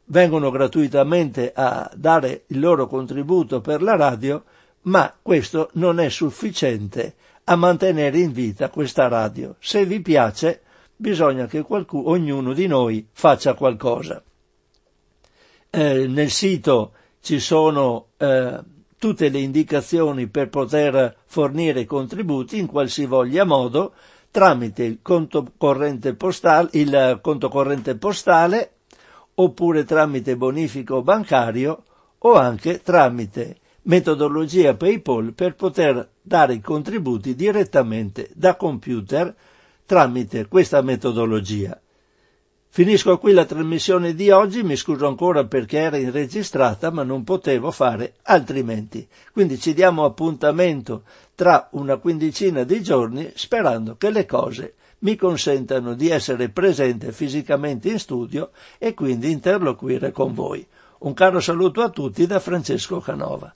vengono 0.07 0.51
gratuitamente 0.51 1.53
a 1.55 1.91
dare 1.95 2.43
il 2.49 2.61
loro 2.61 2.87
contributo 2.87 3.63
per 3.63 3.81
la 3.81 3.97
radio 3.97 4.45
ma 4.85 5.15
questo 5.21 5.71
non 5.75 6.01
è 6.01 6.09
sufficiente 6.09 7.15
a 7.45 7.57
mantenere 7.57 8.19
in 8.19 8.33
vita 8.33 8.71
questa 8.71 9.09
radio. 9.09 9.57
Se 9.59 9.85
vi 9.85 10.01
piace, 10.01 10.63
bisogna 10.97 11.47
che 11.47 11.63
qualcuno, 11.63 12.11
ognuno 12.11 12.53
di 12.53 12.67
noi 12.67 13.07
faccia 13.13 13.55
qualcosa. 13.55 14.23
Eh, 15.71 16.07
nel 16.07 16.31
sito 16.31 16.93
ci 17.21 17.41
sono 17.41 18.09
eh, 18.17 18.61
tutte 18.99 19.29
le 19.29 19.39
indicazioni 19.39 20.29
per 20.29 20.49
poter 20.49 21.17
fornire 21.27 21.85
contributi 21.85 22.59
in 22.59 22.67
qualsivoglia 22.67 23.45
modo 23.45 23.95
tramite 24.31 24.85
il 24.85 24.99
conto 25.03 25.53
corrente 25.57 26.15
postale, 26.15 26.69
il 26.73 27.19
conto 27.23 27.49
corrente 27.49 27.97
postale 27.97 28.73
oppure 29.35 29.85
tramite 29.85 30.37
bonifico 30.37 31.03
bancario 31.03 31.85
o 32.19 32.35
anche 32.35 32.81
tramite 32.81 33.59
metodologia 33.87 34.75
PayPal 34.75 35.33
per 35.35 35.55
poter 35.55 36.09
dare 36.21 36.55
i 36.55 36.61
contributi 36.61 37.35
direttamente 37.35 38.31
da 38.35 38.57
computer 38.57 39.35
tramite 39.85 40.47
questa 40.47 40.81
metodologia. 40.81 41.79
Finisco 42.69 43.19
qui 43.19 43.33
la 43.33 43.45
trasmissione 43.45 44.15
di 44.15 44.31
oggi, 44.31 44.65
mi 44.65 44.75
scuso 44.75 45.07
ancora 45.07 45.45
perché 45.45 45.79
era 45.79 46.11
registrata 46.11 46.91
ma 46.91 47.05
non 47.05 47.23
potevo 47.23 47.71
fare 47.71 48.15
altrimenti. 48.23 49.07
Quindi 49.33 49.61
ci 49.61 49.75
diamo 49.75 50.05
appuntamento 50.05 51.05
tra 51.35 51.69
una 51.73 51.99
quindicina 51.99 52.65
di 52.65 52.83
giorni 52.83 53.31
sperando 53.35 53.97
che 53.97 54.11
le 54.11 54.27
cose 54.27 54.75
mi 55.01 55.15
consentano 55.15 55.95
di 55.95 56.09
essere 56.09 56.49
presente 56.49 57.13
fisicamente 57.13 57.91
in 57.91 57.99
studio 57.99 58.51
e 58.79 58.95
quindi 58.95 59.31
interloquire 59.31 60.11
con 60.11 60.33
voi. 60.33 60.67
Un 61.01 61.13
caro 61.13 61.39
saluto 61.41 61.83
a 61.83 61.91
tutti 61.91 62.27
da 62.27 62.41
Francesco 62.41 62.99
Canova. 62.99 63.55